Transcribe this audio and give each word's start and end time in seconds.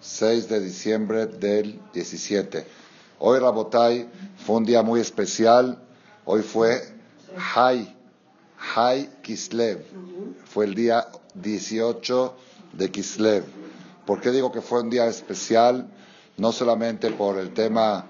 6 0.00 0.48
de 0.48 0.60
diciembre 0.60 1.26
del 1.26 1.80
17. 1.92 2.66
Hoy 3.18 3.38
Rabotai 3.38 4.08
fue 4.44 4.56
un 4.56 4.64
día 4.64 4.82
muy 4.82 5.00
especial. 5.00 5.78
Hoy 6.24 6.42
fue 6.42 6.82
Hay, 7.54 7.94
Hay 8.74 9.10
Kislev. 9.22 9.84
Fue 10.44 10.66
el 10.66 10.74
día 10.74 11.06
18 11.34 12.36
de 12.74 12.90
Kislev. 12.90 13.44
¿Por 14.04 14.20
qué 14.20 14.30
digo 14.30 14.52
que 14.52 14.60
fue 14.60 14.82
un 14.82 14.90
día 14.90 15.06
especial? 15.06 15.88
No 16.38 16.52
solamente 16.52 17.10
por 17.10 17.38
el 17.38 17.52
tema 17.52 18.06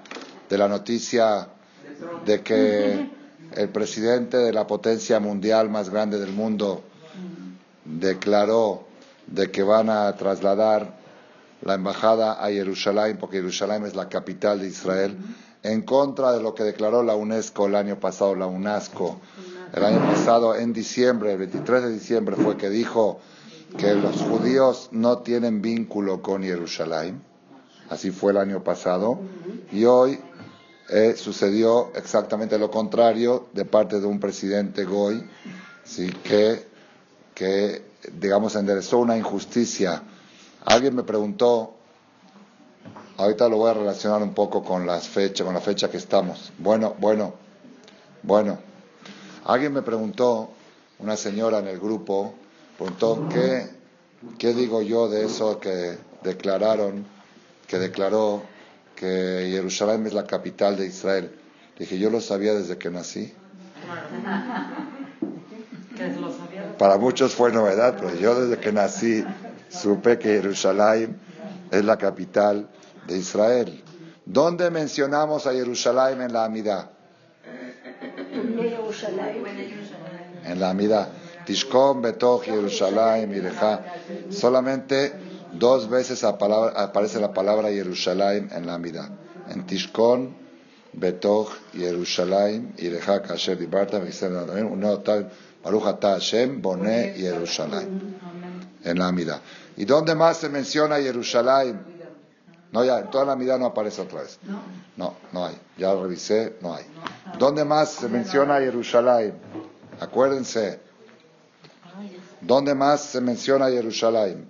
de 0.48 0.58
la 0.58 0.68
noticia 0.68 1.48
de 2.24 2.42
que 2.42 3.10
el 3.54 3.68
presidente 3.68 4.36
de 4.36 4.52
la 4.52 4.66
potencia 4.66 5.20
mundial 5.20 5.70
más 5.70 5.90
grande 5.90 6.18
del 6.18 6.32
mundo 6.32 6.82
declaró 7.84 8.84
de 9.26 9.50
que 9.50 9.62
van 9.62 9.90
a 9.90 10.14
trasladar 10.16 10.96
la 11.62 11.74
embajada 11.74 12.32
a 12.44 12.48
Jerusalén, 12.50 13.16
porque 13.18 13.38
Jerusalén 13.38 13.86
es 13.86 13.94
la 13.94 14.08
capital 14.08 14.60
de 14.60 14.68
Israel, 14.68 15.16
en 15.62 15.82
contra 15.82 16.32
de 16.32 16.42
lo 16.42 16.54
que 16.54 16.62
declaró 16.62 17.02
la 17.02 17.16
UNESCO 17.16 17.66
el 17.66 17.74
año 17.74 17.98
pasado, 17.98 18.34
la 18.34 18.46
UNESCO. 18.46 19.20
El 19.72 19.84
año 19.84 20.00
pasado, 20.00 20.54
en 20.54 20.72
diciembre, 20.72 21.32
el 21.32 21.38
23 21.38 21.82
de 21.82 21.92
diciembre, 21.92 22.36
fue 22.36 22.56
que 22.56 22.70
dijo 22.70 23.20
que 23.76 23.94
los 23.94 24.22
judíos 24.22 24.88
no 24.92 25.18
tienen 25.18 25.62
vínculo 25.62 26.22
con 26.22 26.42
Jerusalén. 26.42 27.20
Así 27.90 28.10
fue 28.10 28.32
el 28.32 28.38
año 28.38 28.62
pasado. 28.62 29.18
Y 29.72 29.84
hoy 29.84 30.18
eh, 30.88 31.14
sucedió 31.16 31.92
exactamente 31.94 32.58
lo 32.58 32.70
contrario 32.70 33.48
de 33.52 33.64
parte 33.64 34.00
de 34.00 34.06
un 34.06 34.20
presidente 34.20 34.84
Goy, 34.84 35.28
¿sí? 35.84 36.10
que, 36.22 36.64
que, 37.34 37.82
digamos, 38.12 38.54
enderezó 38.54 38.98
una 38.98 39.16
injusticia. 39.16 40.02
Alguien 40.64 40.94
me 40.94 41.02
preguntó, 41.02 41.74
ahorita 43.16 43.48
lo 43.48 43.58
voy 43.58 43.70
a 43.70 43.74
relacionar 43.74 44.22
un 44.22 44.34
poco 44.34 44.62
con 44.62 44.86
las 44.86 45.08
fechas, 45.08 45.44
con 45.44 45.54
la 45.54 45.60
fecha 45.60 45.90
que 45.90 45.96
estamos. 45.96 46.52
Bueno, 46.58 46.94
bueno, 46.98 47.34
bueno. 48.22 48.58
Alguien 49.44 49.72
me 49.72 49.82
preguntó, 49.82 50.50
una 50.98 51.16
señora 51.16 51.58
en 51.58 51.68
el 51.68 51.78
grupo, 51.78 52.34
preguntó, 52.78 53.28
¿qué, 53.28 53.68
qué 54.38 54.54
digo 54.54 54.82
yo 54.82 55.08
de 55.08 55.24
eso 55.26 55.60
que 55.60 55.98
declararon, 56.22 57.06
que 57.66 57.78
declaró 57.78 58.42
que 58.94 59.48
Jerusalén 59.50 60.06
es 60.06 60.14
la 60.14 60.24
capital 60.24 60.76
de 60.76 60.86
Israel. 60.86 61.30
Dije, 61.78 61.98
yo 61.98 62.10
lo 62.10 62.20
sabía 62.20 62.54
desde 62.54 62.78
que 62.78 62.90
nací. 62.90 63.32
Para 66.78 66.98
muchos 66.98 67.34
fue 67.34 67.52
novedad, 67.52 67.96
pero 67.98 68.14
yo 68.14 68.40
desde 68.40 68.60
que 68.60 68.72
nací 68.72 69.24
supe 69.68 70.18
que 70.18 70.28
Jerusalén 70.40 71.18
es 71.70 71.84
la 71.84 71.96
capital 71.96 72.68
de 73.06 73.18
Israel. 73.18 73.82
¿Dónde 74.24 74.70
mencionamos 74.70 75.46
a 75.46 75.52
Jerusalén 75.52 76.20
en 76.22 76.32
la 76.32 76.44
Amidad? 76.44 76.90
En 80.44 80.60
la 80.60 80.70
Amidad. 80.70 81.08
Tishkom, 81.44 82.02
Betoch, 82.02 82.42
Jerusalén, 82.44 83.30
Mireja. 83.30 83.84
Solamente 84.30 85.12
Dos 85.58 85.88
veces 85.88 86.22
aparece 86.24 87.20
la 87.20 87.32
palabra 87.32 87.68
Jerusalén 87.68 88.50
en 88.52 88.66
la 88.66 88.74
Amida. 88.74 89.08
En 89.48 89.66
Tishkon, 89.66 90.34
Betoch, 90.92 91.50
Jerusalén, 91.72 92.74
Ireja, 92.78 93.22
Kasher, 93.22 93.58
Dibarta, 93.58 94.00
Baruch 95.62 96.00
Hashem, 96.00 96.62
Boné, 96.62 97.14
Jerusalén. 97.16 98.18
En 98.84 98.98
la 98.98 99.08
Amida. 99.08 99.40
¿Y 99.76 99.84
dónde 99.84 100.14
más 100.14 100.38
se 100.38 100.48
menciona 100.48 100.96
Jerusalén? 100.96 101.96
No, 102.72 102.84
ya, 102.84 102.98
en 102.98 103.10
toda 103.10 103.24
la 103.24 103.32
Amida 103.32 103.56
no 103.58 103.66
aparece 103.66 104.02
otra 104.02 104.22
vez. 104.22 104.38
No, 104.96 105.14
no 105.32 105.46
hay. 105.46 105.56
Ya 105.78 105.92
lo 105.94 106.02
revisé, 106.02 106.56
no 106.60 106.74
hay. 106.74 106.84
¿Dónde 107.38 107.64
más 107.64 107.90
se 107.90 108.08
menciona 108.08 108.58
Jerusalén? 108.58 109.34
Acuérdense, 110.00 110.80
¿Dónde 112.41 112.73
más 112.75 113.01
se 113.01 113.21
menciona 113.21 113.69
Jerusalén? 113.69 114.47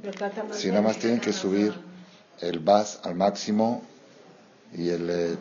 Si 0.52 0.70
nada 0.70 0.82
más 0.82 0.98
tienen 0.98 1.20
que 1.20 1.34
subir 1.34 1.74
el 2.40 2.60
bas 2.60 3.00
al 3.04 3.16
máximo 3.16 3.82
y 4.74 4.90
el 4.90 5.10
eh, 5.10 5.36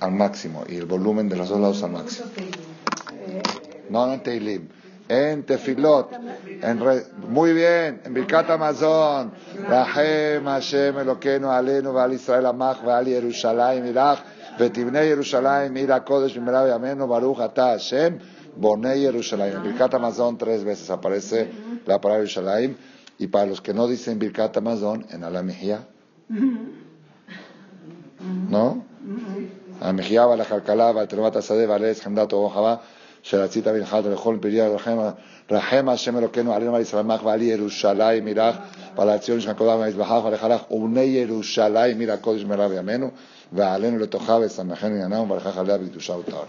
al 0.00 0.12
máximo 0.12 0.64
y 0.68 0.76
el 0.76 0.86
volumen 0.86 1.28
de 1.28 1.36
los 1.36 1.48
dos 1.48 1.60
lados 1.60 1.82
al 1.82 1.90
máximo. 1.90 2.28
No, 3.90 4.12
en 4.12 4.22
Teilim. 4.22 4.68
En 5.08 5.42
Tefilot. 5.42 6.12
En 6.62 6.80
muy 7.28 7.52
bien. 7.52 8.00
En 8.04 8.14
Birkat 8.14 8.48
Amazon. 8.50 9.32
Rahem 9.68 10.44
Hashem 10.44 10.98
Elokeinu 10.98 11.50
Alenu 11.50 11.92
Val 11.92 12.12
Israel 12.12 12.46
Amach 12.46 12.82
Val 12.84 13.04
Jerusalén 13.04 13.86
Irach. 13.86 14.20
ותבנה 14.60 15.02
ירושלים 15.02 15.74
עיר 15.74 15.94
הקודש 15.94 16.36
במהרה 16.36 16.78
בימינו 16.78 17.08
ברוך 17.08 17.40
אתה 17.40 17.72
השם 17.72 18.12
Boné 18.57 18.99
Yerushalayim. 18.99 19.57
En 19.57 19.63
Birkat 19.63 19.93
Amazon 19.93 20.37
tres 20.37 20.63
veces 20.63 20.89
aparece 20.89 21.49
la 21.85 21.99
palabra 21.99 22.23
Yerushalayim. 22.23 22.75
Y 23.17 23.27
para 23.27 23.45
los 23.45 23.61
que 23.61 23.73
no 23.73 23.87
dicen 23.87 24.19
Birkat 24.19 24.57
Amazon, 24.57 25.05
en 25.09 25.23
Alamijía. 25.23 25.87
¿No? 28.49 28.83
Alamijía, 29.79 30.25
Balajalcalá, 30.25 30.91
Baltermata 30.91 31.41
Sade, 31.41 31.65
Valés, 31.65 32.05
Hamdato, 32.05 32.41
Ojabá, 32.41 32.81
Sherachita, 33.23 33.71
Birjat, 33.71 34.05
Rejol, 34.05 34.39
Piría, 34.39 34.67
Rahema, 34.69 35.15
Rahema, 35.47 35.95
Shem, 35.95 36.17
Eloqueno, 36.17 36.53
Alena, 36.53 36.71
Marisalamach, 36.71 37.23
Vali, 37.23 37.47
Yerushalayim, 37.47 38.23
Mirach, 38.23 38.95
Palación, 38.95 39.39
Shakodam, 39.39 39.79
Mizbahach, 39.81 40.23
Valejalach, 40.23 40.65
Une 40.69 41.05
Yerushalayim, 41.05 41.97
Mirakodesh, 41.97 42.45
Merab, 42.45 42.77
Amenu, 42.77 43.11
Valenu, 43.53 43.99
Letojabe, 43.99 44.49
Samajenu, 44.49 44.99
Yanam, 44.99 45.27
Valejajaleab, 45.27 45.89
Tushautahor. 45.91 46.47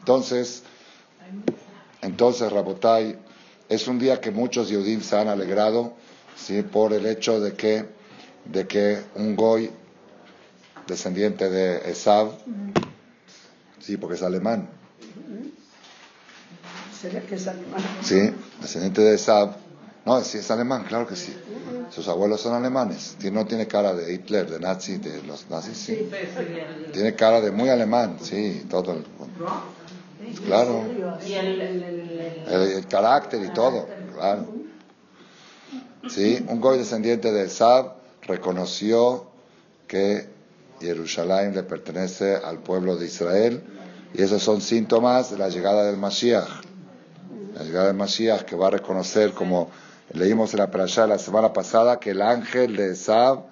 Entonces, 0.00 0.62
entonces, 2.02 2.50
Rabotai, 2.52 3.18
es 3.68 3.88
un 3.88 3.98
día 3.98 4.20
que 4.20 4.30
muchos 4.30 4.68
Yehudim 4.68 5.00
se 5.02 5.16
han 5.16 5.28
alegrado 5.28 5.94
¿sí? 6.36 6.62
por 6.62 6.92
el 6.92 7.06
hecho 7.06 7.40
de 7.40 7.54
que, 7.54 7.84
de 8.44 8.66
que 8.66 9.02
un 9.14 9.36
Goy, 9.36 9.70
descendiente 10.86 11.50
de 11.50 11.90
Esav, 11.90 12.32
sí, 13.80 13.96
porque 13.96 14.16
es 14.16 14.22
alemán. 14.22 14.68
¿Sería 16.98 17.20
que 17.22 17.34
es 17.34 17.46
alemán? 17.46 17.82
Sí, 18.02 18.30
descendiente 18.60 19.02
de 19.02 19.14
Esav. 19.14 19.56
No, 20.06 20.22
sí 20.22 20.38
es 20.38 20.50
alemán, 20.50 20.84
claro 20.88 21.06
que 21.06 21.16
sí. 21.16 21.36
Sus 21.90 22.08
abuelos 22.08 22.40
son 22.40 22.54
alemanes. 22.54 23.16
No 23.30 23.44
tiene 23.44 23.66
cara 23.66 23.92
de 23.92 24.14
Hitler, 24.14 24.48
de 24.48 24.58
nazi, 24.58 24.96
de 24.96 25.22
los 25.22 25.50
nazis, 25.50 25.76
sí. 25.76 26.10
Tiene 26.92 27.14
cara 27.14 27.40
de 27.40 27.50
muy 27.50 27.68
alemán, 27.68 28.18
sí, 28.22 28.66
todo. 28.70 28.92
El, 28.92 29.04
Claro. 30.44 30.84
el, 32.46 32.86
carácter 32.88 33.42
y 33.42 33.50
todo, 33.50 33.88
claro. 34.14 34.46
Sí, 36.08 36.44
un 36.48 36.60
goy 36.60 36.78
descendiente 36.78 37.32
de 37.32 37.48
Sab 37.48 37.94
reconoció 38.22 39.26
que 39.86 40.28
Jerusalén 40.80 41.54
le 41.54 41.62
pertenece 41.62 42.36
al 42.36 42.58
pueblo 42.58 42.96
de 42.96 43.06
Israel 43.06 43.62
y 44.14 44.22
esos 44.22 44.42
son 44.42 44.60
síntomas 44.60 45.30
de 45.30 45.38
la 45.38 45.48
llegada 45.48 45.84
del 45.84 45.96
Mashiach. 45.96 46.48
La 47.54 47.64
llegada 47.64 47.86
del 47.88 47.96
Mashiach 47.96 48.42
que 48.42 48.56
va 48.56 48.68
a 48.68 48.70
reconocer, 48.70 49.32
como 49.32 49.70
leímos 50.12 50.54
en 50.54 50.60
la 50.60 50.70
parasha 50.70 51.06
la 51.06 51.18
semana 51.18 51.52
pasada, 51.52 51.98
que 51.98 52.10
el 52.10 52.22
ángel 52.22 52.76
de 52.76 52.94
Sab 52.94 53.44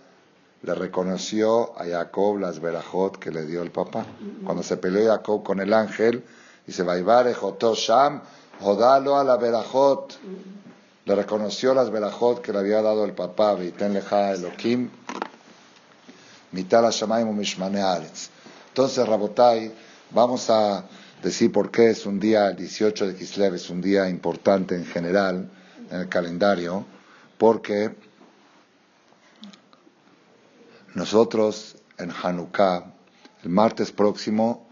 le 0.63 0.75
reconoció 0.75 1.79
a 1.79 1.85
Jacob 1.85 2.39
las 2.39 2.61
verajot 2.61 3.19
que 3.19 3.31
le 3.31 3.45
dio 3.45 3.63
el 3.63 3.71
papá. 3.71 4.07
Cuando 4.45 4.63
se 4.63 4.77
peleó 4.77 5.07
Jacob 5.07 5.43
con 5.43 5.60
el 5.60 5.72
ángel, 5.72 6.25
Dice, 6.66 6.83
Vaivare 6.83 7.34
Sham, 7.74 8.21
Jodalo 8.60 9.16
a 9.16 9.24
la 9.24 9.36
Berajot. 9.36 10.18
Le 11.04 11.15
reconoció 11.15 11.72
las 11.74 11.91
Berajot 11.91 12.42
que 12.42 12.53
le 12.53 12.59
había 12.59 12.83
dado 12.83 13.04
el 13.04 13.13
papá, 13.13 13.54
Viten 13.54 13.95
Leja 13.95 14.33
Elohim. 14.33 14.91
Entonces, 18.68 19.07
Rabotai, 19.07 19.72
vamos 20.10 20.51
a 20.51 20.84
decir 21.22 21.53
por 21.53 21.71
qué 21.71 21.91
es 21.91 22.07
un 22.07 22.18
día, 22.18 22.48
el 22.48 22.57
18 22.57 23.07
de 23.09 23.15
Kislev, 23.15 23.54
es 23.54 23.71
un 23.71 23.80
día 23.80 24.09
importante 24.09 24.74
en 24.74 24.84
general 24.84 25.51
en 25.91 26.01
el 26.01 26.09
calendario, 26.09 26.84
porque 27.39 27.95
nosotros 30.95 31.77
en 31.98 32.10
Hanukkah, 32.10 32.92
el 33.45 33.51
martes 33.51 33.92
próximo, 33.92 34.66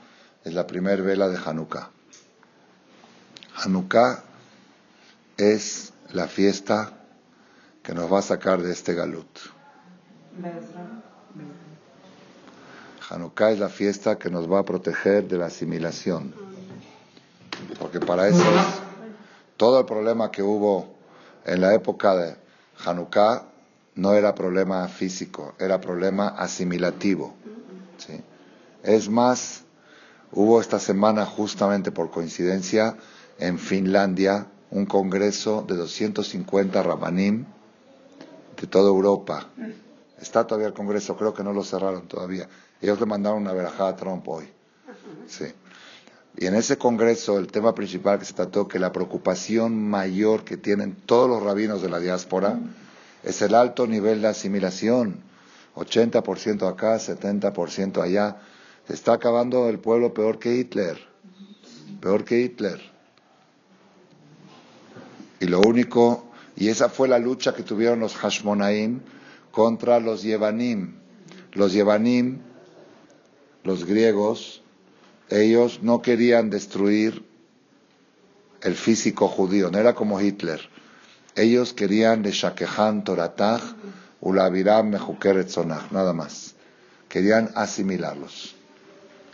es 0.45 0.55
la 0.55 0.67
primera 0.67 1.03
vela 1.03 1.29
de 1.29 1.39
Hanukkah. 1.39 1.91
Hanukkah 3.57 4.23
es 5.37 5.93
la 6.13 6.29
fiesta 6.29 6.93
que 7.83 7.95
nos 7.95 8.13
va 8.13 8.19
a 8.19 8.23
sacar 8.23 8.63
de 8.63 8.73
este 8.73 8.95
galut. 8.95 9.27
Hanukkah 13.11 13.53
es 13.53 13.59
la 13.59 13.69
fiesta 13.69 14.19
que 14.19 14.31
nos 14.31 14.51
va 14.51 14.61
a 14.61 14.65
proteger 14.65 15.29
de 15.29 15.39
la 15.39 15.47
asimilación. 15.47 16.35
Porque 17.79 18.01
para 18.01 18.29
eso 18.29 18.43
es 18.43 18.67
todo 19.57 19.81
el 19.81 19.87
problema 19.87 20.31
que 20.31 20.43
hubo 20.43 20.95
en 21.45 21.61
la 21.61 21.75
época 21.75 22.15
de 22.17 22.37
Hanukkah 22.85 23.47
no 23.97 24.15
era 24.15 24.35
problema 24.35 24.89
físico, 24.89 25.55
era 25.59 25.81
problema 25.81 26.29
asimilativo. 26.29 27.35
Es 28.83 29.09
más, 29.09 29.64
hubo 30.35 30.61
esta 30.61 30.79
semana, 30.79 31.25
justamente 31.25 31.91
por 31.93 32.11
coincidencia, 32.11 32.97
en 33.39 33.59
Finlandia, 33.59 34.47
un 34.71 34.87
congreso 34.87 35.65
de 35.67 35.77
250 35.77 36.83
rabanim 36.83 37.45
de 38.61 38.67
toda 38.67 38.89
Europa. 38.89 39.49
Está 40.21 40.47
todavía 40.47 40.69
el 40.69 40.75
congreso, 40.75 41.17
creo 41.17 41.35
que 41.35 41.43
no 41.43 41.53
lo 41.53 41.63
cerraron 41.65 42.07
todavía. 42.09 42.49
Ellos 42.81 42.99
le 43.01 43.07
mandaron 43.07 43.43
una 43.43 43.53
verajada 43.53 43.91
a 43.91 43.97
Trump 43.97 44.29
hoy. 44.29 44.49
Sí. 45.29 45.47
Y 46.37 46.47
en 46.47 46.55
ese 46.55 46.77
congreso 46.77 47.39
el 47.39 47.47
tema 47.47 47.75
principal 47.75 48.19
que 48.19 48.25
se 48.25 48.35
trató, 48.35 48.67
que 48.67 48.79
la 48.79 48.91
preocupación 48.91 49.89
mayor 49.89 50.45
que 50.45 50.57
tienen 50.57 50.97
todos 51.07 51.29
los 51.29 51.43
rabinos 51.43 51.81
de 51.83 51.89
la 51.89 52.01
diáspora 52.01 52.59
es 53.23 53.41
el 53.43 53.55
alto 53.55 53.87
nivel 53.87 54.23
de 54.23 54.29
asimilación. 54.29 55.21
80% 55.77 56.69
acá, 56.69 56.97
70% 56.97 58.03
allá. 58.03 58.37
Se 58.87 58.95
está 58.95 59.15
acabando 59.15 59.69
el 59.69 59.79
pueblo 59.79 60.13
peor 60.13 60.39
que 60.39 60.57
Hitler. 60.57 60.99
Peor 62.01 62.25
que 62.25 62.41
Hitler. 62.41 62.81
Y 65.41 65.47
lo 65.47 65.61
único, 65.61 66.27
y 66.57 66.69
esa 66.69 66.89
fue 66.89 67.09
la 67.09 67.19
lucha 67.19 67.55
que 67.55 67.63
tuvieron 67.63 68.01
los 68.01 68.15
Hashmonaim 68.15 69.01
contra 69.51 70.01
los 70.01 70.23
Yevanim. 70.23 70.95
Los 71.53 71.73
Yevanim, 71.73 72.41
los 73.63 73.85
griegos, 73.85 74.63
ellos 75.31 75.81
no 75.83 76.03
querían 76.03 76.51
destruir 76.51 77.25
el 78.61 78.75
físico 78.75 79.29
judío, 79.29 79.71
no 79.71 79.79
era 79.79 79.95
como 79.95 80.21
Hitler. 80.21 80.61
Ellos 81.37 81.73
querían 81.73 82.23
de 82.23 82.31
Shakehan 82.33 83.05
Toratach, 83.05 83.63
Ulaviram 84.21 84.91
Mejukeret 84.91 85.55
nada 85.91 86.13
más. 86.13 86.55
Querían 87.09 87.51
asimilarlos. 87.55 88.54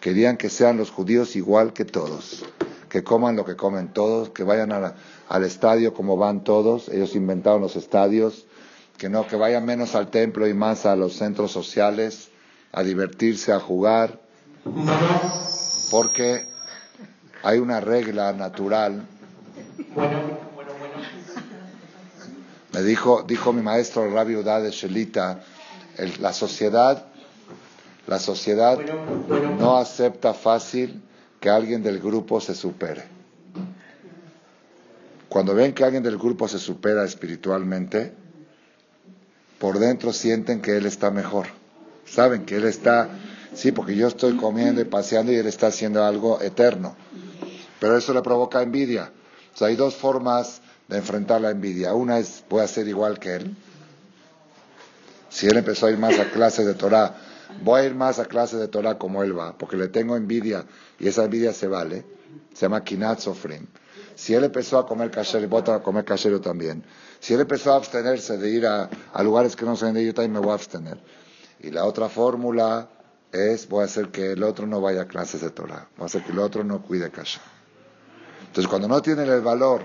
Querían 0.01 0.37
que 0.37 0.49
sean 0.49 0.77
los 0.77 0.91
judíos 0.91 1.37
igual 1.37 1.73
que 1.73 1.85
todos, 1.85 2.45
que 2.89 3.05
coman 3.05 3.37
lo 3.37 3.45
que 3.45 3.57
comen 3.57 3.89
todos, 3.93 4.31
que 4.31 4.45
vayan 4.45 4.73
al 4.73 5.45
estadio 5.45 5.95
como 5.95 6.17
van 6.17 6.43
todos. 6.43 6.89
Ellos 6.89 7.15
inventaron 7.15 7.61
los 7.61 7.77
estadios, 7.77 8.47
que 8.97 9.09
no, 9.09 9.27
que 9.27 9.37
vayan 9.37 9.65
menos 9.65 9.95
al 9.95 10.11
templo 10.11 10.49
y 10.49 10.55
más 10.55 10.87
a 10.87 10.97
los 10.97 11.15
centros 11.15 11.53
sociales, 11.53 12.31
a 12.73 12.83
divertirse, 12.83 13.53
a 13.53 13.61
jugar 13.61 14.19
porque 15.91 16.47
hay 17.43 17.59
una 17.59 17.81
regla 17.81 18.33
natural. 18.33 19.07
Me 22.73 22.83
dijo, 22.83 23.25
dijo 23.27 23.53
mi 23.53 23.63
maestro 23.63 24.05
el 24.05 24.13
rabio 24.13 24.43
de 24.43 24.71
Shelita, 24.71 25.41
la 26.21 26.33
sociedad, 26.33 27.07
la 28.07 28.19
sociedad 28.19 28.79
no 29.59 29.77
acepta 29.77 30.35
fácil 30.35 31.03
que 31.41 31.51
alguien 31.51 31.83
del 31.83 32.01
grupo 32.01 32.41
se 32.41 32.55
supere. 32.55 33.05
Cuando 35.29 35.55
ven 35.55 35.73
que 35.73 35.85
alguien 35.85 36.03
del 36.03 36.19
grupo 36.19 36.49
se 36.49 36.59
supera 36.59 37.05
espiritualmente, 37.05 38.13
por 39.59 39.79
dentro 39.79 40.13
sienten 40.13 40.61
que 40.61 40.77
él 40.77 40.87
está 40.87 41.11
mejor. 41.11 41.47
Saben 42.05 42.45
que 42.45 42.57
él 42.57 42.65
está 42.65 43.09
Sí, 43.55 43.73
porque 43.73 43.97
yo 43.97 44.09
estoy 44.09 44.37
comiendo 44.37 44.81
y 44.81 44.85
paseando 44.85 45.33
y 45.33 45.37
él 45.37 45.47
está 45.47 45.69
haciendo 45.69 46.05
algo 46.05 46.41
eterno. 46.41 46.95
Pero 47.81 47.97
eso 47.97 48.15
le 48.15 48.23
provoca 48.23 48.63
envidia. 48.63 49.11
O 49.55 49.59
sea, 49.59 49.69
hay 49.69 49.77
dos 49.77 49.97
formas 49.97 50.61
de 50.89 50.99
enfrentar 50.99 51.41
la 51.41 51.51
envidia. 51.51 51.95
Una 51.95 52.19
es, 52.19 52.45
voy 52.49 52.63
a 52.63 52.69
ser 52.69 52.87
igual 52.87 53.19
que 53.19 53.35
él. 53.37 53.57
Si 55.29 55.47
él 55.47 55.57
empezó 55.57 55.87
a 55.87 55.91
ir 55.91 55.99
más 55.99 56.19
a 56.19 56.31
clases 56.31 56.67
de 56.67 56.75
Torah, 56.75 57.17
voy 57.63 57.81
a 57.81 57.85
ir 57.85 57.95
más 57.95 58.19
a 58.19 58.25
clases 58.25 58.61
de 58.61 58.69
Torah 58.69 58.99
como 58.99 59.23
él 59.23 59.39
va, 59.39 59.57
porque 59.57 59.77
le 59.77 59.89
tengo 59.89 60.17
envidia 60.17 60.67
y 60.99 61.09
esa 61.09 61.25
envidia 61.25 61.53
se 61.53 61.67
vale. 61.67 62.05
Se 62.55 62.63
llama 62.63 62.83
Kinat 62.83 63.21
Sofrim. 63.21 63.67
Si 64.15 64.35
él 64.35 64.45
empezó 64.45 64.79
a 64.79 64.87
comer 64.87 65.11
kasher, 65.11 65.47
voy 65.49 65.63
a 65.67 65.83
comer 65.83 66.05
kasher 66.05 66.39
también. 66.41 66.85
Si 67.21 67.35
él 67.35 67.41
empezó 67.41 67.73
a 67.73 67.77
abstenerse 67.77 68.37
de 68.37 68.51
ir 68.51 68.67
a, 68.67 68.89
lugares 69.23 69.57
que 69.57 69.65
no 69.65 69.77
se 69.77 69.91
de 69.93 70.05
yo 70.05 70.15
también 70.15 70.33
me 70.33 70.41
voy 70.41 70.51
a 70.51 70.55
abstener. 70.55 70.99
Y 71.61 71.71
la 71.71 71.85
otra 71.85 72.09
fórmula 72.09 72.89
es 73.33 73.69
voy 73.69 73.83
a 73.83 73.85
hacer 73.85 74.09
que 74.09 74.33
el 74.33 74.43
otro 74.43 74.67
no 74.67 74.81
vaya 74.81 75.03
a 75.03 75.07
clases 75.07 75.41
de 75.41 75.51
Torah, 75.51 75.89
voy 75.97 76.05
a 76.05 76.07
hacer 76.07 76.23
que 76.23 76.33
el 76.33 76.39
otro 76.39 76.65
no 76.65 76.83
cuide 76.83 77.11
kasha. 77.11 77.41
Entonces, 78.41 78.69
cuando 78.69 78.89
no 78.89 79.01
tienen 79.01 79.29
el 79.29 79.41
valor 79.41 79.85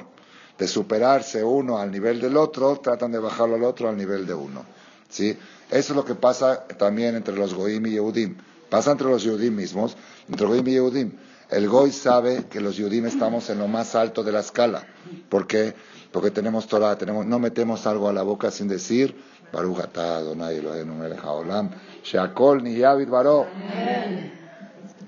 de 0.57 0.67
superarse 0.67 1.43
uno 1.43 1.77
al 1.77 1.91
nivel 1.91 2.19
del 2.19 2.35
otro, 2.35 2.77
tratan 2.77 3.11
de 3.11 3.19
bajarlo 3.19 3.55
al 3.55 3.63
otro 3.63 3.89
al 3.89 3.97
nivel 3.97 4.25
de 4.25 4.33
uno. 4.33 4.65
¿Sí? 5.09 5.37
Eso 5.69 5.93
es 5.93 5.95
lo 5.95 6.05
que 6.05 6.15
pasa 6.15 6.65
también 6.77 7.15
entre 7.15 7.35
los 7.35 7.53
Goim 7.53 7.85
y 7.87 7.91
Yehudim. 7.91 8.37
Pasa 8.69 8.91
entre 8.91 9.07
los 9.07 9.23
Yehudim 9.23 9.55
mismos, 9.55 9.95
entre 10.29 10.45
Goim 10.45 10.67
y 10.67 10.71
Yehudim. 10.71 11.11
El 11.49 11.69
Goy 11.69 11.91
sabe 11.91 12.45
que 12.49 12.59
los 12.59 12.77
Yehudim 12.77 13.05
estamos 13.05 13.49
en 13.49 13.59
lo 13.59 13.67
más 13.67 13.95
alto 13.95 14.23
de 14.23 14.31
la 14.31 14.39
escala. 14.39 14.87
¿Por 15.29 15.45
qué? 15.47 15.75
Porque 16.11 16.31
tenemos 16.31 16.67
Torah, 16.67 16.97
tenemos, 16.97 17.25
no 17.25 17.39
metemos 17.39 17.85
algo 17.85 18.09
a 18.09 18.13
la 18.13 18.23
boca 18.23 18.49
sin 18.49 18.67
decir, 18.67 19.15
Baruch 19.51 19.79
atah 19.79 20.17
Adonai 20.17 20.57
Eloheinu 20.57 20.93
melech 20.93 21.19
haolam, 21.23 21.69
sheakol 22.03 22.63
niyavid 22.63 23.09
baro. 23.09 23.47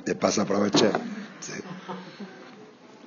De 0.06 0.16
paso 0.16 0.42
aproveché. 0.42 0.92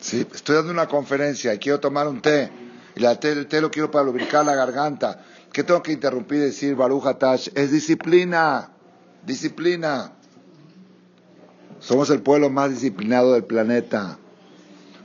Sí. 0.01 0.27
estoy 0.33 0.57
dando 0.57 0.73
una 0.73 0.87
conferencia 0.87 1.55
y 1.55 1.59
quiero 1.59 1.79
tomar 1.79 2.09
un 2.09 2.21
té. 2.21 2.51
Y 2.97 3.01
la 3.01 3.19
té, 3.19 3.33
el 3.33 3.47
té 3.47 3.61
lo 3.61 3.71
quiero 3.71 3.91
para 3.91 4.05
lubricar 4.05 4.45
la 4.45 4.55
garganta. 4.55 5.23
¿Qué 5.53 5.65
tengo 5.65 5.83
que 5.83 5.93
interrumpir 5.93 6.39
y 6.39 6.43
decir 6.43 6.77
Baruch 6.77 7.07
Atash? 7.07 7.49
Es 7.55 7.73
disciplina. 7.73 8.71
Disciplina. 9.27 10.13
Somos 11.81 12.11
el 12.11 12.23
pueblo 12.23 12.51
más 12.51 12.71
disciplinado 12.71 13.33
del 13.33 13.45
planeta. 13.45 14.19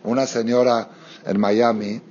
Una 0.03 0.27
señora 0.27 0.89
en 1.25 1.39
Miami, 1.39 2.01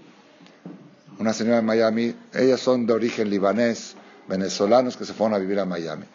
una 1.19 1.33
señora 1.33 1.59
en 1.59 1.65
Miami, 1.65 2.15
ellas 2.33 2.61
son 2.61 2.87
de 2.87 2.93
origen 2.93 3.31
libanés, 3.31 3.95
venezolanos 4.27 4.97
que 4.97 5.05
se 5.05 5.13
fueron 5.13 5.35
a 5.35 5.39
vivir 5.39 5.61
a 5.61 5.65
Miami. 5.65 6.07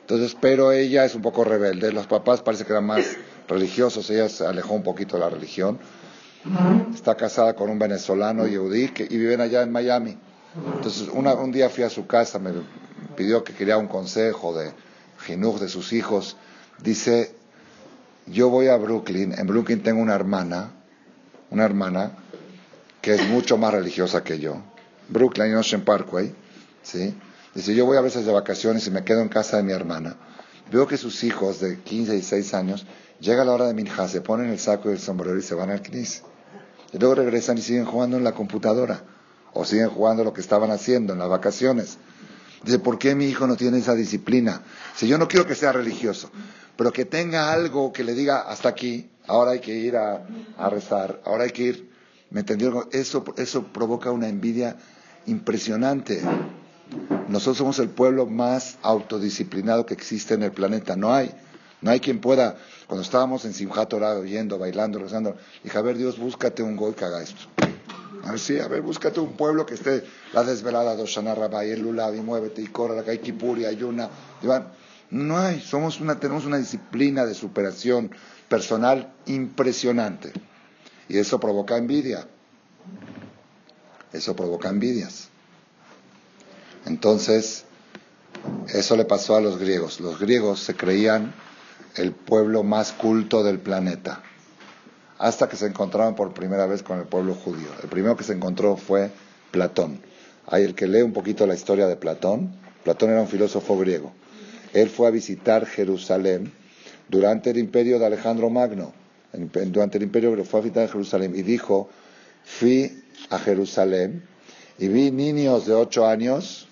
Entonces, 0.00 0.34
pero 0.40 0.72
ella 0.72 1.04
es 1.04 1.14
un 1.14 1.20
poco 1.20 1.44
rebelde. 1.44 1.92
Los 1.92 2.06
papás 2.06 2.40
parece 2.40 2.64
que 2.64 2.72
eran 2.72 2.86
más 2.86 3.04
religiosos, 3.48 4.08
ella 4.08 4.28
se 4.30 4.46
alejó 4.46 4.74
un 4.74 4.82
poquito 4.82 5.16
de 5.16 5.20
la 5.20 5.28
religión. 5.28 5.78
Está 6.94 7.16
casada 7.16 7.54
con 7.54 7.68
un 7.68 7.78
venezolano 7.78 8.46
yehudí 8.46 8.88
que, 8.88 9.02
y 9.02 9.18
viven 9.18 9.42
allá 9.42 9.62
en 9.62 9.72
Miami. 9.72 10.16
Entonces, 10.54 11.08
un 11.08 11.52
día 11.52 11.70
fui 11.70 11.84
a 11.84 11.90
su 11.90 12.06
casa, 12.06 12.38
me 12.38 12.50
pidió 13.16 13.44
que 13.44 13.54
quería 13.54 13.76
un 13.76 13.86
consejo 13.86 14.56
de 14.58 14.72
jinuj 15.24 15.60
de 15.60 15.68
sus 15.68 15.92
hijos. 15.92 16.36
Dice, 16.82 17.34
yo 18.26 18.48
voy 18.48 18.68
a 18.68 18.76
Brooklyn, 18.76 19.34
en 19.36 19.46
Brooklyn 19.46 19.82
tengo 19.82 20.00
una 20.00 20.14
hermana, 20.14 20.72
una 21.50 21.64
hermana 21.64 22.12
que 23.00 23.14
es 23.14 23.28
mucho 23.28 23.56
más 23.56 23.72
religiosa 23.72 24.24
que 24.24 24.38
yo. 24.38 24.62
Brooklyn, 25.08 25.54
Ocean 25.54 25.82
Parkway, 25.82 26.34
¿sí? 26.82 27.14
Dice, 27.54 27.74
yo 27.74 27.86
voy 27.86 27.96
a 27.96 28.00
veces 28.00 28.26
de 28.26 28.32
vacaciones 28.32 28.86
y 28.86 28.90
me 28.90 29.04
quedo 29.04 29.22
en 29.22 29.28
casa 29.28 29.56
de 29.56 29.62
mi 29.62 29.72
hermana. 29.72 30.16
Veo 30.70 30.86
que 30.86 30.96
sus 30.96 31.24
hijos 31.24 31.60
de 31.60 31.80
15 31.80 32.16
y 32.16 32.22
6 32.22 32.54
años, 32.54 32.86
llega 33.20 33.44
la 33.44 33.52
hora 33.52 33.66
de 33.66 33.74
minja, 33.74 34.06
se 34.08 34.20
ponen 34.20 34.50
el 34.50 34.58
saco 34.58 34.88
y 34.90 34.92
el 34.92 35.00
sombrero 35.00 35.36
y 35.36 35.42
se 35.42 35.54
van 35.54 35.70
al 35.70 35.82
knis. 35.82 36.22
Y 36.92 36.98
luego 36.98 37.16
regresan 37.16 37.58
y 37.58 37.62
siguen 37.62 37.84
jugando 37.84 38.16
en 38.16 38.24
la 38.24 38.32
computadora. 38.32 39.02
O 39.52 39.64
siguen 39.64 39.90
jugando 39.90 40.24
lo 40.24 40.32
que 40.32 40.40
estaban 40.40 40.70
haciendo 40.70 41.12
en 41.12 41.18
las 41.18 41.28
vacaciones. 41.28 41.98
Dice, 42.62 42.78
¿por 42.78 42.98
qué 42.98 43.14
mi 43.14 43.26
hijo 43.26 43.46
no 43.46 43.56
tiene 43.56 43.78
esa 43.78 43.94
disciplina? 43.94 44.62
Si 44.94 45.08
yo 45.08 45.16
no 45.16 45.28
quiero 45.28 45.46
que 45.46 45.54
sea 45.54 45.72
religioso, 45.72 46.30
pero 46.76 46.92
que 46.92 47.04
tenga 47.04 47.52
algo 47.52 47.92
que 47.92 48.04
le 48.04 48.14
diga 48.14 48.40
hasta 48.40 48.68
aquí, 48.68 49.10
ahora 49.26 49.52
hay 49.52 49.60
que 49.60 49.74
ir 49.74 49.96
a, 49.96 50.24
rezar, 50.68 51.20
ahora 51.24 51.44
hay 51.44 51.50
que 51.50 51.62
ir. 51.62 51.90
¿Me 52.30 52.40
entendió? 52.40 52.88
Eso, 52.92 53.24
eso 53.36 53.64
provoca 53.72 54.10
una 54.10 54.28
envidia 54.28 54.76
impresionante. 55.26 56.22
Nosotros 57.28 57.58
somos 57.58 57.78
el 57.78 57.88
pueblo 57.88 58.26
más 58.26 58.78
autodisciplinado 58.82 59.86
que 59.86 59.94
existe 59.94 60.34
en 60.34 60.42
el 60.42 60.52
planeta. 60.52 60.96
No 60.96 61.12
hay, 61.12 61.30
no 61.80 61.90
hay 61.90 62.00
quien 62.00 62.20
pueda. 62.20 62.56
Cuando 62.86 63.02
estábamos 63.02 63.44
en 63.44 63.54
Simchat 63.54 63.88
Torah, 63.88 64.14
oyendo, 64.14 64.58
bailando, 64.58 64.98
rezando, 64.98 65.36
dije, 65.64 65.78
a 65.78 65.82
ver, 65.82 65.96
Dios, 65.96 66.18
búscate 66.18 66.62
un 66.62 66.76
gol 66.76 66.94
que 66.94 67.04
haga 67.04 67.22
esto. 67.22 67.42
A 68.24 68.32
ver, 68.32 68.40
sí, 68.40 68.58
a 68.58 68.68
ver, 68.68 68.82
búscate 68.82 69.20
un 69.20 69.32
pueblo 69.32 69.64
que 69.64 69.74
esté 69.74 70.04
la 70.32 70.44
desvelada 70.44 70.94
de 70.94 71.02
Oshana 71.02 71.34
el 71.62 71.80
Lulav, 71.80 72.14
y 72.14 72.20
muévete, 72.20 72.62
y 72.62 72.66
corre, 72.66 72.96
la 72.96 73.68
ayuna. 73.68 74.10
No 75.10 75.38
hay, 75.38 75.60
somos 75.60 76.00
una, 76.00 76.20
tenemos 76.20 76.44
una 76.44 76.58
disciplina 76.58 77.26
de 77.26 77.34
superación 77.34 78.10
personal 78.48 79.12
impresionante. 79.26 80.32
Y 81.08 81.18
eso 81.18 81.40
provoca 81.40 81.76
envidia. 81.76 82.28
Eso 84.12 84.36
provoca 84.36 84.68
envidias. 84.68 85.28
Entonces, 86.86 87.64
eso 88.68 88.96
le 88.96 89.04
pasó 89.04 89.36
a 89.36 89.40
los 89.40 89.58
griegos. 89.58 90.00
Los 90.00 90.20
griegos 90.20 90.60
se 90.60 90.74
creían 90.74 91.34
el 91.96 92.12
pueblo 92.12 92.62
más 92.62 92.92
culto 92.92 93.42
del 93.42 93.58
planeta. 93.58 94.22
Hasta 95.20 95.50
que 95.50 95.56
se 95.56 95.66
encontraron 95.66 96.14
por 96.14 96.32
primera 96.32 96.64
vez 96.64 96.82
con 96.82 96.98
el 96.98 97.04
pueblo 97.04 97.34
judío. 97.34 97.68
El 97.82 97.90
primero 97.90 98.16
que 98.16 98.24
se 98.24 98.32
encontró 98.32 98.78
fue 98.78 99.10
Platón. 99.50 100.00
Hay 100.46 100.64
el 100.64 100.74
que 100.74 100.88
lee 100.88 101.02
un 101.02 101.12
poquito 101.12 101.46
la 101.46 101.52
historia 101.52 101.86
de 101.86 101.96
Platón. 101.96 102.54
Platón 102.84 103.10
era 103.10 103.20
un 103.20 103.28
filósofo 103.28 103.76
griego. 103.76 104.14
Él 104.72 104.88
fue 104.88 105.08
a 105.08 105.10
visitar 105.10 105.66
Jerusalén 105.66 106.50
durante 107.10 107.50
el 107.50 107.58
imperio 107.58 107.98
de 107.98 108.06
Alejandro 108.06 108.48
Magno. 108.48 108.94
Durante 109.66 109.98
el 109.98 110.04
imperio 110.04 110.42
fue 110.46 110.60
a 110.60 110.62
visitar 110.62 110.88
Jerusalén 110.88 111.34
y 111.36 111.42
dijo, 111.42 111.90
fui 112.42 113.04
a 113.28 113.38
Jerusalén 113.38 114.24
y 114.78 114.88
vi 114.88 115.10
niños 115.10 115.66
de 115.66 115.74
ocho 115.74 116.06
años 116.06 116.66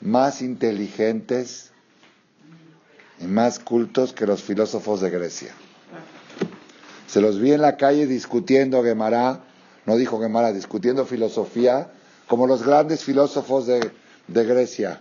más 0.00 0.40
inteligentes 0.40 1.72
y 3.18 3.24
más 3.24 3.58
cultos 3.58 4.12
que 4.12 4.24
los 4.24 4.40
filósofos 4.40 5.00
de 5.00 5.10
Grecia. 5.10 5.52
Se 7.14 7.20
los 7.20 7.38
vi 7.38 7.52
en 7.52 7.62
la 7.62 7.76
calle 7.76 8.08
discutiendo 8.08 8.82
Gemara, 8.82 9.38
no 9.86 9.96
dijo 9.96 10.18
Gemara, 10.18 10.52
discutiendo 10.52 11.06
filosofía, 11.06 11.92
como 12.26 12.48
los 12.48 12.66
grandes 12.66 13.04
filósofos 13.04 13.68
de, 13.68 13.92
Grecia. 14.26 15.00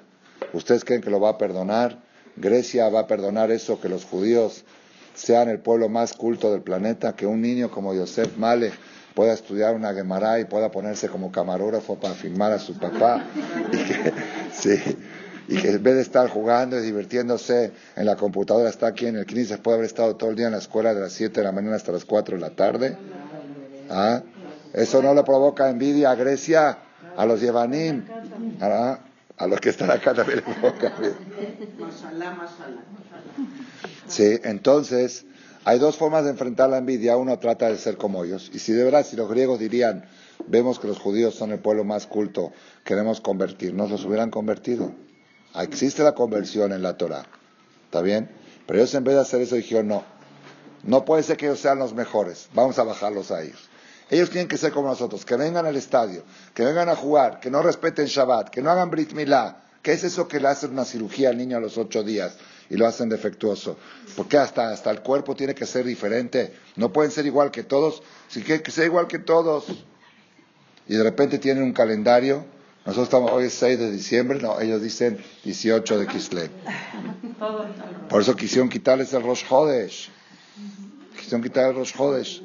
¿Ustedes 0.53 0.85
creen 0.85 1.01
que 1.01 1.09
lo 1.09 1.19
va 1.19 1.29
a 1.29 1.37
perdonar? 1.39 1.97
Grecia 2.35 2.87
va 2.89 2.99
a 2.99 3.07
perdonar 3.07 3.49
eso, 3.49 3.81
que 3.81 3.89
los 3.89 4.05
judíos 4.05 4.63
sean 5.15 5.49
el 5.49 5.57
pueblo 5.57 5.89
más 5.89 6.13
culto 6.13 6.51
del 6.51 6.61
planeta, 6.61 7.15
que 7.15 7.25
un 7.25 7.41
niño 7.41 7.71
como 7.71 7.95
Yosef 7.95 8.37
Malek 8.37 8.73
pueda 9.15 9.33
estudiar 9.33 9.73
una 9.73 9.91
Gemara 9.95 10.39
y 10.39 10.45
pueda 10.45 10.69
ponerse 10.69 11.09
como 11.09 11.31
camarógrafo 11.31 11.95
para 11.95 12.13
filmar 12.13 12.51
a 12.51 12.59
su 12.59 12.77
papá. 12.77 13.25
Sí, 14.53 14.75
y 15.47 15.57
que 15.57 15.69
en 15.69 15.83
vez 15.83 15.95
de 15.95 16.01
estar 16.01 16.29
jugando 16.29 16.79
y 16.79 16.81
divirtiéndose 16.81 17.71
en 17.95 18.05
la 18.05 18.15
computadora, 18.15 18.69
está 18.69 18.87
aquí 18.87 19.07
en 19.07 19.17
el 19.17 19.45
se 19.45 19.57
puede 19.57 19.77
haber 19.77 19.87
estado 19.87 20.15
todo 20.15 20.29
el 20.29 20.35
día 20.35 20.47
en 20.47 20.53
la 20.53 20.59
escuela 20.59 20.93
de 20.93 21.01
las 21.01 21.13
7 21.13 21.39
de 21.39 21.43
la 21.43 21.51
mañana 21.51 21.75
hasta 21.75 21.91
las 21.91 22.05
4 22.05 22.35
de 22.35 22.41
la 22.41 22.51
tarde. 22.51 22.97
¿Ah? 23.89 24.21
Eso 24.73 25.01
no 25.01 25.13
le 25.13 25.23
provoca 25.23 25.69
envidia 25.69 26.11
a 26.11 26.15
Grecia, 26.15 26.77
a 27.15 27.25
los 27.25 27.41
Yevanim, 27.41 28.05
¿Ah? 28.61 28.99
a 29.37 29.47
los 29.47 29.59
que 29.59 29.69
están 29.69 29.91
acá 29.91 30.13
también 30.13 30.37
le 30.45 30.53
provoca 30.53 30.93
envidia. 30.95 31.17
Sí, 34.07 34.39
entonces 34.43 35.25
hay 35.65 35.79
dos 35.79 35.97
formas 35.97 36.23
de 36.25 36.31
enfrentar 36.31 36.69
la 36.69 36.77
envidia. 36.77 37.17
Uno 37.17 37.37
trata 37.39 37.69
de 37.69 37.77
ser 37.77 37.97
como 37.97 38.23
ellos. 38.23 38.49
Y 38.53 38.59
si 38.59 38.73
de 38.73 38.83
verdad, 38.83 39.05
si 39.05 39.15
los 39.15 39.29
griegos 39.29 39.59
dirían, 39.59 40.05
vemos 40.47 40.79
que 40.79 40.87
los 40.87 40.99
judíos 40.99 41.35
son 41.35 41.51
el 41.51 41.59
pueblo 41.59 41.83
más 41.83 42.07
culto, 42.07 42.51
queremos 42.83 43.21
convertirnos, 43.21 43.89
los 43.89 44.05
hubieran 44.05 44.29
convertido. 44.29 44.91
Existe 45.55 46.03
la 46.03 46.13
conversión 46.13 46.71
en 46.71 46.81
la 46.81 46.97
Torah. 46.97 47.25
¿Está 47.85 48.01
bien? 48.01 48.29
Pero 48.65 48.79
ellos 48.79 48.93
en 48.95 49.03
vez 49.03 49.15
de 49.15 49.21
hacer 49.21 49.41
eso 49.41 49.55
dijeron, 49.55 49.87
no, 49.87 50.03
no 50.83 51.05
puede 51.05 51.23
ser 51.23 51.37
que 51.37 51.45
ellos 51.45 51.59
sean 51.59 51.79
los 51.79 51.93
mejores. 51.93 52.49
Vamos 52.53 52.79
a 52.79 52.83
bajarlos 52.83 53.31
a 53.31 53.41
ellos. 53.41 53.69
Ellos 54.09 54.29
tienen 54.29 54.47
que 54.47 54.57
ser 54.57 54.71
como 54.71 54.87
nosotros, 54.87 55.25
que 55.25 55.35
vengan 55.35 55.65
al 55.65 55.75
estadio, 55.75 56.23
que 56.53 56.63
vengan 56.63 56.89
a 56.89 56.95
jugar, 56.95 57.39
que 57.39 57.49
no 57.49 57.61
respeten 57.61 58.05
Shabbat, 58.05 58.49
que 58.49 58.61
no 58.61 58.69
hagan 58.69 58.89
Brit 58.89 59.13
Milá. 59.13 59.63
¿Qué 59.81 59.93
es 59.93 60.03
eso 60.03 60.27
que 60.27 60.39
le 60.39 60.47
hacen 60.47 60.71
una 60.71 60.85
cirugía 60.85 61.29
al 61.29 61.37
niño 61.37 61.57
a 61.57 61.59
los 61.59 61.77
ocho 61.77 62.03
días? 62.03 62.37
y 62.69 62.77
lo 62.77 62.87
hacen 62.87 63.07
defectuoso. 63.07 63.77
Porque 64.15 64.37
hasta, 64.37 64.71
hasta 64.71 64.89
el 64.89 65.01
cuerpo 65.01 65.35
tiene 65.35 65.53
que 65.53 65.65
ser 65.65 65.85
diferente. 65.85 66.53
No 66.75 66.91
pueden 66.91 67.11
ser 67.11 67.25
igual 67.25 67.51
que 67.51 67.63
todos. 67.63 68.01
Si 68.29 68.41
quieren 68.41 68.63
que 68.63 68.71
sea 68.71 68.85
igual 68.85 69.07
que 69.07 69.19
todos. 69.19 69.65
Y 70.87 70.95
de 70.95 71.03
repente 71.03 71.37
tienen 71.37 71.63
un 71.63 71.73
calendario. 71.73 72.45
Nosotros 72.85 73.05
estamos, 73.05 73.31
hoy 73.31 73.45
es 73.45 73.53
6 73.53 73.79
de 73.79 73.91
diciembre, 73.91 74.39
no, 74.41 74.59
ellos 74.59 74.81
dicen 74.81 75.17
18 75.45 75.99
de 75.99 76.07
Kislev. 76.07 76.51
Por 78.09 78.21
eso 78.21 78.35
quisieron 78.35 78.67
quitarles 78.67 79.13
el 79.13 79.23
Rosh 79.23 79.45
Hodesh. 79.49 80.11
Quisieron 81.17 81.41
quitar 81.41 81.69
el 81.69 81.75
Rosh 81.75 81.93
Hodesh. 81.97 82.43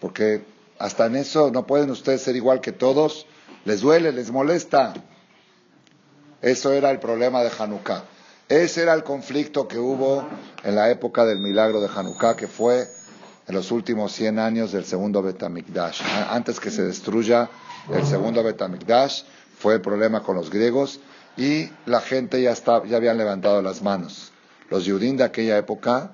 Porque 0.00 0.44
hasta 0.78 1.06
en 1.06 1.16
eso 1.16 1.50
no 1.50 1.66
pueden 1.66 1.90
ustedes 1.90 2.20
ser 2.20 2.36
igual 2.36 2.60
que 2.60 2.72
todos. 2.72 3.26
Les 3.64 3.80
duele, 3.80 4.12
les 4.12 4.30
molesta. 4.30 4.92
Eso 6.42 6.72
era 6.72 6.90
el 6.90 6.98
problema 6.98 7.42
de 7.42 7.50
Hanukkah. 7.58 8.04
Ese 8.50 8.82
era 8.82 8.92
el 8.92 9.02
conflicto 9.02 9.66
que 9.66 9.78
hubo 9.78 10.28
en 10.62 10.74
la 10.74 10.90
época 10.90 11.24
del 11.24 11.38
milagro 11.38 11.80
de 11.80 11.88
Hanukkah, 11.88 12.36
que 12.36 12.48
fue 12.48 12.86
en 13.48 13.54
los 13.54 13.70
últimos 13.70 14.12
100 14.12 14.38
años 14.38 14.72
del 14.72 14.84
segundo 14.84 15.22
Betamikdash. 15.22 16.02
Antes 16.28 16.60
que 16.60 16.70
se 16.70 16.82
destruya 16.82 17.48
el 17.90 18.04
segundo 18.06 18.42
Betamikdash, 18.42 19.22
fue 19.58 19.74
el 19.74 19.80
problema 19.80 20.22
con 20.22 20.36
los 20.36 20.50
griegos 20.50 21.00
y 21.36 21.68
la 21.86 22.00
gente 22.00 22.42
ya, 22.42 22.50
está, 22.52 22.84
ya 22.84 22.96
habían 22.96 23.18
levantado 23.18 23.62
las 23.62 23.82
manos. 23.82 24.32
Los 24.70 24.84
judíos 24.84 25.16
de 25.16 25.24
aquella 25.24 25.58
época 25.58 26.12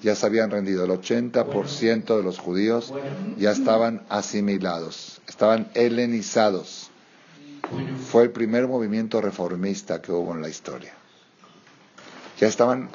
ya 0.00 0.14
se 0.14 0.26
habían 0.26 0.50
rendido. 0.50 0.84
El 0.84 0.90
80% 0.90 2.16
de 2.16 2.22
los 2.22 2.38
judíos 2.38 2.92
ya 3.38 3.52
estaban 3.52 4.02
asimilados, 4.08 5.20
estaban 5.28 5.70
helenizados. 5.74 6.90
Fue 8.10 8.24
el 8.24 8.30
primer 8.30 8.66
movimiento 8.66 9.20
reformista 9.20 10.02
que 10.02 10.12
hubo 10.12 10.34
en 10.34 10.42
la 10.42 10.48
historia 10.48 10.92
ya 12.42 12.48
estaban, 12.48 12.90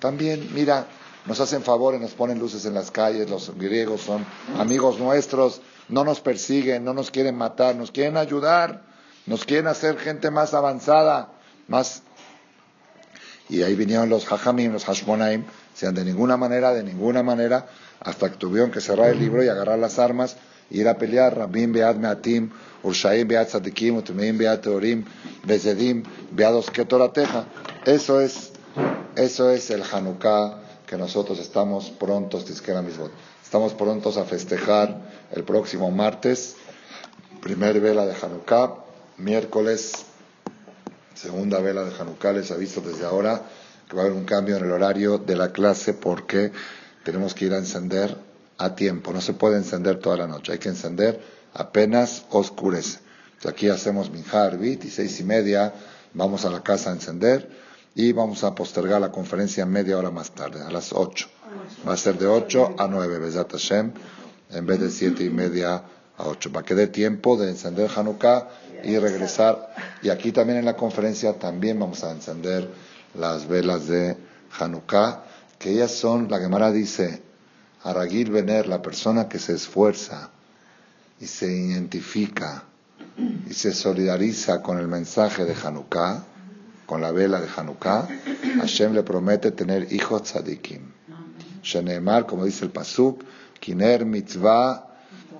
también, 0.00 0.50
mira, 0.52 0.86
nos 1.24 1.40
hacen 1.40 1.62
favores, 1.62 1.98
nos 1.98 2.12
ponen 2.12 2.38
luces 2.38 2.66
en 2.66 2.74
las 2.74 2.90
calles, 2.90 3.30
los 3.30 3.56
griegos 3.56 4.02
son 4.02 4.22
amigos 4.58 4.98
nuestros, 5.00 5.62
no 5.88 6.04
nos 6.04 6.20
persiguen, 6.20 6.84
no 6.84 6.94
nos 6.94 7.10
quieren 7.10 7.36
matar, 7.36 7.74
nos 7.76 7.90
quieren 7.90 8.16
ayudar, 8.16 8.82
nos 9.26 9.44
quieren 9.44 9.66
hacer 9.66 9.98
gente 9.98 10.30
más 10.30 10.54
avanzada, 10.54 11.28
más... 11.66 12.02
Y 13.48 13.62
ahí 13.62 13.74
vinieron 13.74 14.10
los 14.10 14.30
hajamim, 14.30 14.72
los 14.72 14.84
hashmonaim, 14.84 15.44
sean 15.74 15.94
de 15.94 16.04
ninguna 16.04 16.36
manera, 16.36 16.74
de 16.74 16.82
ninguna 16.82 17.22
manera, 17.22 17.66
hasta 18.00 18.30
que 18.30 18.36
tuvieron 18.36 18.70
que 18.70 18.80
cerrar 18.80 19.10
el 19.10 19.18
libro 19.18 19.42
y 19.42 19.48
agarrar 19.48 19.78
las 19.78 19.98
armas 19.98 20.36
ir 20.70 20.88
a 20.88 20.94
pelear, 20.94 21.36
Rabim 21.36 21.72
Beat 21.72 21.96
Meatim, 21.96 22.50
Urshaim 22.82 23.26
Beat 23.26 23.48
Tzadikim, 23.48 23.96
Utumeim 23.96 24.36
Beat 24.36 24.62
Teorim, 24.62 25.04
Bezedim, 25.44 26.02
Beat 26.30 27.12
Teja. 27.14 27.46
Eso 27.84 28.20
es, 28.20 28.52
eso 29.16 29.50
es 29.50 29.70
el 29.70 29.82
Hanukkah 29.82 30.62
que 30.86 30.96
nosotros 30.96 31.38
estamos 31.38 31.90
prontos, 31.90 32.46
estamos 33.48 33.72
prontos 33.72 34.18
a 34.18 34.26
festejar 34.26 35.00
el 35.32 35.42
próximo 35.42 35.90
martes, 35.90 36.54
primer 37.40 37.80
vela 37.80 38.04
de 38.04 38.12
Hanukkah, 38.12 38.74
miércoles, 39.16 40.04
segunda 41.14 41.58
vela 41.58 41.82
de 41.82 41.98
Hanukkah, 41.98 42.34
les 42.34 42.50
aviso 42.50 42.82
desde 42.82 43.06
ahora 43.06 43.40
que 43.88 43.96
va 43.96 44.02
a 44.02 44.04
haber 44.04 44.18
un 44.18 44.26
cambio 44.26 44.58
en 44.58 44.66
el 44.66 44.70
horario 44.70 45.16
de 45.16 45.34
la 45.34 45.50
clase 45.50 45.94
porque 45.94 46.52
tenemos 47.04 47.32
que 47.32 47.46
ir 47.46 47.54
a 47.54 47.56
encender 47.56 48.18
a 48.58 48.74
tiempo, 48.74 49.14
no 49.14 49.22
se 49.22 49.32
puede 49.32 49.56
encender 49.56 49.98
toda 49.98 50.18
la 50.18 50.26
noche, 50.26 50.52
hay 50.52 50.58
que 50.58 50.68
encender 50.68 51.18
apenas 51.54 52.26
oscurece. 52.28 52.98
aquí 53.46 53.70
hacemos 53.70 54.10
minjar, 54.10 54.58
bit 54.58 54.84
y 54.84 54.90
seis 54.90 55.18
y 55.20 55.24
media 55.24 55.72
vamos 56.12 56.44
a 56.44 56.50
la 56.50 56.62
casa 56.62 56.90
a 56.90 56.92
encender 56.92 57.48
y 57.98 58.12
vamos 58.12 58.44
a 58.44 58.54
postergar 58.54 59.00
la 59.00 59.10
conferencia 59.10 59.66
media 59.66 59.98
hora 59.98 60.12
más 60.12 60.30
tarde, 60.30 60.62
a 60.62 60.70
las 60.70 60.92
ocho. 60.92 61.26
Va 61.86 61.94
a 61.94 61.96
ser 61.96 62.16
de 62.16 62.28
ocho 62.28 62.76
a 62.78 62.86
nueve, 62.86 63.18
Besat 63.18 63.50
Hashem, 63.50 63.90
en 64.50 64.66
vez 64.66 64.78
de 64.78 64.88
siete 64.88 65.24
y 65.24 65.30
media 65.30 65.82
a 66.16 66.28
ocho, 66.28 66.52
para 66.52 66.64
que 66.64 66.76
dé 66.76 66.86
tiempo 66.86 67.36
de 67.36 67.50
encender 67.50 67.90
Hanukkah 67.92 68.50
y 68.84 68.96
regresar. 68.98 69.74
Y 70.00 70.10
aquí 70.10 70.30
también 70.30 70.60
en 70.60 70.64
la 70.64 70.76
conferencia 70.76 71.40
también 71.40 71.80
vamos 71.80 72.04
a 72.04 72.12
encender 72.12 72.70
las 73.18 73.48
velas 73.48 73.88
de 73.88 74.16
Hanukkah, 74.60 75.24
que 75.58 75.72
ellas 75.72 75.90
son, 75.90 76.30
la 76.30 76.38
Gemara 76.38 76.70
dice, 76.70 77.20
Aragil 77.82 78.30
Vener, 78.30 78.68
la 78.68 78.80
persona 78.80 79.28
que 79.28 79.40
se 79.40 79.54
esfuerza 79.54 80.30
y 81.18 81.26
se 81.26 81.52
identifica 81.52 82.62
y 83.50 83.54
se 83.54 83.72
solidariza 83.74 84.62
con 84.62 84.78
el 84.78 84.86
mensaje 84.86 85.44
de 85.44 85.56
Hanukkah, 85.60 86.37
con 86.88 87.02
la 87.02 87.12
vela 87.12 87.38
de 87.38 87.48
Hanukkah, 87.54 88.08
Hashem 88.60 88.94
le 88.94 89.02
promete 89.02 89.50
tener 89.50 89.92
hijos 89.92 90.22
tzadikim. 90.22 90.80
Sheneemar, 91.62 92.24
como 92.24 92.46
dice 92.46 92.64
el 92.64 92.70
Pasuk, 92.70 93.24
Kiner 93.60 94.06
mitzvah 94.06 94.88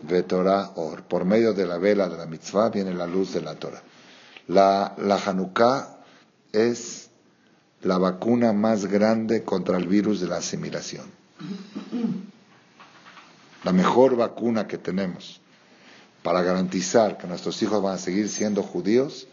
vetorah 0.03 0.73
or. 0.77 1.05
Por 1.05 1.25
medio 1.25 1.55
de 1.55 1.67
la 1.67 1.79
vela 1.79 2.07
de 2.11 2.19
la 2.19 2.27
mitzvah 2.27 2.69
viene 2.69 2.93
la 2.93 3.07
luz 3.07 3.33
de 3.33 3.41
la 3.41 3.55
Torah. 3.55 3.81
La, 4.49 4.95
la 4.99 5.17
Hanukkah 5.17 5.97
es 6.53 7.09
la 7.81 7.97
vacuna 7.97 8.53
más 8.53 8.85
grande 8.85 9.43
contra 9.43 9.79
el 9.79 9.89
virus 9.89 10.21
de 10.21 10.29
la 10.29 10.37
asimilación. 10.37 11.07
La 13.65 13.73
mejor 13.73 14.17
vacuna 14.17 14.67
que 14.67 14.77
tenemos 14.77 15.41
para 16.23 16.43
garantizar 16.43 17.17
que 17.17 17.27
nuestros 17.27 17.63
hijos 17.63 17.83
van 17.83 17.95
a 17.95 17.99
seguir 17.99 18.29
siendo 18.29 18.63
judíos 18.63 19.29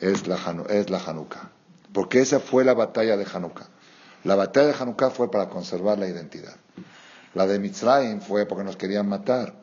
es 0.00 0.26
la, 0.26 0.38
es 0.68 0.90
la 0.90 0.98
Hanukkah. 0.98 1.50
Porque 1.92 2.20
esa 2.20 2.40
fue 2.40 2.64
la 2.64 2.74
batalla 2.74 3.16
de 3.16 3.26
Hanukkah. 3.32 3.68
La 4.24 4.34
batalla 4.34 4.68
de 4.68 4.74
Hanukkah 4.74 5.10
fue 5.10 5.30
para 5.30 5.48
conservar 5.48 5.98
la 5.98 6.08
identidad. 6.08 6.56
La 7.34 7.46
de 7.46 7.58
Mitzrayim 7.58 8.20
fue 8.20 8.46
porque 8.46 8.64
nos 8.64 8.76
querían 8.76 9.08
matar. 9.08 9.54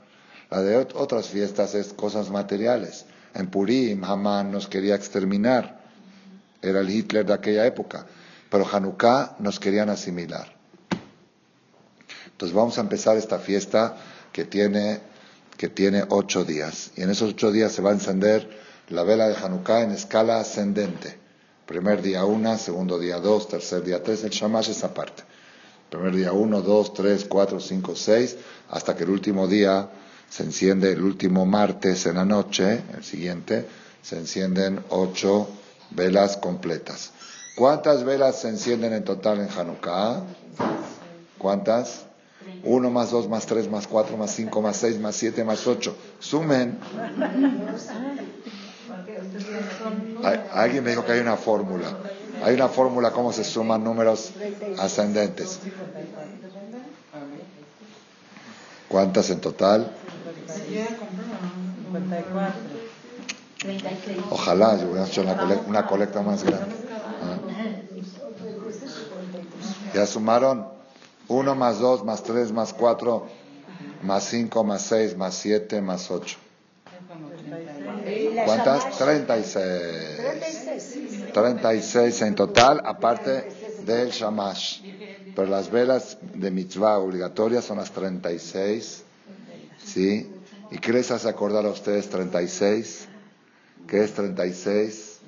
La 0.50 0.62
de 0.62 0.78
otras 0.78 1.28
fiestas 1.28 1.76
es 1.76 1.94
cosas 1.94 2.30
materiales. 2.30 3.06
En 3.34 3.48
Purim, 3.48 4.04
Haman 4.04 4.52
nos 4.52 4.68
quería 4.68 4.96
exterminar. 4.96 5.82
Era 6.62 6.80
el 6.80 6.90
Hitler 6.90 7.26
de 7.26 7.34
aquella 7.34 7.66
época. 7.66 8.06
pero 8.50 8.68
Hanukkah 8.72 9.36
nos 9.40 9.60
querían 9.60 9.90
asimilar. 9.90 10.56
Entonces 12.28 12.56
vamos 12.56 12.78
a 12.78 12.82
empezar 12.82 13.18
esta 13.18 13.40
fiesta 13.40 13.98
que 14.32 14.46
tiene, 14.46 15.02
que 15.58 15.70
tiene 15.70 16.04
ocho 16.10 16.46
días. 16.46 16.92
Y 16.96 17.02
en 17.02 17.10
esos 17.10 17.32
ocho 17.32 17.52
días 17.52 17.72
se 17.72 17.82
va 17.82 17.90
a 17.90 17.94
encender 17.94 18.63
la 18.90 19.04
vela 19.04 19.28
de 19.28 19.36
Hanukkah 19.36 19.82
en 19.82 19.92
escala 19.92 20.40
ascendente. 20.40 21.18
Primer 21.66 22.02
día 22.02 22.26
una, 22.26 22.58
segundo 22.58 23.00
día 23.00 23.20
dos, 23.20 23.48
tercer 23.48 23.84
día 23.84 24.04
tres, 24.04 24.24
el 24.24 24.32
Shamash 24.32 24.70
es 24.70 24.84
aparte. 24.84 25.24
Primer 25.90 26.16
día 26.16 26.34
uno, 26.34 26.62
dos, 26.62 26.94
tres, 26.94 27.26
cuatro, 27.26 27.60
cinco, 27.60 27.96
seis, 27.96 28.36
hasta 28.70 28.96
que 28.96 29.04
el 29.04 29.10
último 29.10 29.48
día 29.48 29.90
se 30.30 30.44
enciende, 30.44 30.92
el 30.92 31.04
último 31.04 31.46
martes 31.46 32.06
en 32.06 32.16
la 32.16 32.26
noche, 32.26 32.82
el 32.96 33.04
siguiente, 33.04 33.68
se 34.02 34.18
encienden 34.18 34.84
ocho 34.90 35.48
velas 35.92 36.38
completas. 36.38 37.12
¿Cuántas 37.56 38.04
velas 38.04 38.42
se 38.42 38.50
encienden 38.50 38.94
en 38.94 39.04
total 39.04 39.40
en 39.40 39.50
Hanukkah? 39.50 40.24
¿Cuántas? 41.38 42.06
Uno 42.64 42.90
más 42.90 43.12
dos 43.12 43.30
más 43.30 43.46
tres 43.46 43.70
más 43.70 43.88
cuatro 43.88 44.18
más 44.18 44.32
cinco 44.32 44.62
más 44.62 44.78
seis 44.78 45.00
más 45.00 45.16
siete 45.16 45.44
más 45.44 45.68
ocho. 45.68 45.96
Sumen. 46.20 46.78
Alguien 50.54 50.84
me 50.84 50.92
dijo 50.92 51.06
que 51.06 51.14
hay 51.14 51.20
una 51.20 51.38
fórmula. 51.38 51.88
Hay 52.44 52.56
una 52.56 52.68
fórmula 52.68 53.12
cómo 53.12 53.32
se 53.32 53.44
suman 53.44 53.84
números 53.84 54.32
ascendentes. 54.78 55.60
¿Cuántas 58.90 59.30
en 59.30 59.42
total? 59.42 59.92
Ojalá 64.30 64.78
yo 64.78 64.88
hubiera 64.88 65.06
hecho 65.08 65.22
una 65.68 65.88
colecta, 65.88 66.22
más 66.22 66.44
grande. 66.44 66.76
Ah. 67.22 67.38
¿Ya 69.94 70.06
sumaron? 70.06 70.68
1 71.28 71.56
más 71.56 71.80
2 71.80 72.04
más 72.04 72.24
3 72.24 72.52
más 72.52 72.74
4 72.74 73.26
más 74.02 74.24
5 74.26 74.64
más 74.64 74.82
6 74.82 75.16
más 75.18 75.36
7 75.36 75.82
más 75.82 76.12
8. 76.12 76.38
¿Cuántas? 78.54 78.98
36. 78.98 81.34
36 81.34 82.22
en 82.22 82.36
total, 82.36 82.82
aparte 82.86 83.50
del 83.86 84.12
shamash. 84.12 84.82
Pero 85.36 85.48
las 85.48 85.72
velas 85.72 86.18
de 86.22 86.52
mitzvah 86.52 87.00
obligatorias 87.00 87.66
son 87.66 87.78
las 87.78 87.90
36. 87.92 89.04
¿Sí? 89.84 90.30
¿Y 90.70 90.78
qué 90.78 90.94
les 90.94 91.10
hace 91.12 91.28
acordar 91.28 91.66
a 91.66 91.70
ustedes 91.70 92.08
36? 92.10 93.08
¿Qué 93.88 94.04
es 94.04 94.14
36? 94.14 95.22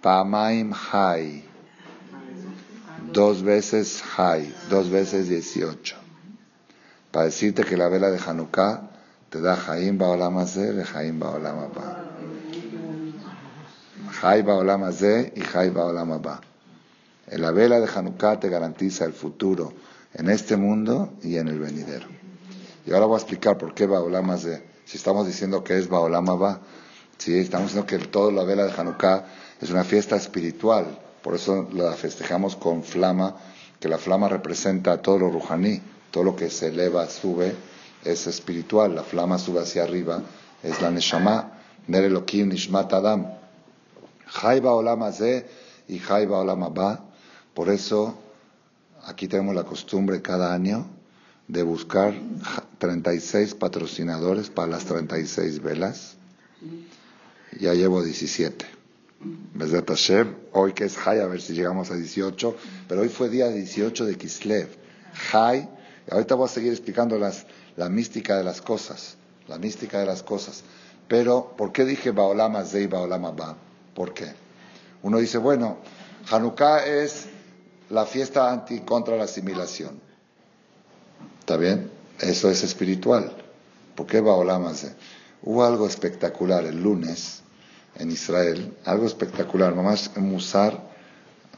Pamaim 0.00 0.72
Hai. 0.72 1.44
Dos 3.12 3.42
veces 3.42 4.02
Hai, 4.16 4.54
dos 4.70 4.88
veces 4.88 5.28
18. 5.28 5.96
Para 7.10 7.26
decirte 7.26 7.64
que 7.64 7.76
la 7.76 7.88
vela 7.88 8.10
de 8.10 8.18
Hanukkah 8.18 8.91
te 9.32 9.40
da 9.40 9.56
Jaim 9.56 9.96
Baolam 9.96 10.36
Azeh 10.36 10.84
Jaim 10.84 11.18
Baolam 11.18 11.58
Abba. 11.58 12.04
Jai 14.20 14.44
y 15.34 15.40
Jai 15.40 15.70
Baolam 15.70 16.12
Abba. 16.12 16.40
La 17.28 17.50
vela 17.50 17.80
de 17.80 17.86
Hanukkah 17.86 18.38
te 18.38 18.50
garantiza 18.50 19.06
el 19.06 19.14
futuro 19.14 19.72
en 20.12 20.28
este 20.28 20.58
mundo 20.58 21.14
y 21.22 21.38
en 21.38 21.48
el 21.48 21.58
venidero. 21.58 22.08
Y 22.84 22.92
ahora 22.92 23.06
voy 23.06 23.14
a 23.14 23.20
explicar 23.20 23.56
por 23.56 23.72
qué 23.72 23.86
Baolam 23.86 24.28
Azeh. 24.32 24.62
Si 24.84 24.98
estamos 24.98 25.26
diciendo 25.26 25.64
que 25.64 25.78
es 25.78 25.88
Baolam 25.88 26.28
Abba, 26.28 26.60
si 27.16 27.38
estamos 27.38 27.68
diciendo 27.68 27.86
que 27.86 27.98
toda 28.00 28.30
la 28.32 28.44
vela 28.44 28.66
de 28.66 28.72
Hanukkah 28.72 29.24
es 29.62 29.70
una 29.70 29.84
fiesta 29.84 30.16
espiritual. 30.16 30.98
Por 31.22 31.36
eso 31.36 31.70
la 31.72 31.92
festejamos 31.92 32.54
con 32.56 32.82
flama, 32.82 33.34
que 33.80 33.88
la 33.88 33.96
flama 33.96 34.28
representa 34.28 35.00
todo 35.00 35.20
lo 35.20 35.30
rujaní, 35.30 35.80
todo 36.10 36.22
lo 36.22 36.36
que 36.36 36.50
se 36.50 36.68
eleva, 36.68 37.08
sube 37.08 37.71
es 38.04 38.26
espiritual, 38.26 38.94
la 38.94 39.02
flama 39.02 39.38
sube 39.38 39.60
hacia 39.60 39.84
arriba, 39.84 40.22
es 40.62 40.80
la 40.80 40.90
Neshama, 40.90 41.52
Ner 41.86 42.04
Elohim 42.04 42.48
Nishmat 42.48 42.92
Adam. 42.92 43.26
Jaiba 44.26 44.74
Olam 44.74 45.02
y 45.88 45.98
Jaiba 45.98 46.38
Olam 46.38 46.62
Abba. 46.62 47.04
Por 47.54 47.68
eso, 47.68 48.16
aquí 49.04 49.28
tenemos 49.28 49.54
la 49.54 49.64
costumbre 49.64 50.22
cada 50.22 50.54
año 50.54 50.86
de 51.48 51.62
buscar 51.62 52.14
36 52.78 53.54
patrocinadores 53.54 54.48
para 54.48 54.68
las 54.68 54.84
36 54.84 55.60
velas. 55.60 56.16
Ya 57.60 57.74
llevo 57.74 58.02
17. 58.02 58.64
hoy 60.52 60.72
que 60.72 60.84
es 60.84 60.96
Jai, 60.96 61.20
a 61.20 61.26
ver 61.26 61.42
si 61.42 61.52
llegamos 61.52 61.90
a 61.90 61.96
18, 61.96 62.56
pero 62.88 63.02
hoy 63.02 63.08
fue 63.08 63.28
día 63.28 63.48
18 63.48 64.06
de 64.06 64.14
Kislev. 64.16 64.68
Jai, 65.30 65.68
ahorita 66.10 66.34
voy 66.36 66.46
a 66.46 66.48
seguir 66.48 66.72
explicando 66.72 67.18
las, 67.18 67.44
la 67.76 67.88
mística 67.88 68.36
de 68.36 68.44
las 68.44 68.60
cosas, 68.60 69.16
la 69.48 69.58
mística 69.58 69.98
de 69.98 70.06
las 70.06 70.22
cosas. 70.22 70.62
Pero, 71.08 71.54
¿por 71.56 71.72
qué 71.72 71.84
dije 71.84 72.10
Baolama 72.10 72.64
Zei 72.64 72.86
Baolama 72.86 73.30
Ba? 73.30 73.56
¿Por 73.94 74.14
qué? 74.14 74.32
Uno 75.02 75.18
dice, 75.18 75.38
bueno, 75.38 75.78
Hanukkah 76.30 76.86
es 76.86 77.26
la 77.90 78.06
fiesta 78.06 78.50
anti 78.50 78.80
contra 78.80 79.16
la 79.16 79.24
asimilación. 79.24 80.00
¿Está 81.40 81.56
bien? 81.56 81.90
Eso 82.20 82.50
es 82.50 82.62
espiritual. 82.62 83.36
¿Por 83.94 84.06
qué 84.06 84.20
Baolama? 84.20 84.72
Hubo 85.42 85.64
algo 85.64 85.86
espectacular 85.86 86.64
el 86.64 86.82
lunes 86.82 87.42
en 87.96 88.10
Israel, 88.10 88.76
algo 88.84 89.06
espectacular, 89.06 89.74
nomás 89.74 90.16
Musar, 90.16 90.80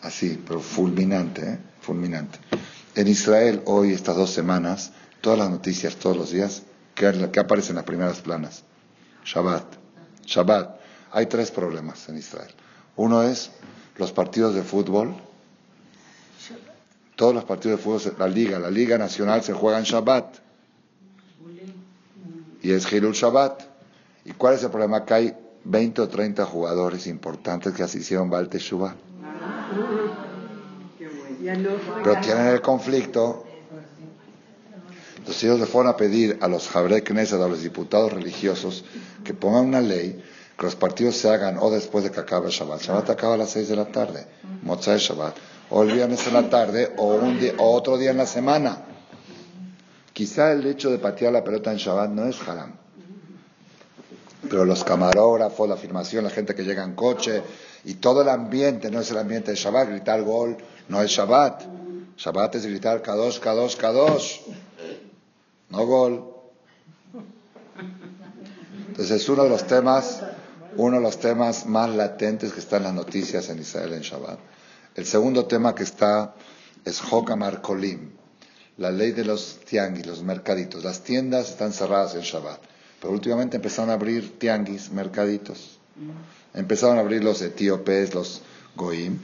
así, 0.02 0.42
pero 0.46 0.60
fulminante, 0.60 1.42
¿eh? 1.42 1.58
fulminante. 1.80 2.38
En 2.94 3.08
Israel 3.08 3.62
hoy, 3.66 3.92
estas 3.92 4.16
dos 4.16 4.30
semanas, 4.30 4.92
todas 5.24 5.38
las 5.38 5.48
noticias, 5.48 5.96
todos 5.96 6.18
los 6.18 6.30
días, 6.32 6.64
que, 6.94 7.06
aparecen 7.40 7.70
en 7.70 7.76
las 7.76 7.86
primeras 7.86 8.20
planas. 8.20 8.62
Shabbat. 9.24 9.64
Shabbat. 10.26 10.78
Hay 11.12 11.24
tres 11.26 11.50
problemas 11.50 12.06
en 12.10 12.18
Israel. 12.18 12.50
Uno 12.96 13.22
es 13.22 13.50
los 13.96 14.12
partidos 14.12 14.54
de 14.54 14.62
fútbol. 14.62 15.14
Todos 17.16 17.34
los 17.34 17.44
partidos 17.44 17.78
de 17.78 17.82
fútbol, 17.82 18.14
la 18.18 18.28
liga, 18.28 18.58
la 18.58 18.70
liga 18.70 18.98
nacional 18.98 19.42
se 19.42 19.54
juega 19.54 19.78
en 19.78 19.84
Shabbat. 19.84 20.26
Y 22.62 22.72
es 22.72 22.92
Hilul 22.92 23.14
Shabbat. 23.14 23.62
¿Y 24.26 24.32
cuál 24.32 24.56
es 24.56 24.62
el 24.62 24.70
problema? 24.70 25.06
Que 25.06 25.14
hay 25.14 25.34
20 25.64 26.02
o 26.02 26.08
30 26.08 26.44
jugadores 26.44 27.06
importantes 27.06 27.72
que 27.72 27.82
así 27.82 28.00
hicieron 28.00 28.28
Baal 28.28 28.50
Shabbat. 28.50 28.96
Pero 32.02 32.20
tienen 32.20 32.46
el 32.48 32.60
conflicto 32.60 33.43
entonces 35.24 35.44
ellos 35.44 35.58
le 35.58 35.64
fueron 35.64 35.90
a 35.90 35.96
pedir 35.96 36.36
a 36.42 36.48
los 36.48 36.68
Jabre 36.68 37.02
Knesset, 37.02 37.40
a 37.40 37.48
los 37.48 37.62
diputados 37.62 38.12
religiosos, 38.12 38.84
que 39.24 39.32
pongan 39.32 39.64
una 39.64 39.80
ley 39.80 40.22
que 40.54 40.66
los 40.66 40.76
partidos 40.76 41.16
se 41.16 41.30
hagan 41.30 41.56
o 41.58 41.70
después 41.70 42.04
de 42.04 42.10
que 42.10 42.20
acabe 42.20 42.48
el 42.48 42.52
Shabbat. 42.52 42.82
Shabbat 42.82 43.08
acaba 43.08 43.32
a 43.32 43.38
las 43.38 43.48
6 43.48 43.68
de 43.68 43.76
la 43.76 43.86
tarde, 43.86 44.26
Motzai 44.64 44.98
Shabbat, 44.98 45.34
o 45.70 45.82
el 45.82 45.92
viernes 45.92 46.26
en 46.26 46.34
la 46.34 46.50
tarde, 46.50 46.92
o, 46.98 47.14
un 47.14 47.40
día, 47.40 47.54
o 47.56 47.72
otro 47.72 47.96
día 47.96 48.10
en 48.10 48.18
la 48.18 48.26
semana. 48.26 48.84
Quizá 50.12 50.52
el 50.52 50.66
hecho 50.66 50.90
de 50.90 50.98
patear 50.98 51.32
la 51.32 51.42
pelota 51.42 51.72
en 51.72 51.78
Shabbat 51.78 52.10
no 52.10 52.26
es 52.26 52.46
haram. 52.46 52.74
Pero 54.50 54.66
los 54.66 54.84
camarógrafos, 54.84 55.66
la 55.66 55.76
afirmación, 55.76 56.24
la 56.24 56.30
gente 56.30 56.54
que 56.54 56.64
llega 56.64 56.84
en 56.84 56.94
coche 56.94 57.42
y 57.86 57.94
todo 57.94 58.20
el 58.20 58.28
ambiente 58.28 58.90
no 58.90 59.00
es 59.00 59.10
el 59.10 59.16
ambiente 59.16 59.52
de 59.52 59.56
Shabbat. 59.56 59.88
Gritar 59.88 60.20
gol 60.20 60.58
no 60.90 61.00
es 61.00 61.10
Shabbat. 61.10 61.62
Shabbat 62.18 62.56
es 62.56 62.66
gritar 62.66 63.00
Kadosh, 63.00 63.40
Kadosh, 63.40 63.76
Kadosh 63.76 64.40
no 65.70 65.86
gol. 65.86 66.34
Entonces 68.88 69.22
es 69.22 69.28
uno 69.28 69.44
de 69.44 69.50
los 69.50 69.66
temas, 69.66 70.22
uno 70.76 70.96
de 70.96 71.02
los 71.02 71.18
temas 71.18 71.66
más 71.66 71.90
latentes 71.90 72.52
que 72.52 72.60
están 72.60 72.82
en 72.82 72.84
las 72.84 72.94
noticias 72.94 73.48
en 73.48 73.58
Israel 73.58 73.92
en 73.94 74.02
Shabbat. 74.02 74.38
El 74.94 75.06
segundo 75.06 75.46
tema 75.46 75.74
que 75.74 75.82
está 75.82 76.34
es 76.84 77.02
Hokamar 77.10 77.60
Kolim, 77.60 78.10
la 78.76 78.90
ley 78.90 79.12
de 79.12 79.24
los 79.24 79.60
tianguis, 79.64 80.06
los 80.06 80.22
mercaditos. 80.22 80.84
Las 80.84 81.00
tiendas 81.02 81.50
están 81.50 81.72
cerradas 81.72 82.14
en 82.14 82.20
Shabbat, 82.20 82.60
pero 83.00 83.12
últimamente 83.12 83.56
empezaron 83.56 83.90
a 83.90 83.94
abrir 83.94 84.38
tianguis, 84.38 84.90
mercaditos. 84.90 85.80
Empezaron 86.54 86.98
a 86.98 87.00
abrir 87.00 87.24
los 87.24 87.42
etíopes, 87.42 88.14
los 88.14 88.42
goim, 88.76 89.18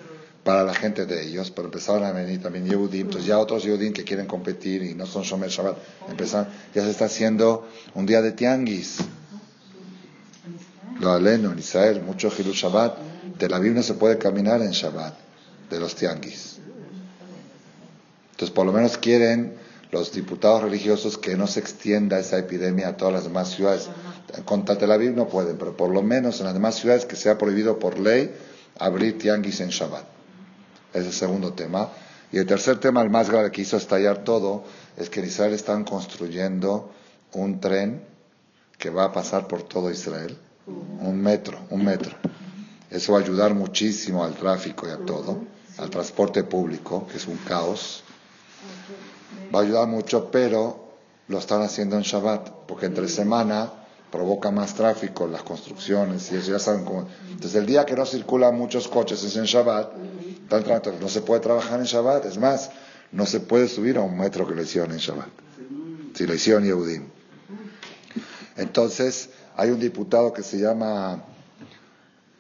para 0.45 0.65
la 0.65 0.75
gente 0.75 1.07
de 1.07 1.27
ellos, 1.27 1.51
pero 1.51 1.67
empezaron 1.67 2.05
a 2.05 2.13
venir 2.13 2.41
también 2.43 2.67
Yehudim, 2.67 3.03
entonces 3.03 3.27
ya 3.27 3.39
otros 3.39 3.63
Yehudim 3.63 3.93
que 3.93 4.05
quieren 4.05 4.27
competir 4.27 4.83
y 4.83 4.95
no 4.95 5.07
son 5.07 5.23
Shomer 5.23 5.51
Shabbat, 5.51 5.77
empezaron, 6.09 6.49
ya 6.75 6.83
se 6.83 6.91
está 6.91 7.07
haciendo 7.07 7.69
un 7.95 8.07
día 8.07 8.23
de 8.23 8.33
tianguis. 8.33 8.99
Lo 10.99 11.13
aleno 11.13 11.53
en 11.53 11.59
Israel, 11.59 12.03
mucho 12.03 12.31
Hilul 12.37 12.55
Shabbat, 12.55 12.99
de 13.39 13.49
la 13.49 13.59
Biblia 13.59 13.83
se 13.83 13.95
puede 13.95 14.19
caminar 14.19 14.61
en 14.63 14.71
Shabbat, 14.71 15.15
de 15.71 15.81
los 15.81 15.95
tianguis. 15.95 16.59
Entonces 18.33 18.55
por 18.55 18.65
lo 18.65 18.73
menos 18.73 18.97
quieren 18.97 19.55
los 19.91 20.13
diputados 20.13 20.63
religiosos 20.63 21.19
que 21.19 21.37
no 21.37 21.47
se 21.47 21.61
extienda 21.61 22.19
esa 22.19 22.39
epidemia 22.39 22.89
a 22.89 22.97
todas 22.97 23.13
las 23.13 23.25
demás 23.25 23.51
ciudades. 23.51 23.89
Con 24.45 24.65
Tel 24.65 24.93
Aviv 24.93 25.15
no 25.15 25.29
pueden, 25.29 25.59
pero 25.59 25.77
por 25.77 25.91
lo 25.91 26.03
menos 26.03 26.39
en 26.41 26.47
las 26.47 26.55
demás 26.55 26.77
ciudades 26.77 27.05
que 27.05 27.17
sea 27.17 27.37
prohibido 27.37 27.79
por 27.79 27.99
ley 27.99 28.33
abrir 28.79 29.19
tianguis 29.19 29.61
en 29.61 29.71
Shabbat. 29.71 30.20
Es 30.93 31.05
el 31.07 31.13
segundo 31.13 31.53
tema. 31.53 31.89
Y 32.33 32.39
el 32.39 32.47
tercer 32.47 32.79
tema, 32.79 33.03
el 33.03 33.11
más 33.11 33.29
grave 33.29 33.51
que 33.51 33.63
hizo 33.63 33.77
estallar 33.77 34.25
todo, 34.25 34.65
es 34.97 35.11
que 35.11 35.21
en 35.21 35.27
Israel 35.27 35.53
están 35.53 35.85
construyendo 35.85 36.93
un 37.33 37.61
tren 37.61 38.05
que 38.79 38.91
va 38.91 39.05
a 39.05 39.13
pasar 39.13 39.47
por 39.47 39.63
todo 39.63 39.91
Israel. 39.91 40.37
Un 40.67 41.21
metro, 41.21 41.59
un 41.71 41.85
metro. 41.85 42.15
Eso 42.91 43.13
va 43.13 43.19
a 43.19 43.23
ayudar 43.23 43.55
muchísimo 43.55 44.25
al 44.25 44.35
tráfico 44.35 44.87
y 44.87 44.91
a 44.91 44.99
todo, 44.99 45.39
al 45.79 45.91
transporte 45.91 46.45
público, 46.45 47.07
que 47.07 47.19
es 47.19 47.27
un 47.27 47.37
caos. 47.39 48.03
Va 49.55 49.61
a 49.61 49.63
ayudar 49.63 49.87
mucho, 49.89 50.31
pero 50.31 50.91
lo 51.29 51.39
están 51.39 51.63
haciendo 51.63 51.97
en 51.97 52.03
Shabbat, 52.03 52.51
porque 52.67 52.87
entre 52.87 53.09
semana 53.09 53.73
provoca 54.11 54.51
más 54.51 54.75
tráfico 54.75 55.27
las 55.27 55.43
construcciones 55.43 56.31
y 56.33 56.37
eso 56.37 56.51
ya 56.53 56.59
saben 56.59 56.85
cómo. 56.85 57.07
Entonces 57.29 57.55
el 57.55 57.67
día 57.67 57.87
que 57.87 57.95
no 57.95 58.05
circulan 58.05 58.57
muchos 58.57 58.89
coches 58.89 59.23
es 59.23 59.37
en 59.37 59.45
Shabbat, 59.45 59.93
no 61.01 61.09
se 61.09 61.23
puede 61.23 61.41
trabajar 61.41 61.79
en 61.79 61.87
Shabbat, 61.87 62.25
es 62.27 62.39
más, 62.39 62.71
no 63.13 63.27
se 63.27 63.41
puede 63.41 63.69
subir 63.69 63.97
a 63.97 64.03
un 64.03 64.19
metro 64.19 64.47
que 64.47 64.55
lo 64.55 64.63
hicieron 64.63 64.91
en 64.93 64.99
Shabbat, 64.99 65.29
si 66.15 66.27
lo 66.27 66.35
hicieron 66.35 66.65
Yehudim. 66.65 67.05
Entonces 68.57 69.31
hay 69.57 69.71
un 69.71 69.81
diputado 69.81 70.33
que 70.33 70.43
se 70.43 70.59
llama, 70.59 71.25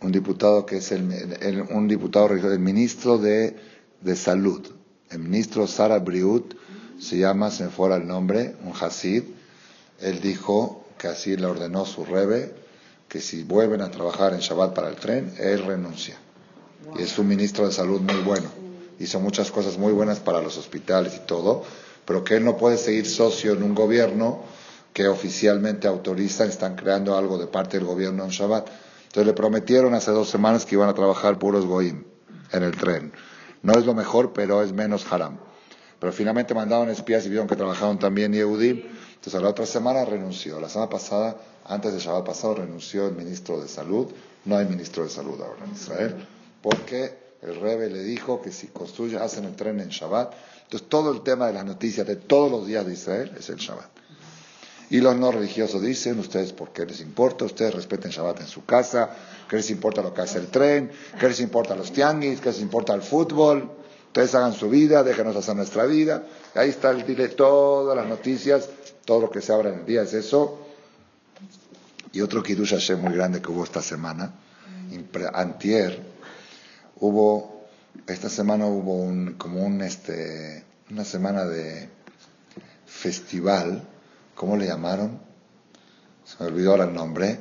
un 0.00 0.12
diputado 0.12 0.66
que 0.66 0.78
es 0.78 0.92
el, 0.92 1.66
un 1.70 1.86
diputado 1.86 2.28
ministro 2.58 3.18
de, 3.18 3.56
de 4.00 4.16
salud, 4.16 4.66
el 5.10 5.20
ministro 5.20 5.66
Sara 5.66 5.98
Briut, 5.98 6.54
se 6.98 7.16
llama, 7.16 7.50
se 7.50 7.64
me 7.64 7.70
fuera 7.70 7.96
el 7.96 8.06
nombre, 8.06 8.56
un 8.64 8.72
Hasid, 8.78 9.22
él 10.00 10.20
dijo 10.20 10.84
que 10.98 11.08
así 11.08 11.36
le 11.36 11.46
ordenó 11.46 11.86
su 11.86 12.04
rebe, 12.04 12.54
que 13.08 13.20
si 13.20 13.42
vuelven 13.42 13.80
a 13.80 13.90
trabajar 13.90 14.34
en 14.34 14.40
Shabbat 14.40 14.74
para 14.74 14.88
el 14.88 14.96
tren, 14.96 15.32
él 15.38 15.64
renuncia. 15.64 16.18
Y 16.98 17.02
es 17.02 17.18
un 17.18 17.28
ministro 17.28 17.66
de 17.66 17.72
salud 17.72 18.00
muy 18.00 18.20
bueno. 18.22 18.48
Hizo 18.98 19.20
muchas 19.20 19.50
cosas 19.50 19.78
muy 19.78 19.92
buenas 19.92 20.20
para 20.20 20.42
los 20.42 20.58
hospitales 20.58 21.14
y 21.16 21.26
todo, 21.26 21.62
pero 22.04 22.24
que 22.24 22.36
él 22.36 22.44
no 22.44 22.56
puede 22.56 22.76
seguir 22.76 23.06
socio 23.06 23.52
en 23.52 23.62
un 23.62 23.74
gobierno 23.74 24.42
que 24.92 25.08
oficialmente 25.08 25.88
autorizan, 25.88 26.48
están 26.48 26.76
creando 26.76 27.16
algo 27.16 27.38
de 27.38 27.46
parte 27.46 27.78
del 27.78 27.86
gobierno 27.86 28.24
en 28.24 28.30
Shabbat. 28.30 28.68
Entonces 29.04 29.26
le 29.26 29.32
prometieron 29.32 29.94
hace 29.94 30.10
dos 30.10 30.28
semanas 30.28 30.66
que 30.66 30.74
iban 30.74 30.88
a 30.88 30.94
trabajar 30.94 31.38
puros 31.38 31.66
goim 31.66 32.04
en 32.52 32.62
el 32.62 32.76
tren. 32.76 33.12
No 33.62 33.74
es 33.74 33.84
lo 33.84 33.94
mejor, 33.94 34.32
pero 34.32 34.62
es 34.62 34.72
menos 34.72 35.10
haram. 35.12 35.38
Pero 35.98 36.12
finalmente 36.12 36.54
mandaron 36.54 36.88
espías 36.88 37.24
y 37.26 37.28
vieron 37.28 37.46
que 37.46 37.56
trabajaron 37.56 37.98
también 37.98 38.32
Yehudim. 38.32 38.82
Entonces 39.14 39.34
a 39.34 39.40
la 39.40 39.50
otra 39.50 39.66
semana 39.66 40.04
renunció. 40.04 40.58
La 40.60 40.68
semana 40.68 40.88
pasada, 40.88 41.36
antes 41.66 41.92
de 41.92 41.98
Shabbat 41.98 42.24
pasado, 42.24 42.54
renunció 42.54 43.06
el 43.06 43.14
ministro 43.14 43.60
de 43.60 43.68
Salud. 43.68 44.06
No 44.46 44.56
hay 44.56 44.64
ministro 44.64 45.04
de 45.04 45.10
Salud 45.10 45.40
ahora 45.40 45.64
en 45.66 45.72
Israel. 45.72 46.26
Porque 46.62 47.18
el 47.42 47.60
Rebe 47.60 47.88
le 47.88 48.02
dijo 48.02 48.42
que 48.42 48.52
si 48.52 48.68
construye, 48.68 49.16
hacen 49.16 49.44
el 49.44 49.56
tren 49.56 49.80
en 49.80 49.88
Shabbat. 49.88 50.34
Entonces 50.64 50.88
todo 50.88 51.12
el 51.12 51.22
tema 51.22 51.46
de 51.46 51.54
las 51.54 51.64
noticias 51.64 52.06
de 52.06 52.16
todos 52.16 52.50
los 52.50 52.66
días 52.66 52.86
de 52.86 52.92
Israel 52.92 53.32
es 53.38 53.48
el 53.48 53.56
Shabbat. 53.56 53.88
Y 54.90 55.00
los 55.00 55.16
no 55.16 55.30
religiosos 55.30 55.80
dicen, 55.82 56.18
ustedes, 56.18 56.52
¿por 56.52 56.72
qué 56.72 56.84
les 56.84 57.00
importa? 57.00 57.44
Ustedes 57.44 57.74
respeten 57.74 58.10
Shabbat 58.10 58.40
en 58.40 58.48
su 58.48 58.64
casa. 58.64 59.10
¿Qué 59.48 59.56
les 59.56 59.70
importa 59.70 60.02
lo 60.02 60.12
que 60.12 60.22
hace 60.22 60.38
el 60.38 60.48
tren? 60.48 60.90
¿Qué 61.18 61.28
les 61.28 61.40
importa 61.40 61.76
los 61.76 61.92
tianguis? 61.92 62.40
¿Qué 62.40 62.48
les 62.48 62.60
importa 62.60 62.92
el 62.94 63.02
fútbol? 63.02 63.70
Ustedes 64.08 64.34
hagan 64.34 64.52
su 64.52 64.68
vida, 64.68 65.04
déjenos 65.04 65.36
hacer 65.36 65.54
nuestra 65.54 65.86
vida. 65.86 66.24
Ahí 66.56 66.70
está 66.70 66.90
el 66.90 67.06
dile 67.06 67.28
todas 67.28 67.96
las 67.96 68.08
noticias, 68.08 68.68
todo 69.04 69.20
lo 69.20 69.30
que 69.30 69.40
se 69.40 69.52
abra 69.52 69.68
en 69.68 69.80
el 69.80 69.86
día 69.86 70.02
es 70.02 70.12
eso. 70.12 70.58
Y 72.12 72.20
otro 72.20 72.42
Kiddush 72.42 72.70
Hashem 72.70 73.00
muy 73.00 73.12
grande 73.12 73.40
que 73.40 73.52
hubo 73.52 73.62
esta 73.62 73.80
semana, 73.80 74.34
antier, 75.32 76.09
hubo, 77.00 77.66
esta 78.06 78.28
semana 78.28 78.66
hubo 78.66 78.94
un, 78.94 79.34
como 79.34 79.64
un, 79.64 79.82
este, 79.82 80.64
una 80.90 81.04
semana 81.04 81.44
de 81.44 81.88
festival, 82.86 83.82
¿cómo 84.34 84.56
le 84.56 84.66
llamaron? 84.66 85.18
Se 86.24 86.42
me 86.42 86.50
olvidó 86.50 86.72
ahora 86.72 86.84
el 86.84 86.94
nombre, 86.94 87.38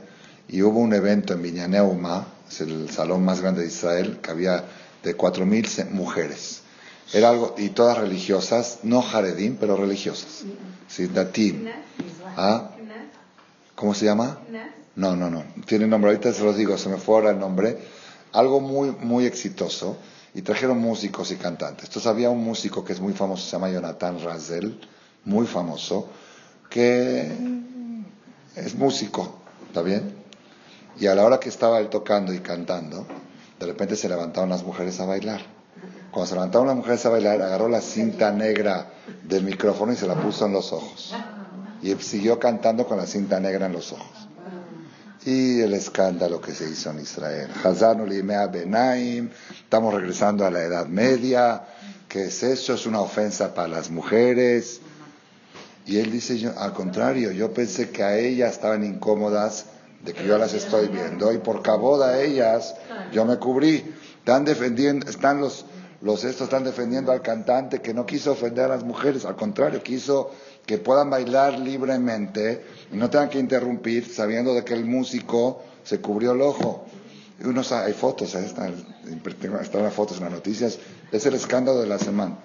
y 0.47 0.61
hubo 0.61 0.79
un 0.79 0.93
evento 0.93 1.33
en 1.33 1.43
Viñaneuma, 1.43 2.27
es 2.49 2.61
el 2.61 2.89
salón 2.89 3.23
más 3.23 3.41
grande 3.41 3.61
de 3.61 3.67
Israel, 3.67 4.19
que 4.21 4.31
había 4.31 4.63
de 5.03 5.15
4.000 5.15 5.91
mujeres. 5.91 6.61
Era 7.13 7.29
algo, 7.29 7.55
y 7.57 7.69
todas 7.69 7.97
religiosas, 7.97 8.79
no 8.83 9.01
Haredim, 9.01 9.57
pero 9.57 9.75
religiosas. 9.75 10.43
Sí, 10.87 11.07
Datim. 11.07 11.67
¿Ah? 12.35 12.71
¿Cómo 13.75 13.93
se 13.93 14.05
llama? 14.05 14.39
No, 14.95 15.15
no, 15.15 15.29
no. 15.29 15.43
Tiene 15.65 15.87
nombre, 15.87 16.11
ahorita 16.11 16.33
se 16.33 16.43
los 16.43 16.57
digo, 16.57 16.77
se 16.77 16.89
me 16.89 16.97
fue 16.97 17.15
ahora 17.15 17.31
el 17.31 17.39
nombre. 17.39 17.77
Algo 18.33 18.59
muy, 18.59 18.91
muy 18.91 19.25
exitoso. 19.25 19.97
Y 20.33 20.43
trajeron 20.43 20.77
músicos 20.77 21.31
y 21.31 21.37
cantantes. 21.37 21.85
Entonces 21.85 22.07
había 22.07 22.29
un 22.29 22.43
músico 22.43 22.83
que 22.83 22.93
es 22.93 22.99
muy 22.99 23.13
famoso, 23.13 23.43
se 23.43 23.51
llama 23.51 23.71
Jonathan 23.71 24.23
Razel, 24.23 24.79
muy 25.25 25.47
famoso, 25.47 26.07
que 26.69 27.31
es 28.55 28.75
músico, 28.75 29.39
¿está 29.67 29.81
bien? 29.81 30.13
Y 30.99 31.07
a 31.07 31.15
la 31.15 31.25
hora 31.25 31.39
que 31.39 31.49
estaba 31.49 31.79
él 31.79 31.89
tocando 31.89 32.31
y 32.31 32.39
cantando, 32.39 33.07
de 33.59 33.65
repente 33.65 33.95
se 33.95 34.07
levantaron 34.07 34.49
las 34.49 34.63
mujeres 34.63 34.99
a 34.99 35.05
bailar. 35.05 35.41
Cuando 36.11 36.27
se 36.27 36.35
levantaron 36.35 36.67
las 36.67 36.75
mujeres 36.75 37.05
a 37.05 37.09
bailar, 37.09 37.41
agarró 37.41 37.67
la 37.67 37.81
cinta 37.81 38.31
negra 38.31 38.91
del 39.23 39.43
micrófono 39.43 39.93
y 39.93 39.95
se 39.95 40.07
la 40.07 40.15
puso 40.15 40.45
en 40.45 40.53
los 40.53 40.71
ojos. 40.71 41.15
Y 41.81 41.93
siguió 41.95 42.39
cantando 42.39 42.85
con 42.85 42.97
la 42.97 43.05
cinta 43.05 43.39
negra 43.39 43.65
en 43.65 43.73
los 43.73 43.91
ojos. 43.93 44.28
Y 45.29 45.61
el 45.61 45.75
escándalo 45.75 46.41
que 46.41 46.53
se 46.53 46.67
hizo 46.67 46.89
en 46.89 47.01
Israel. 47.01 47.51
Benaim, 48.51 49.29
estamos 49.61 49.93
regresando 49.93 50.43
a 50.43 50.49
la 50.49 50.63
Edad 50.63 50.87
Media. 50.87 51.67
¿Qué 52.07 52.23
es 52.25 52.41
eso? 52.41 52.73
Es 52.73 52.87
una 52.87 52.99
ofensa 52.99 53.53
para 53.53 53.67
las 53.67 53.91
mujeres. 53.91 54.81
Y 55.85 55.99
él 55.99 56.11
dice, 56.11 56.51
al 56.57 56.73
contrario, 56.73 57.31
yo 57.31 57.53
pensé 57.53 57.91
que 57.91 58.01
a 58.01 58.17
ellas 58.17 58.53
estaban 58.53 58.83
incómodas 58.83 59.65
de 60.03 60.13
que 60.13 60.25
yo 60.25 60.35
las 60.39 60.55
estoy 60.55 60.87
viendo 60.87 61.31
y 61.31 61.37
por 61.37 61.61
caboda 61.61 62.07
a 62.09 62.21
ellas 62.23 62.73
yo 63.13 63.23
me 63.23 63.37
cubrí. 63.37 63.85
Están 64.17 64.45
defendiendo, 64.45 65.07
están 65.07 65.41
los 65.41 66.23
estos 66.23 66.41
están 66.41 66.63
defendiendo 66.63 67.11
al 67.11 67.21
cantante 67.21 67.81
que 67.81 67.93
no 67.93 68.07
quiso 68.07 68.31
ofender 68.31 68.65
a 68.65 68.69
las 68.69 68.83
mujeres, 68.83 69.25
al 69.25 69.35
contrario, 69.35 69.83
quiso 69.83 70.31
que 70.69 70.77
puedan 70.77 71.09
bailar 71.09 71.57
libremente 71.57 72.63
y 72.93 72.95
no 72.95 73.09
tengan 73.09 73.27
que 73.29 73.39
interrumpir 73.39 74.07
sabiendo 74.07 74.53
de 74.53 74.63
que 74.63 74.75
el 74.75 74.85
músico 74.85 75.63
se 75.83 75.99
cubrió 75.99 76.33
el 76.33 76.43
ojo. 76.43 76.85
Y 77.43 77.47
unos, 77.47 77.71
hay 77.71 77.93
fotos, 77.93 78.35
están, 78.35 78.75
están 79.61 79.81
las 79.81 79.93
fotos 79.95 80.17
en 80.17 80.25
las 80.25 80.33
noticias, 80.33 80.77
es 81.11 81.25
el 81.25 81.33
escándalo 81.33 81.79
de 81.81 81.87
la 81.87 81.97
semana. 81.97 82.37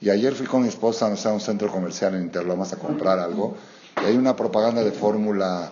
Y 0.00 0.10
ayer 0.10 0.34
fui 0.34 0.46
con 0.46 0.62
mi 0.62 0.68
esposa 0.70 1.06
a 1.06 1.32
un 1.32 1.40
centro 1.40 1.70
comercial 1.70 2.16
en 2.16 2.22
Interlomas 2.22 2.72
a 2.72 2.78
comprar 2.78 3.20
algo 3.20 3.54
y 4.02 4.06
hay 4.06 4.16
una 4.16 4.34
propaganda 4.34 4.82
de 4.82 4.90
fórmula 4.90 5.70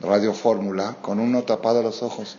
Radio 0.00 0.34
Fórmula, 0.34 0.96
con 1.00 1.20
uno 1.20 1.44
tapado 1.44 1.78
a 1.78 1.82
los 1.84 2.02
ojos. 2.02 2.36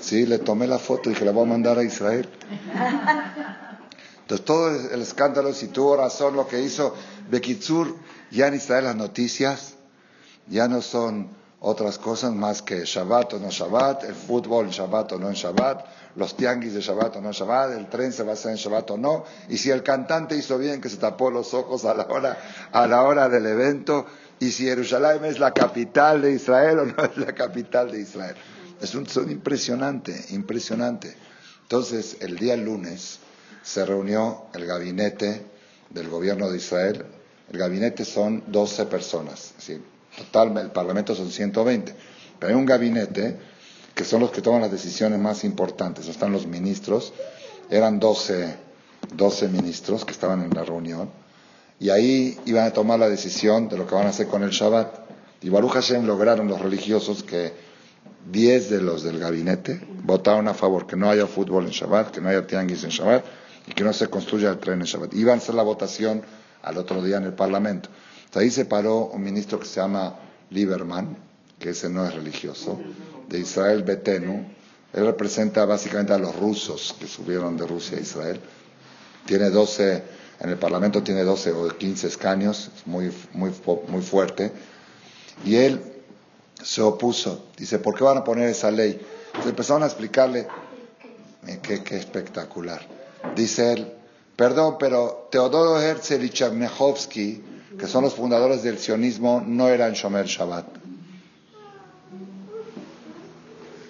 Sí, 0.00 0.26
le 0.26 0.38
tomé 0.38 0.68
la 0.68 0.78
foto 0.78 1.10
y 1.10 1.14
dije, 1.14 1.24
la 1.24 1.32
voy 1.32 1.42
a 1.42 1.48
mandar 1.48 1.76
a 1.76 1.82
Israel. 1.82 2.28
Entonces, 4.20 4.44
todo 4.44 4.68
el 4.92 5.02
escándalo, 5.02 5.52
si 5.52 5.68
tuvo 5.68 5.96
razón 5.96 6.36
lo 6.36 6.46
que 6.46 6.60
hizo 6.60 6.94
Bekitsur, 7.30 7.94
ya 8.30 8.48
en 8.48 8.54
Israel 8.54 8.84
las 8.84 8.96
noticias 8.96 9.74
ya 10.48 10.68
no 10.68 10.82
son 10.82 11.28
otras 11.60 11.98
cosas 11.98 12.32
más 12.32 12.62
que 12.62 12.84
Shabbat 12.84 13.34
o 13.34 13.38
no 13.38 13.50
Shabbat, 13.50 14.04
el 14.04 14.14
fútbol 14.14 14.66
en 14.66 14.70
Shabbat 14.70 15.12
o 15.12 15.18
no 15.18 15.28
en 15.28 15.34
Shabbat, 15.34 15.84
los 16.16 16.36
tianguis 16.36 16.74
de 16.74 16.80
Shabbat 16.80 17.16
o 17.16 17.20
no 17.20 17.32
Shabbat, 17.32 17.72
el 17.72 17.88
tren 17.88 18.12
se 18.12 18.22
va 18.22 18.32
a 18.32 18.34
hacer 18.34 18.52
en 18.52 18.56
Shabbat 18.58 18.90
o 18.92 18.96
no, 18.96 19.24
y 19.48 19.56
si 19.58 19.70
el 19.70 19.82
cantante 19.82 20.36
hizo 20.36 20.58
bien 20.58 20.80
que 20.80 20.88
se 20.88 20.98
tapó 20.98 21.30
los 21.30 21.54
ojos 21.54 21.84
a 21.84 21.94
la 21.94 22.06
hora, 22.06 22.38
a 22.72 22.86
la 22.86 23.02
hora 23.02 23.28
del 23.28 23.46
evento, 23.46 24.06
y 24.38 24.50
si 24.50 24.64
Jerusalén 24.64 25.24
es 25.24 25.38
la 25.38 25.52
capital 25.52 26.22
de 26.22 26.32
Israel 26.32 26.78
o 26.80 26.84
no 26.84 27.04
es 27.04 27.16
la 27.16 27.34
capital 27.34 27.90
de 27.90 28.00
Israel. 28.00 28.36
Es 28.80 28.94
un 28.94 29.08
son 29.08 29.30
impresionante, 29.30 30.26
impresionante. 30.30 31.16
Entonces, 31.62 32.18
el 32.20 32.36
día 32.36 32.56
lunes 32.56 33.18
se 33.62 33.86
reunió 33.86 34.44
el 34.52 34.66
gabinete 34.66 35.46
del 35.90 36.08
gobierno 36.08 36.50
de 36.50 36.58
Israel. 36.58 37.06
El 37.52 37.58
gabinete 37.58 38.04
son 38.04 38.44
12 38.46 38.86
personas. 38.86 39.54
¿sí? 39.58 39.80
Total, 40.16 40.56
el 40.58 40.70
parlamento 40.70 41.14
son 41.14 41.30
120. 41.30 41.94
Pero 42.38 42.50
hay 42.52 42.58
un 42.58 42.66
gabinete 42.66 43.38
que 43.94 44.04
son 44.04 44.20
los 44.20 44.30
que 44.30 44.42
toman 44.42 44.60
las 44.60 44.70
decisiones 44.70 45.18
más 45.18 45.44
importantes. 45.44 46.08
Están 46.08 46.32
los 46.32 46.46
ministros. 46.46 47.12
Eran 47.70 47.98
12, 47.98 48.56
12 49.14 49.48
ministros 49.48 50.04
que 50.04 50.12
estaban 50.12 50.42
en 50.42 50.50
la 50.50 50.64
reunión 50.64 51.10
y 51.78 51.90
ahí 51.90 52.38
iban 52.46 52.64
a 52.64 52.72
tomar 52.72 52.98
la 52.98 53.08
decisión 53.08 53.68
de 53.68 53.76
lo 53.76 53.86
que 53.86 53.94
van 53.94 54.06
a 54.06 54.10
hacer 54.10 54.26
con 54.26 54.42
el 54.42 54.50
Shabbat. 54.50 55.06
Y 55.42 55.50
Baruch 55.50 55.72
Hashem 55.72 56.06
lograron 56.06 56.48
los 56.48 56.60
religiosos 56.60 57.22
que 57.22 57.52
10 58.30 58.70
de 58.70 58.80
los 58.80 59.02
del 59.02 59.18
gabinete 59.18 59.80
votaron 60.02 60.48
a 60.48 60.54
favor 60.54 60.86
que 60.86 60.96
no 60.96 61.10
haya 61.10 61.26
fútbol 61.26 61.66
en 61.66 61.70
Shabbat, 61.70 62.10
que 62.10 62.20
no 62.20 62.28
haya 62.28 62.46
tianguis 62.46 62.82
en 62.84 62.90
Shabbat 62.90 63.24
y 63.66 63.72
que 63.72 63.84
no 63.84 63.92
se 63.92 64.08
construya 64.08 64.50
el 64.50 64.58
tren 64.58 64.80
en 64.80 64.86
Shabbat. 64.86 65.14
Iban 65.14 65.34
a 65.34 65.38
hacer 65.38 65.54
la 65.54 65.62
votación 65.62 66.22
al 66.66 66.76
otro 66.78 67.00
día 67.00 67.16
en 67.16 67.24
el 67.24 67.32
Parlamento. 67.32 67.88
ahí 68.34 68.50
se 68.50 68.66
paró 68.66 69.06
un 69.06 69.22
ministro 69.22 69.58
que 69.58 69.66
se 69.66 69.80
llama 69.80 70.16
Lieberman, 70.50 71.16
que 71.58 71.70
ese 71.70 71.88
no 71.88 72.04
es 72.04 72.12
religioso, 72.12 72.78
de 73.28 73.38
Israel 73.38 73.82
Betenu, 73.82 74.44
Él 74.92 75.06
representa 75.06 75.64
básicamente 75.64 76.12
a 76.12 76.18
los 76.18 76.34
rusos 76.36 76.94
que 76.98 77.06
subieron 77.06 77.56
de 77.56 77.66
Rusia 77.66 77.98
a 77.98 78.00
Israel. 78.00 78.40
Tiene 79.26 79.50
12, 79.50 80.02
en 80.40 80.50
el 80.50 80.58
Parlamento 80.58 81.02
tiene 81.02 81.22
12 81.22 81.52
o 81.52 81.68
15 81.68 82.08
escaños, 82.08 82.70
es 82.76 82.86
muy, 82.86 83.12
muy, 83.32 83.52
muy 83.88 84.02
fuerte. 84.02 84.52
Y 85.44 85.56
él 85.56 85.80
se 86.62 86.82
opuso. 86.82 87.46
Dice, 87.56 87.78
¿por 87.78 87.94
qué 87.94 88.04
van 88.04 88.18
a 88.18 88.24
poner 88.24 88.48
esa 88.48 88.70
ley? 88.70 89.00
Entonces 89.26 89.50
empezaron 89.50 89.82
a 89.82 89.86
explicarle, 89.86 90.48
eh, 91.46 91.60
qué, 91.62 91.82
qué 91.82 91.96
espectacular. 91.96 92.86
Dice 93.34 93.72
él, 93.72 93.92
perdón, 94.36 94.76
pero 94.78 95.28
Teodoro 95.30 95.80
Herzl 95.80 96.24
y 96.24 96.30
Chernyakhovsky, 96.30 97.42
que 97.78 97.86
son 97.86 98.04
los 98.04 98.14
fundadores 98.14 98.62
del 98.62 98.78
sionismo, 98.78 99.42
no 99.44 99.68
eran 99.68 99.92
Shomer 99.92 100.26
Shabbat. 100.26 100.66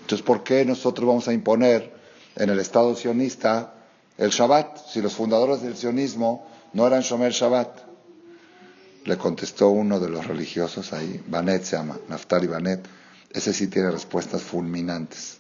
Entonces, 0.02 0.24
¿por 0.24 0.44
qué 0.44 0.64
nosotros 0.64 1.06
vamos 1.06 1.26
a 1.26 1.32
imponer 1.32 1.92
en 2.36 2.50
el 2.50 2.60
Estado 2.60 2.94
sionista 2.94 3.74
el 4.18 4.30
Shabbat 4.30 4.86
si 4.86 5.02
los 5.02 5.14
fundadores 5.14 5.62
del 5.62 5.76
sionismo 5.76 6.46
no 6.72 6.86
eran 6.86 7.00
Shomer 7.02 7.32
Shabbat? 7.32 7.80
Le 9.04 9.16
contestó 9.18 9.70
uno 9.70 9.98
de 9.98 10.08
los 10.08 10.26
religiosos 10.26 10.92
ahí, 10.92 11.22
Banet 11.26 11.64
se 11.64 11.76
llama, 11.76 11.98
Naftali 12.08 12.46
Banet. 12.46 12.86
Ese 13.30 13.52
sí 13.52 13.66
tiene 13.66 13.90
respuestas 13.90 14.42
fulminantes. 14.42 15.38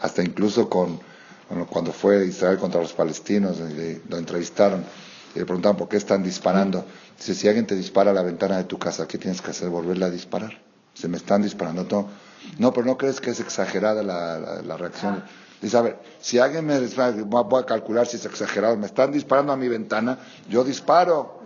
Hasta 0.00 0.22
incluso 0.22 0.68
con, 0.68 1.00
cuando 1.68 1.92
fue 1.92 2.26
Israel 2.26 2.58
contra 2.58 2.80
los 2.80 2.92
palestinos, 2.92 3.58
lo 4.08 4.16
entrevistaron 4.16 4.84
y 5.34 5.38
le 5.38 5.44
preguntaban 5.44 5.76
por 5.76 5.88
qué 5.88 5.96
están 5.96 6.22
disparando. 6.22 6.84
Dice, 7.16 7.34
si 7.34 7.48
alguien 7.48 7.66
te 7.66 7.74
dispara 7.74 8.10
a 8.10 8.14
la 8.14 8.22
ventana 8.22 8.56
de 8.56 8.64
tu 8.64 8.78
casa, 8.78 9.06
¿qué 9.06 9.18
tienes 9.18 9.40
que 9.40 9.50
hacer? 9.50 9.68
Volverle 9.68 10.06
a 10.06 10.10
disparar. 10.10 10.58
Se 10.94 11.08
me 11.08 11.16
están 11.16 11.42
disparando. 11.42 11.84
todo. 11.86 12.08
No, 12.58 12.72
pero 12.72 12.86
¿no 12.86 12.96
crees 12.96 13.20
que 13.20 13.30
es 13.30 13.40
exagerada 13.40 14.02
la, 14.02 14.76
reacción? 14.76 15.24
Dice, 15.60 15.76
a 15.76 15.82
ver, 15.82 15.98
si 16.20 16.38
alguien 16.38 16.66
me 16.66 16.78
dispara, 16.80 17.12
voy 17.22 17.62
a 17.62 17.66
calcular 17.66 18.06
si 18.06 18.16
es 18.16 18.24
exagerado, 18.24 18.76
me 18.76 18.86
están 18.86 19.12
disparando 19.12 19.52
a 19.52 19.56
mi 19.56 19.68
ventana, 19.68 20.18
yo 20.48 20.64
disparo. 20.64 21.40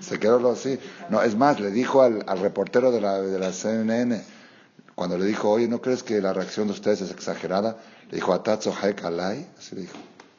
Se 0.00 0.18
quedó 0.18 0.50
así. 0.50 0.78
No, 1.08 1.22
es 1.22 1.34
más, 1.34 1.60
le 1.60 1.70
dijo 1.70 2.02
al, 2.02 2.22
reportero 2.38 2.92
de 2.92 3.00
la, 3.00 3.20
de 3.20 3.38
la 3.38 3.52
CNN, 3.52 4.22
cuando 4.94 5.18
le 5.18 5.26
dijo, 5.26 5.50
oye, 5.50 5.68
¿no 5.68 5.80
crees 5.80 6.02
que 6.02 6.20
la 6.20 6.32
reacción 6.32 6.68
de 6.68 6.74
ustedes 6.74 7.00
es 7.00 7.10
exagerada? 7.10 7.76
Le 8.10 8.16
dijo, 8.16 8.32
Atatzo 8.32 8.72
Haek 8.72 9.04
Alay, 9.04 9.46
así 9.58 9.74
le 9.74 9.82
dijo, 9.82 9.96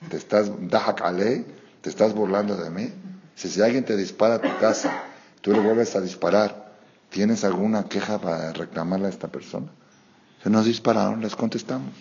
¿te 0.10 0.18
estás, 0.18 0.52
Dahak 0.70 1.02
Alay? 1.02 1.46
¿Te 1.82 1.90
estás 1.90 2.14
burlando 2.14 2.56
de 2.56 2.70
mí? 2.70 2.92
Si, 3.36 3.62
alguien 3.62 3.84
te 3.84 3.98
dispara 3.98 4.36
a 4.36 4.42
tu 4.42 4.58
casa, 4.60 5.04
tú 5.42 5.52
le 5.52 5.60
vuelves 5.60 5.96
a 5.96 6.02
disparar, 6.02 6.66
¿Tienes 7.16 7.46
alguna 7.46 7.86
queja 7.86 8.20
para 8.20 8.52
reclamarle 8.52 9.08
a 9.08 9.10
esta 9.10 9.30
persona? 9.30 9.68
Se 10.44 10.50
nos 10.50 10.66
dispararon, 10.66 11.22
les 11.22 11.34
contestamos. 11.34 11.94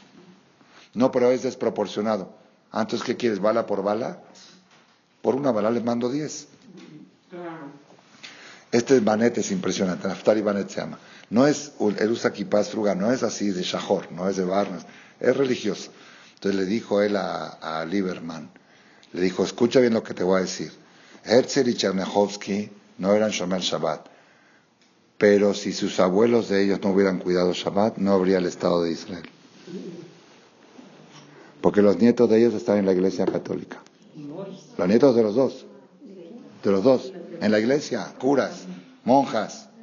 No, 0.92 1.12
pero 1.12 1.30
es 1.30 1.44
desproporcionado. 1.44 2.32
Ah, 2.72 2.80
entonces, 2.80 3.06
¿qué 3.06 3.16
quieres? 3.16 3.38
¿Bala 3.38 3.64
por 3.64 3.84
bala? 3.84 4.18
Por 5.22 5.36
una 5.36 5.52
bala 5.52 5.70
les 5.70 5.84
mando 5.84 6.10
diez. 6.10 6.48
Este 8.72 8.98
banet 8.98 9.38
es 9.38 9.52
impresionante. 9.52 10.08
Naftali 10.08 10.42
Banet 10.42 10.68
se 10.68 10.80
llama. 10.80 10.98
No 11.34 11.48
es, 11.48 11.72
el 11.98 12.10
usa 12.12 12.32
no 12.94 13.10
es 13.10 13.24
así 13.24 13.50
de 13.50 13.64
Shahor, 13.64 14.12
no 14.12 14.28
es 14.28 14.36
de 14.36 14.44
Barnes, 14.44 14.84
es 15.18 15.36
religioso. 15.36 15.90
Entonces 16.34 16.60
le 16.60 16.64
dijo 16.64 17.02
él 17.02 17.16
a, 17.16 17.84
Lieberman, 17.90 18.50
le 19.12 19.20
dijo, 19.20 19.42
escucha 19.42 19.80
bien 19.80 19.94
lo 19.94 20.04
que 20.04 20.14
te 20.14 20.22
voy 20.22 20.38
a 20.38 20.42
decir. 20.42 20.70
Herzl 21.24 21.68
y 21.68 21.74
Chernyakhovsky 21.74 22.70
no 22.98 23.14
eran 23.14 23.30
Shomer 23.30 23.62
Shabbat. 23.62 24.06
Pero 25.18 25.54
si 25.54 25.72
sus 25.72 25.98
abuelos 25.98 26.50
de 26.50 26.62
ellos 26.62 26.78
no 26.80 26.90
hubieran 26.90 27.18
cuidado 27.18 27.52
Shabbat, 27.52 27.96
no 27.96 28.12
habría 28.12 28.38
el 28.38 28.46
Estado 28.46 28.84
de 28.84 28.92
Israel. 28.92 29.28
Porque 31.60 31.82
los 31.82 31.98
nietos 31.98 32.30
de 32.30 32.38
ellos 32.38 32.54
están 32.54 32.78
en 32.78 32.86
la 32.86 32.92
iglesia 32.92 33.26
católica. 33.26 33.82
Los 34.78 34.86
nietos 34.86 35.16
de 35.16 35.22
los 35.24 35.34
dos. 35.34 35.66
De 36.62 36.70
los 36.70 36.84
dos. 36.84 37.12
En 37.40 37.50
la 37.50 37.58
iglesia, 37.58 38.14
curas, 38.20 38.66
monjas. 39.02 39.73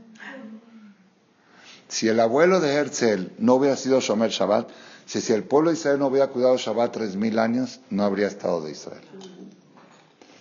Si 1.91 2.07
el 2.07 2.21
abuelo 2.21 2.61
de 2.61 2.73
Herzl 2.73 3.33
no 3.37 3.55
hubiera 3.55 3.75
sido 3.75 3.99
Shomer 3.99 4.31
Shabbat, 4.31 4.69
si, 5.05 5.19
si 5.19 5.33
el 5.33 5.43
pueblo 5.43 5.71
de 5.71 5.75
Israel 5.75 5.99
no 5.99 6.07
hubiera 6.07 6.27
cuidado 6.27 6.55
Shabbat 6.55 6.93
tres 6.93 7.17
mil 7.17 7.37
años, 7.37 7.81
no 7.89 8.05
habría 8.05 8.27
Estado 8.27 8.61
de 8.61 8.71
Israel. 8.71 9.03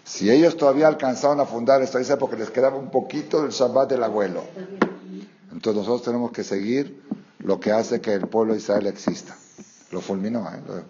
Si 0.05 0.31
ellos 0.31 0.57
todavía 0.57 0.87
alcanzaron 0.87 1.41
a 1.41 1.47
fundar 1.47 1.83
esto, 1.83 1.99
dice 1.99 2.17
porque 2.19 2.37
les 2.37 2.51
quedaba 2.51 2.77
un 2.77 2.93
poquito 2.93 3.43
del 3.43 3.51
Shabbat 3.51 3.91
del 3.91 4.05
abuelo. 4.05 4.45
Entonces 5.51 5.75
nosotros 5.75 6.05
tenemos 6.05 6.31
que 6.31 6.45
seguir 6.45 7.03
lo 7.41 7.59
que 7.59 7.73
hace 7.73 8.01
que 8.01 8.15
el 8.15 8.29
pueblo 8.29 8.53
de 8.53 8.61
Israel 8.61 8.87
exista. 8.87 9.37
Lo 9.91 10.01
fulminó. 10.01 10.49
¿eh? 10.49 10.85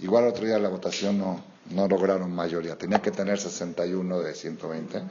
Igual 0.00 0.26
otro 0.26 0.44
día 0.44 0.58
la 0.58 0.70
votación 0.70 1.18
no, 1.18 1.40
no 1.70 1.86
lograron 1.86 2.34
mayoría. 2.34 2.76
Tenía 2.76 3.00
que 3.00 3.12
tener 3.12 3.38
61 3.38 4.18
de 4.18 4.34
120 4.34 5.02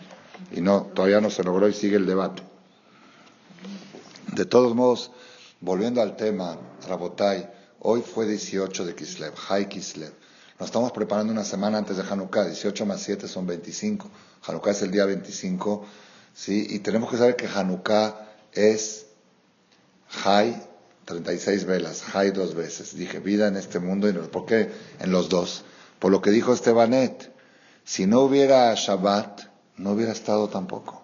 y 0.51 0.59
no, 0.59 0.81
todavía 0.93 1.21
no 1.21 1.29
se 1.29 1.41
logró 1.41 1.69
y 1.69 1.73
sigue 1.73 1.95
el 1.95 2.05
debate. 2.05 2.43
De 4.35 4.45
todos 4.45 4.73
modos, 4.73 5.11
volviendo 5.61 6.01
al 6.01 6.15
tema, 6.15 6.57
Rabotai, 6.87 7.47
hoy 7.81 8.01
fue 8.01 8.25
18 8.25 8.83
de 8.83 8.95
Kislev, 8.95 9.33
Hay 9.47 9.67
Kislev. 9.67 10.11
Nos 10.59 10.69
estamos 10.69 10.91
preparando 10.91 11.31
una 11.31 11.43
semana 11.43 11.77
antes 11.77 11.97
de 11.97 12.03
Hanukkah, 12.03 12.45
18 12.45 12.83
más 12.87 13.01
7 13.01 13.27
son 13.27 13.45
25. 13.45 14.09
Hanukkah 14.47 14.71
es 14.71 14.81
el 14.81 14.89
día 14.89 15.05
25, 15.05 15.85
¿sí? 16.33 16.65
Y 16.67 16.79
tenemos 16.79 17.11
que 17.11 17.17
saber 17.17 17.35
que 17.35 17.45
Hanukkah 17.45 18.27
es 18.53 19.05
Hay, 20.25 20.59
36 21.05 21.65
velas, 21.65 22.03
Hay 22.15 22.31
dos 22.31 22.55
veces. 22.55 22.95
Dije, 22.95 23.19
vida 23.19 23.47
en 23.47 23.55
este 23.55 23.77
mundo, 23.77 24.09
y 24.09 24.13
¿por 24.13 24.47
qué 24.47 24.71
en 24.99 25.11
los 25.11 25.29
dos? 25.29 25.63
Por 25.99 26.11
lo 26.11 26.23
que 26.23 26.31
dijo 26.31 26.53
Estebanet, 26.53 27.31
si 27.83 28.07
no 28.07 28.21
hubiera 28.21 28.73
Shabbat, 28.73 29.41
no 29.77 29.91
hubiera 29.91 30.11
estado 30.11 30.49
tampoco. 30.49 31.03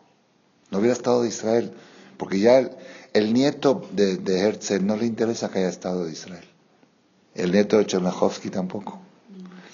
No 0.71 0.79
hubiera 0.79 0.95
estado 0.95 1.21
de 1.21 1.27
Israel. 1.29 1.75
Porque 2.19 2.41
ya 2.41 2.69
el, 3.13 3.33
nieto 3.33 3.87
de, 3.91 4.17
de, 4.17 4.39
Herzl 4.39 4.85
no 4.85 4.95
le 4.95 5.05
interesa 5.05 5.49
que 5.49 5.59
haya 5.59 5.69
estado 5.69 6.05
de 6.05 6.11
Israel. 6.11 6.45
El 7.35 7.51
nieto 7.51 7.77
de 7.77 7.85
Chernahovsky 7.85 8.49
tampoco. 8.49 8.99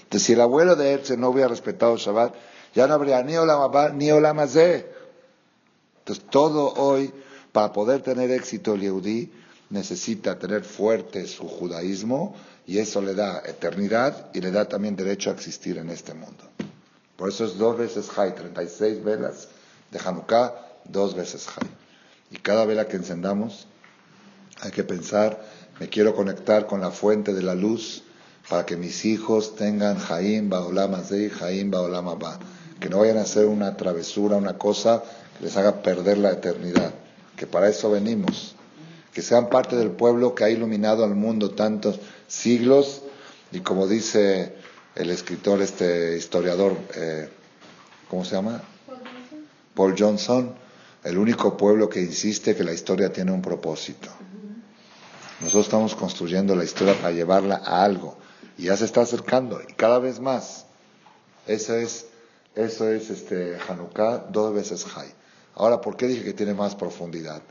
Entonces, 0.03 0.23
si 0.23 0.33
el 0.33 0.41
abuelo 0.41 0.75
de 0.75 0.91
Herzl 0.91 1.19
no 1.19 1.29
hubiera 1.29 1.47
respetado 1.47 1.97
Shabbat, 1.97 2.35
ya 2.73 2.87
no 2.87 2.93
habría 2.93 3.23
ni 3.23 3.35
Olamabá 3.37 3.89
ni 3.89 4.11
Olamazé. 4.11 4.87
Entonces, 5.99 6.25
todo 6.29 6.73
hoy, 6.73 7.11
para 7.51 7.71
poder 7.71 8.01
tener 8.01 8.31
éxito 8.31 8.75
el 8.75 8.81
Yehudí, 8.81 9.31
necesita 9.69 10.37
tener 10.37 10.63
fuerte 10.63 11.25
su 11.27 11.47
judaísmo 11.47 12.35
y 12.67 12.79
eso 12.79 13.01
le 13.01 13.13
da 13.13 13.41
eternidad 13.45 14.29
y 14.33 14.41
le 14.41 14.51
da 14.51 14.65
también 14.65 14.95
derecho 14.95 15.29
a 15.29 15.33
existir 15.33 15.77
en 15.77 15.89
este 15.89 16.13
mundo. 16.13 16.43
Por 17.15 17.29
eso 17.29 17.45
es 17.45 17.57
dos 17.57 17.77
veces 17.77 18.09
Hay, 18.17 18.31
36 18.31 19.03
velas 19.03 19.47
de 19.91 19.99
Hanukkah, 19.99 20.53
dos 20.85 21.15
veces 21.15 21.47
Hay. 21.55 21.69
Y 22.31 22.37
cada 22.37 22.65
vela 22.65 22.87
que 22.87 22.97
encendamos, 22.97 23.67
hay 24.61 24.71
que 24.71 24.83
pensar, 24.83 25.43
me 25.79 25.89
quiero 25.89 26.15
conectar 26.15 26.67
con 26.67 26.81
la 26.81 26.91
fuente 26.91 27.33
de 27.33 27.43
la 27.43 27.55
luz 27.55 28.03
para 28.49 28.65
que 28.65 28.77
mis 28.77 29.05
hijos 29.05 29.55
tengan 29.55 29.97
Jaim 29.97 30.49
Baolam 30.49 30.95
y 31.11 31.29
Jaim 31.29 31.71
Baolam 31.71 32.07
Abba. 32.07 32.39
Que 32.79 32.89
no 32.89 32.99
vayan 32.99 33.17
a 33.17 33.21
hacer 33.21 33.45
una 33.45 33.75
travesura, 33.77 34.37
una 34.37 34.57
cosa 34.57 35.03
que 35.37 35.45
les 35.45 35.57
haga 35.57 35.81
perder 35.81 36.17
la 36.17 36.31
eternidad. 36.31 36.93
Que 37.35 37.47
para 37.47 37.69
eso 37.69 37.89
venimos. 37.89 38.55
Que 39.13 39.21
sean 39.21 39.49
parte 39.49 39.75
del 39.75 39.91
pueblo 39.91 40.35
que 40.35 40.43
ha 40.43 40.49
iluminado 40.49 41.03
al 41.03 41.15
mundo 41.15 41.51
tantos 41.51 41.99
siglos. 42.27 43.01
Y 43.51 43.61
como 43.61 43.87
dice 43.87 44.55
el 44.95 45.09
escritor, 45.09 45.61
este 45.61 46.17
historiador, 46.17 46.77
eh, 46.95 47.29
¿cómo 48.09 48.25
se 48.25 48.35
llama? 48.35 48.61
Paul 49.73 49.95
Johnson, 49.97 50.53
el 51.05 51.19
único 51.19 51.55
pueblo 51.55 51.87
que 51.87 52.01
insiste 52.01 52.55
que 52.55 52.63
la 52.63 52.73
historia 52.73 53.13
tiene 53.13 53.31
un 53.31 53.41
propósito. 53.41 54.09
Nosotros 55.39 55.65
estamos 55.67 55.95
construyendo 55.95 56.55
la 56.55 56.63
historia 56.63 56.95
para 56.95 57.11
llevarla 57.11 57.61
a 57.63 57.83
algo 57.83 58.17
y 58.57 58.63
ya 58.63 58.75
se 58.75 58.85
está 58.85 59.01
acercando 59.01 59.61
y 59.61 59.73
cada 59.73 59.99
vez 59.99 60.19
más. 60.19 60.65
Eso 61.45 61.75
es, 61.75 62.07
eso 62.55 62.89
es 62.89 63.11
este 63.11 63.55
Hanukkah, 63.67 64.25
dos 64.31 64.55
veces 64.55 64.83
Hay. 64.95 65.09
Ahora, 65.53 65.79
¿por 65.79 65.95
qué 65.95 66.07
dije 66.07 66.23
que 66.23 66.33
tiene 66.33 66.55
más 66.55 66.75
profundidad? 66.75 67.43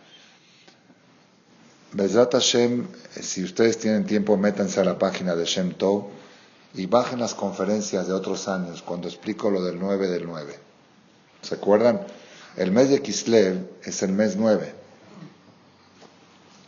Bezrat 1.93 2.33
Hashem, 2.33 2.89
si 3.21 3.45
ustedes 3.45 3.79
tienen 3.79 4.05
tiempo, 4.05 4.37
métanse 4.37 4.81
a 4.81 4.85
la 4.85 4.99
página 4.99 5.37
de 5.37 5.45
Shem 5.45 5.75
Tov 5.75 6.07
y 6.75 6.87
bajen 6.87 7.21
las 7.21 7.35
conferencias 7.35 8.09
de 8.09 8.15
otros 8.15 8.49
años 8.49 8.83
cuando 8.83 9.07
explico 9.07 9.49
lo 9.49 9.63
del 9.63 9.79
9 9.79 10.09
del 10.09 10.27
9. 10.27 10.59
¿Se 11.43 11.55
acuerdan? 11.55 12.05
El 12.57 12.71
mes 12.71 12.91
de 12.91 13.03
Kislev 13.03 13.67
es 13.83 14.03
el 14.03 14.13
mes 14.13 14.37
9. 14.37 14.73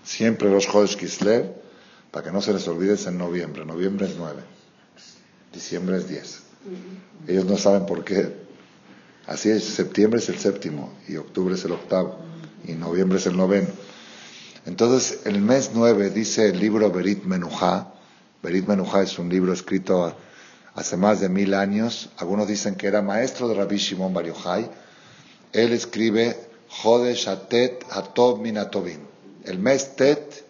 Siempre 0.05 0.51
los 0.51 0.67
Jodesh 0.67 0.97
Kislev 0.97 1.67
para 2.11 2.25
que 2.25 2.33
no 2.33 2.41
se 2.41 2.53
les 2.53 2.67
olvide, 2.67 2.95
es 2.95 3.07
en 3.07 3.19
noviembre. 3.19 3.65
Noviembre 3.65 4.07
es 4.07 4.17
9. 4.17 4.41
Diciembre 5.53 5.99
es 5.99 6.09
10. 6.09 6.41
Ellos 7.29 7.45
no 7.45 7.57
saben 7.57 7.85
por 7.85 8.05
qué. 8.05 8.35
Así 9.27 9.51
es, 9.51 9.65
septiembre 9.65 10.21
es 10.21 10.29
el 10.29 10.39
séptimo 10.39 10.93
y 11.09 11.17
octubre 11.17 11.55
es 11.55 11.65
el 11.65 11.73
octavo 11.73 12.19
y 12.65 12.73
noviembre 12.73 13.19
es 13.19 13.27
el 13.27 13.37
noveno. 13.37 13.69
Entonces, 14.65 15.27
el 15.27 15.41
mes 15.41 15.73
9 15.75 16.11
dice 16.11 16.49
el 16.49 16.59
libro 16.59 16.91
Berit 16.91 17.25
Menuja. 17.25 17.93
Berit 18.43 18.67
Menuja 18.67 19.03
es 19.03 19.19
un 19.19 19.29
libro 19.29 19.53
escrito 19.53 20.17
hace 20.75 20.97
más 20.97 21.21
de 21.21 21.29
mil 21.29 21.55
años. 21.55 22.11
Algunos 22.17 22.49
dicen 22.49 22.77
que 22.77 22.87
era 22.87 23.03
maestro 23.03 23.47
de 23.49 23.55
Rabbi 23.55 23.77
Shimon 23.77 24.15
Bar 24.15 24.25
Yochai. 24.27 24.71
Él 25.53 25.73
escribe 25.73 26.37
Jodesh 26.69 27.29
Atet 27.29 27.85
Atov 27.91 28.41
Minatovim. 28.41 29.01
El 29.45 29.59
mes 29.59 29.97
Tet, 29.97 30.45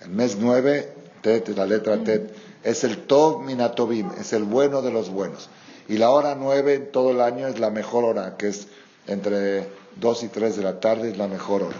el 0.00 0.10
mes 0.10 0.36
9, 0.36 0.92
Tet, 1.22 1.48
la 1.56 1.66
letra 1.66 2.02
Tet, 2.04 2.34
es 2.62 2.84
el 2.84 3.06
Tov 3.06 3.42
Minatovim, 3.42 4.10
es 4.18 4.32
el 4.32 4.44
bueno 4.44 4.82
de 4.82 4.90
los 4.90 5.10
buenos. 5.10 5.48
Y 5.88 5.98
la 5.98 6.10
hora 6.10 6.34
9 6.34 6.74
en 6.74 6.92
todo 6.92 7.10
el 7.10 7.20
año 7.20 7.46
es 7.46 7.58
la 7.58 7.70
mejor 7.70 8.04
hora, 8.04 8.36
que 8.36 8.48
es 8.48 8.68
entre 9.06 9.68
2 9.96 10.22
y 10.24 10.28
3 10.28 10.56
de 10.56 10.62
la 10.62 10.80
tarde, 10.80 11.10
es 11.10 11.18
la 11.18 11.28
mejor 11.28 11.62
hora. 11.62 11.76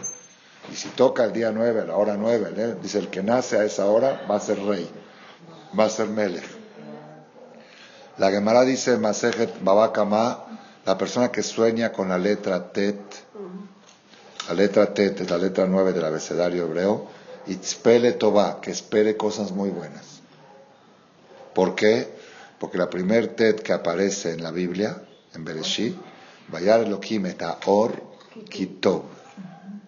Y 0.73 0.77
si 0.77 0.89
toca 0.89 1.25
el 1.25 1.33
día 1.33 1.53
9, 1.53 1.81
a 1.81 1.85
la 1.85 1.97
hora 1.97 2.17
9, 2.17 2.77
dice 2.83 2.99
el 2.99 3.09
que 3.09 3.23
nace 3.23 3.59
a 3.59 3.65
esa 3.65 3.87
hora 3.87 4.27
va 4.31 4.37
a 4.37 4.41
ser 4.41 4.59
rey, 4.63 4.89
va 5.79 5.85
a 5.85 5.91
ser 5.91 6.09
Melech. 6.09 6.45
La 8.19 8.31
Gemara 8.31 8.63
dice 8.63 8.97
Masejet 8.97 9.63
Babakama, 9.63 10.45
la 10.87 10.99
persona 10.99 11.31
que 11.31 11.43
sueña 11.43 11.93
con 11.93 12.09
la 12.09 12.19
letra 12.19 12.73
Tet, 12.73 12.99
la 14.49 14.55
letra 14.55 14.93
Tet 14.93 15.21
es 15.21 15.31
la 15.31 15.39
letra 15.39 15.67
9 15.67 15.93
del 15.93 16.05
abecedario 16.05 16.65
hebreo, 16.65 17.07
Itzpele 17.47 18.13
Toba, 18.13 18.61
que 18.61 18.71
espere 18.71 19.17
cosas 19.17 19.53
muy 19.53 19.71
buenas. 19.71 20.21
¿Por 21.55 21.75
qué? 21.75 22.09
Porque 22.59 22.79
la 22.79 22.91
primer 22.91 23.29
Tet 23.37 23.63
que 23.63 23.73
aparece 23.73 24.33
en 24.33 24.43
la 24.43 24.51
Biblia, 24.51 25.03
en 25.35 25.45
Bereshit, 25.45 25.97
Vayar 26.49 26.81
Elohim 26.81 27.27
Or 27.67 28.03
Kitov 28.51 29.05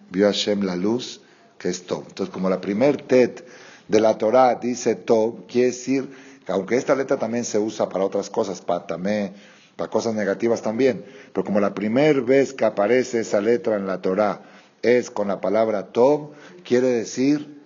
vio 0.09 0.27
Hashem 0.27 0.63
la 0.63 0.75
luz, 0.75 1.21
que 1.57 1.69
es 1.69 1.85
Tov. 1.85 2.05
Entonces, 2.07 2.33
como 2.33 2.49
la 2.49 2.61
primer 2.61 3.01
Tet 3.01 3.45
de 3.87 3.99
la 3.99 4.17
Torah 4.17 4.55
dice 4.55 4.95
Tov, 4.95 5.45
quiere 5.47 5.67
decir 5.67 6.09
que 6.45 6.51
aunque 6.51 6.77
esta 6.77 6.95
letra 6.95 7.17
también 7.17 7.45
se 7.45 7.59
usa 7.59 7.89
para 7.89 8.05
otras 8.05 8.29
cosas, 8.29 8.61
para 8.61 8.87
tamé, 8.87 9.33
para 9.77 9.89
cosas 9.89 10.15
negativas 10.15 10.61
también, 10.61 11.05
pero 11.31 11.45
como 11.45 11.59
la 11.61 11.73
primera 11.73 12.19
vez 12.19 12.53
que 12.53 12.65
aparece 12.65 13.21
esa 13.21 13.39
letra 13.39 13.77
en 13.77 13.87
la 13.87 14.01
Torah 14.01 14.41
es 14.81 15.09
con 15.11 15.27
la 15.27 15.39
palabra 15.39 15.87
Tov, 15.87 16.31
quiere 16.65 16.87
decir 16.87 17.61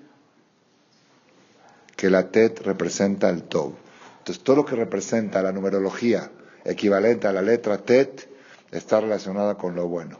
que 1.95 2.09
la 2.09 2.29
Tet 2.29 2.59
representa 2.61 3.29
el 3.29 3.43
Tov. 3.43 3.73
Entonces, 4.19 4.43
todo 4.43 4.57
lo 4.57 4.65
que 4.65 4.75
representa 4.75 5.41
la 5.41 5.51
numerología 5.51 6.31
equivalente 6.65 7.27
a 7.27 7.33
la 7.33 7.41
letra 7.41 7.77
Tet 7.77 8.29
está 8.71 8.99
relacionada 8.99 9.55
con 9.55 9.75
lo 9.75 9.87
bueno, 9.87 10.19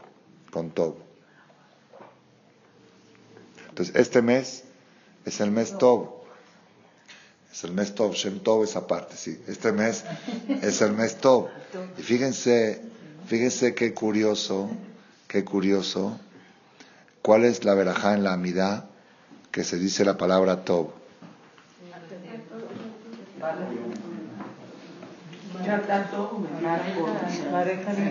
con 0.50 0.70
Tov. 0.70 0.96
Entonces, 3.68 3.94
este 3.96 4.22
mes 4.22 4.64
es 5.24 5.40
el 5.40 5.50
mes 5.50 5.76
Tov. 5.76 6.21
Es 7.52 7.64
el 7.64 7.72
mes 7.72 7.94
Tov, 7.94 8.14
Shem 8.14 8.40
Tov 8.40 8.64
esa 8.64 8.86
parte, 8.86 9.16
sí. 9.16 9.38
Este 9.46 9.72
mes 9.72 10.04
es 10.62 10.80
el 10.80 10.92
mes 10.92 11.16
Tov. 11.16 11.48
Y 11.98 12.02
fíjense, 12.02 12.82
fíjense 13.26 13.74
qué 13.74 13.94
curioso, 13.94 14.70
qué 15.28 15.44
curioso, 15.44 16.18
cuál 17.22 17.44
es 17.44 17.64
la 17.64 17.74
verajá 17.74 18.14
en 18.14 18.24
la 18.24 18.32
amidad 18.32 18.84
que 19.50 19.64
se 19.64 19.78
dice 19.78 20.04
la 20.04 20.16
palabra 20.16 20.64
Tov. 20.64 20.90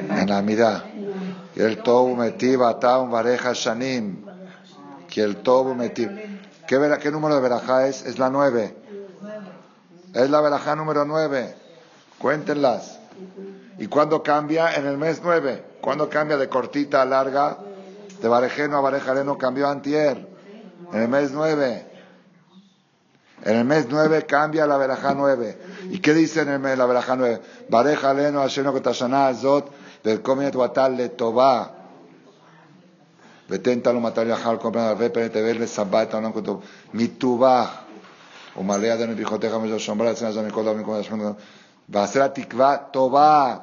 En 0.10 0.30
la 0.30 0.38
amidad. 0.38 0.86
El 1.56 1.78
Tov 1.84 2.16
metiva 2.16 2.80
taum 2.80 3.12
vareja 3.12 3.54
shanim 3.54 4.32
que 5.12 5.22
el 5.22 5.38
Tobu 5.38 5.76
Metiv. 5.76 6.10
¿Qué, 6.68 6.98
¿Qué 7.02 7.12
número 7.12 7.36
de 7.36 7.42
verajá 7.42 7.88
es? 7.88 8.04
Es 8.06 8.18
la 8.18 8.30
nueve. 8.30 8.81
Es 10.14 10.30
la 10.30 10.42
verajá 10.42 10.76
número 10.76 11.06
9. 11.06 11.56
Cuéntenlas. 12.20 13.00
¿Y 13.78 13.88
cuándo 13.88 14.22
cambia? 14.24 14.76
En 14.76 14.86
el 14.86 14.98
mes 14.98 15.22
9. 15.24 15.64
¿Cuándo 15.82 16.10
cambia 16.10 16.38
de 16.38 16.50
cortita 16.50 17.02
a 17.02 17.06
larga? 17.06 17.58
De 18.22 18.28
barejeno 18.28 18.78
a 18.78 18.82
barejareno 18.82 19.38
cambió 19.38 19.68
antier. 19.68 20.28
En 20.92 21.02
el 21.02 21.08
mes 21.08 21.32
9. 21.32 21.88
En 23.44 23.56
el 23.58 23.66
mes 23.66 23.88
9 23.90 24.26
cambia 24.26 24.68
la 24.68 24.78
verajá 24.78 25.14
9. 25.16 25.58
¿Y 25.90 26.00
qué 26.00 26.14
dice 26.14 26.42
en 26.42 26.50
el 26.50 26.60
mes 26.60 26.78
la 26.78 26.86
verajá 26.86 27.16
9? 27.16 27.42
Barejaleno 27.70 28.42
asheno 28.42 28.72
kotashaná 28.74 29.28
azot 29.28 29.72
del 30.04 30.22
comienzo 30.22 30.60
batal 30.60 30.98
le 30.98 31.10
tová. 31.10 31.72
Veténtalo 33.48 34.00
matar 34.00 34.28
y 34.28 34.32
ajar 34.32 34.60
comprando 34.60 34.92
al 34.92 34.98
rey, 34.98 35.10
perete 35.10 35.42
verle 35.42 35.68
sabat, 35.68 36.14
no 36.14 36.32
con 36.32 36.44
tu. 36.44 36.62
Mitubá 36.94 37.88
ומלא 38.57 38.87
ידינו 38.87 39.17
ברכותיך 39.17 39.55
וזו 39.63 39.81
שומר 39.81 40.05
לעצמנו 40.05 40.33
זו 40.33 40.43
מכל 40.43 40.63
דבר 40.63 40.73
מכל 40.73 40.95
השכנות 40.95 41.37
ועשה 41.89 42.29
תקווה 42.29 42.77
טובה 42.91 43.57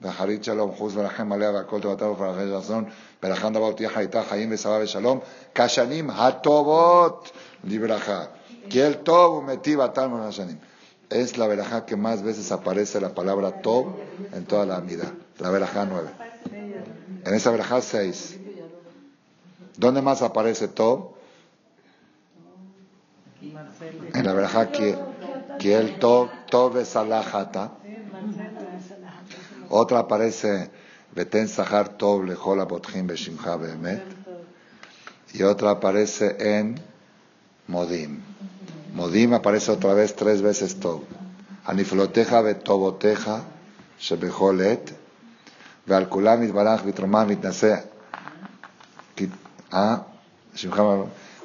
ואחרית 0.00 0.44
שלום 0.44 0.72
חוס 0.72 0.92
ורחם 0.96 1.32
עליה 1.32 1.50
והכל 1.50 1.80
טובתה 1.80 2.08
ופרחי 2.08 2.44
רצון 2.44 2.84
ולכן 3.22 3.52
דבר 3.52 3.72
תהיה 3.72 3.90
איתה 3.98 4.22
חיים 4.22 4.48
ושרה 4.52 4.78
ושלום 4.82 5.18
כשנים 5.54 6.10
הטובות 6.10 7.30
לברכה 7.64 8.24
כי 8.70 8.82
אל 8.82 8.94
טוב 8.94 9.34
ומטיב 9.34 9.80
אתה 9.80 10.08
מן 10.08 10.20
השנים 10.20 10.56
es 11.10 11.36
la 11.36 11.46
verajá 11.48 11.84
que 11.84 11.96
más 11.96 12.22
veces 12.22 12.52
aparece 12.52 13.00
la 13.00 13.12
palabra 13.14 13.60
Tob 13.60 13.96
en 14.32 14.44
toda 14.44 14.64
la 14.64 14.80
vida, 14.80 15.12
la 15.40 15.50
verajá 15.50 15.84
nueve. 15.84 16.08
En 17.24 17.34
esa 17.34 17.50
verajá 17.50 17.82
seis. 17.82 18.38
¿Dónde 19.76 20.02
más 20.02 20.22
aparece 20.22 20.68
Tob? 20.68 21.13
En 24.13 24.25
la 24.25 24.33
verdad 24.33 24.71
que, 24.71 24.97
que 25.59 25.75
el 25.75 25.99
Tob, 25.99 26.29
Tob 26.49 26.77
es 26.77 26.95
Alajata. 26.95 27.71
Otra 29.69 29.99
aparece 29.99 30.69
Beten 31.13 31.47
Sahar 31.47 31.89
Tob 31.89 32.23
Lejola 32.23 32.65
Botjim 32.65 33.07
Beshimcha 33.07 33.55
Behemet. 33.55 34.03
Y 35.33 35.43
otra 35.43 35.71
aparece 35.71 36.37
en 36.39 36.79
Modim. 37.67 38.21
Modim 38.93 39.33
aparece 39.33 39.71
otra 39.71 39.93
vez 39.93 40.15
tres 40.15 40.41
veces 40.41 40.79
Tob. 40.79 41.01
Anifloteja 41.65 42.41
betoboteja 42.41 43.41
shebejolet. 43.99 44.93
ועל 45.87 46.05
כולם 46.05 46.43
יתברך 46.43 46.81
ויתרומם 46.85 47.25
ויתנשא 47.27 47.75
שמך 50.55 50.81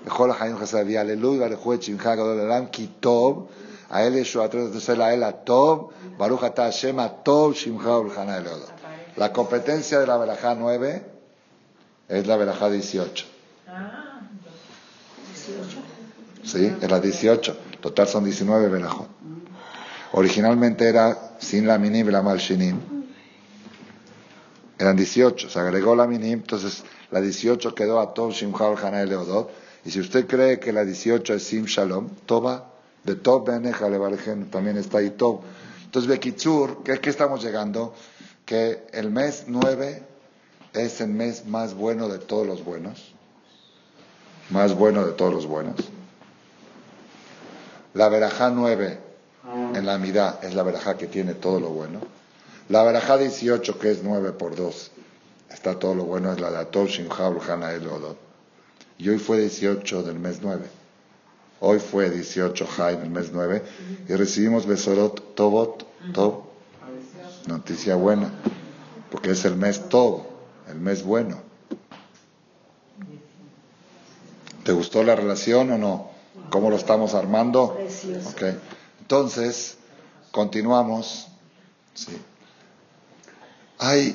בכל 0.05 0.31
החיים 0.31 0.57
חסר 0.57 0.81
ויעללו 0.85 1.31
ויברכו 1.31 1.73
את 1.73 1.83
שמך 1.83 2.05
הגדול 2.05 2.35
לעולם 2.35 2.65
כי 2.65 2.87
טוב 2.99 3.47
האל 3.89 4.15
ישועתו 4.15 4.57
תעשה 4.73 4.95
לאל 4.95 5.23
הטוב 5.23 5.91
ברוך 6.17 6.43
אתה 6.43 6.65
השם 6.65 6.99
הטוב 6.99 7.53
שמך 7.53 7.85
וברכנה 7.85 8.37
אלוהות. 8.37 8.71
La 9.17 9.31
competencia 9.31 9.99
de 9.99 10.07
la 10.07 10.17
verajá 10.17 10.55
9 10.55 11.01
es 12.09 12.27
la 12.27 12.35
verajá 12.35 12.69
18. 12.69 13.25
Sí, 16.43 16.71
es 16.81 16.91
la 16.91 16.99
18. 16.99 17.57
Total 17.79 18.07
son 18.07 18.25
19 18.25 18.67
verajot. 18.67 19.07
Originalmente 20.11 20.87
era 20.87 21.35
sin 21.39 21.65
la 21.65 21.77
minim 21.77 22.09
y 22.09 22.11
la 22.11 22.21
malshinim. 22.21 22.77
Eran 24.77 24.97
18. 24.97 25.49
Se 25.49 25.59
agregó 25.59 25.95
la 25.95 26.07
minim, 26.07 26.39
entonces 26.39 26.83
la 27.11 27.21
18 27.21 27.73
quedó 27.73 28.01
a 28.01 28.13
Tov 28.13 28.33
Shimcha 28.33 28.65
Hana 28.81 29.05
Leodot. 29.05 29.49
Y 29.84 29.90
si 29.90 30.00
usted 30.00 30.26
cree 30.26 30.60
que 30.60 30.72
la 30.72 30.84
18 30.84 31.34
es 31.34 31.42
Sim 31.42 31.64
Shalom, 31.64 32.08
Toba, 32.26 32.70
de 33.04 33.14
Tov 33.14 33.46
Beneja 33.46 33.88
también 34.50 34.76
está 34.76 34.98
ahí 34.98 35.10
Tov. 35.10 35.40
Entonces, 35.84 36.08
Bekitsur, 36.08 36.82
¿qué 36.84 36.92
es 36.92 37.00
que 37.00 37.10
estamos 37.10 37.42
llegando? 37.42 37.94
Que 38.44 38.86
el 38.92 39.10
mes 39.10 39.44
9 39.46 40.02
es 40.72 41.00
el 41.00 41.08
mes 41.08 41.46
más 41.46 41.74
bueno 41.74 42.08
de 42.08 42.18
todos 42.18 42.46
los 42.46 42.64
buenos. 42.64 43.12
Más 44.50 44.74
bueno 44.74 45.06
de 45.06 45.12
todos 45.12 45.32
los 45.32 45.46
buenos. 45.46 45.76
La 47.94 48.08
verajá 48.08 48.50
9 48.50 48.98
en 49.74 49.86
la 49.86 49.98
mitad 49.98 50.44
es 50.44 50.54
la 50.54 50.62
verajá 50.62 50.96
que 50.96 51.06
tiene 51.06 51.34
todo 51.34 51.58
lo 51.58 51.70
bueno. 51.70 52.00
La 52.68 52.84
verajá 52.84 53.16
18, 53.16 53.78
que 53.78 53.90
es 53.90 54.02
9 54.04 54.32
por 54.32 54.54
2, 54.54 54.90
está 55.50 55.76
todo 55.76 55.94
lo 55.94 56.04
bueno, 56.04 56.32
es 56.32 56.40
la 56.40 56.52
de 56.52 56.58
Atol 56.58 56.86
Shimcha 56.86 57.26
Hana 57.48 57.72
El 57.72 57.88
Odot. 57.88 58.29
Y 59.00 59.08
hoy 59.08 59.18
fue 59.18 59.40
18 59.40 60.02
del 60.02 60.18
mes 60.18 60.40
9. 60.42 60.66
Hoy 61.60 61.78
fue 61.78 62.10
18 62.10 62.66
Jai 62.66 62.96
del 62.96 63.10
mes 63.10 63.30
9 63.32 63.62
y 64.08 64.14
recibimos 64.14 64.66
Besorot 64.66 65.34
Tobot, 65.34 65.86
Tob, 66.12 66.42
noticia 67.46 67.94
buena, 67.94 68.30
porque 69.10 69.30
es 69.30 69.44
el 69.46 69.56
mes 69.56 69.88
Tob, 69.88 70.26
el 70.68 70.80
mes 70.80 71.02
bueno. 71.02 71.40
¿Te 74.64 74.72
gustó 74.72 75.02
la 75.02 75.16
relación 75.16 75.72
o 75.72 75.78
no? 75.78 76.10
¿Cómo 76.50 76.68
lo 76.68 76.76
estamos 76.76 77.14
armando? 77.14 77.78
Okay. 78.32 78.58
Entonces, 79.00 79.78
continuamos. 80.30 81.28
Sí. 81.94 82.18
Hay 83.78 84.14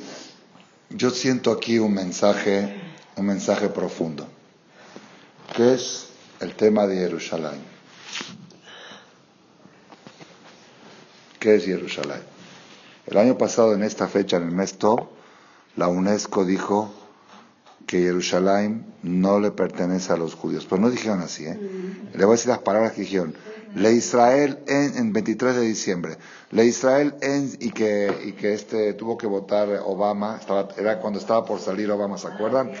yo 0.90 1.10
siento 1.10 1.50
aquí 1.50 1.80
un 1.80 1.92
mensaje, 1.92 2.80
un 3.16 3.26
mensaje 3.26 3.68
profundo, 3.68 4.28
que 5.56 5.72
es 5.72 6.08
el 6.40 6.54
tema 6.54 6.86
de 6.86 6.96
Jerusalén. 6.96 7.58
¿Qué 11.40 11.54
es 11.54 11.64
Jerusalén? 11.64 12.20
El 13.06 13.16
año 13.16 13.38
pasado, 13.38 13.72
en 13.72 13.82
esta 13.82 14.06
fecha, 14.06 14.36
en 14.36 14.42
el 14.44 14.52
mes 14.52 14.76
Tov, 14.76 15.08
la 15.76 15.88
UNESCO 15.88 16.44
dijo 16.44 16.92
que 17.86 18.00
Jerusalén 18.00 18.84
no 19.02 19.40
le 19.40 19.50
pertenece 19.50 20.12
a 20.12 20.16
los 20.18 20.34
judíos. 20.34 20.66
Pero 20.68 20.82
no 20.82 20.90
dijeron 20.90 21.20
así, 21.20 21.46
¿eh? 21.46 21.58
Le 22.12 22.24
voy 22.24 22.34
a 22.34 22.36
decir 22.36 22.48
las 22.48 22.58
palabras 22.58 22.92
que 22.92 23.02
dijeron. 23.02 23.34
Le 23.74 23.92
Israel 23.92 24.58
en, 24.66 24.98
en 24.98 25.12
23 25.12 25.54
de 25.54 25.62
diciembre. 25.62 26.18
Le 26.50 26.66
Israel 26.66 27.14
en, 27.22 27.56
y 27.60 27.70
que, 27.70 28.12
y 28.26 28.32
que 28.32 28.52
este 28.52 28.92
tuvo 28.92 29.16
que 29.16 29.26
votar 29.26 29.68
Obama, 29.84 30.36
estaba, 30.38 30.68
era 30.76 30.98
cuando 30.98 31.18
estaba 31.18 31.46
por 31.46 31.60
salir 31.60 31.90
Obama, 31.90 32.18
¿se 32.18 32.26
acuerdan? 32.26 32.72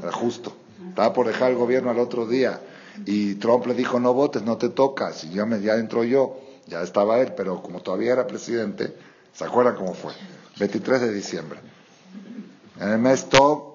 Era 0.00 0.12
justo. 0.12 0.59
Estaba 0.88 1.12
por 1.12 1.26
dejar 1.26 1.50
el 1.50 1.56
gobierno 1.56 1.90
al 1.90 1.98
otro 1.98 2.26
día. 2.26 2.60
Y 3.06 3.36
Trump 3.36 3.66
le 3.66 3.74
dijo, 3.74 4.00
no 4.00 4.14
votes, 4.14 4.42
no 4.42 4.56
te 4.56 4.70
tocas. 4.70 5.24
Y 5.24 5.30
ya, 5.30 5.46
me, 5.46 5.60
ya 5.60 5.74
entró 5.76 6.04
yo, 6.04 6.38
ya 6.66 6.82
estaba 6.82 7.20
él, 7.20 7.32
pero 7.36 7.62
como 7.62 7.80
todavía 7.80 8.12
era 8.12 8.26
presidente, 8.26 8.94
¿se 9.32 9.44
acuerdan 9.44 9.76
cómo 9.76 9.94
fue? 9.94 10.12
23 10.58 11.00
de 11.00 11.12
diciembre. 11.12 11.60
En 12.80 12.88
el 12.88 12.98
mes 12.98 13.28
Top 13.28 13.70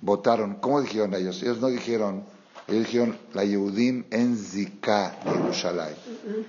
votaron. 0.00 0.56
¿Cómo 0.56 0.80
dijeron 0.80 1.14
ellos? 1.14 1.42
Ellos 1.42 1.60
no 1.60 1.68
dijeron, 1.68 2.24
ellos 2.66 2.86
dijeron 2.86 3.18
la 3.34 3.44
Yehudim 3.44 4.04
en 4.10 4.36
Zika, 4.36 5.16
Jerusalén. 5.24 5.94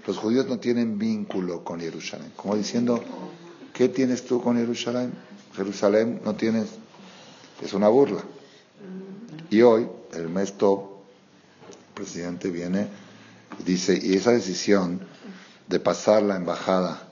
Los 0.06 0.18
judíos 0.18 0.48
no 0.48 0.60
tienen 0.60 0.98
vínculo 0.98 1.64
con 1.64 1.80
Jerusalén. 1.80 2.32
Como 2.36 2.56
diciendo, 2.56 3.02
¿qué 3.74 3.90
tienes 3.90 4.26
tú 4.26 4.42
con 4.42 4.58
Jerusalén? 4.58 5.14
Jerusalén 5.56 6.22
no 6.24 6.36
tienes. 6.36 6.68
Es 7.62 7.74
una 7.74 7.90
burla. 7.90 8.22
Y 9.50 9.62
hoy, 9.62 9.88
el 10.14 10.26
el 10.26 10.54
presidente 11.96 12.52
viene 12.52 12.88
y 13.60 13.64
dice, 13.64 14.00
y 14.02 14.14
esa 14.16 14.32
decisión 14.32 15.02
de 15.68 15.80
pasar 15.80 16.22
la 16.22 16.36
embajada 16.36 17.10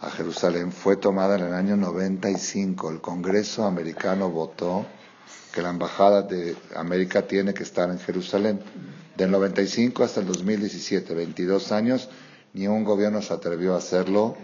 a 0.00 0.10
Jerusalén 0.10 0.72
fue 0.72 0.96
tomada 0.96 1.36
en 1.36 1.44
el 1.44 1.54
año 1.54 1.76
95. 1.76 2.90
El 2.90 3.00
Congreso 3.00 3.64
americano 3.64 4.30
votó 4.30 4.86
que 5.52 5.62
la 5.62 5.70
embajada 5.70 6.22
de 6.22 6.56
América 6.74 7.22
tiene 7.22 7.52
que 7.52 7.62
estar 7.62 7.90
en 7.90 7.98
Jerusalén. 7.98 8.60
Del 9.16 9.30
95 9.30 10.02
hasta 10.04 10.20
el 10.20 10.26
2017, 10.26 11.14
22 11.14 11.70
años, 11.70 12.08
ni 12.54 12.66
un 12.66 12.82
gobierno 12.82 13.22
se 13.22 13.32
atrevió 13.32 13.74
a 13.74 13.78
hacerlo 13.78 14.36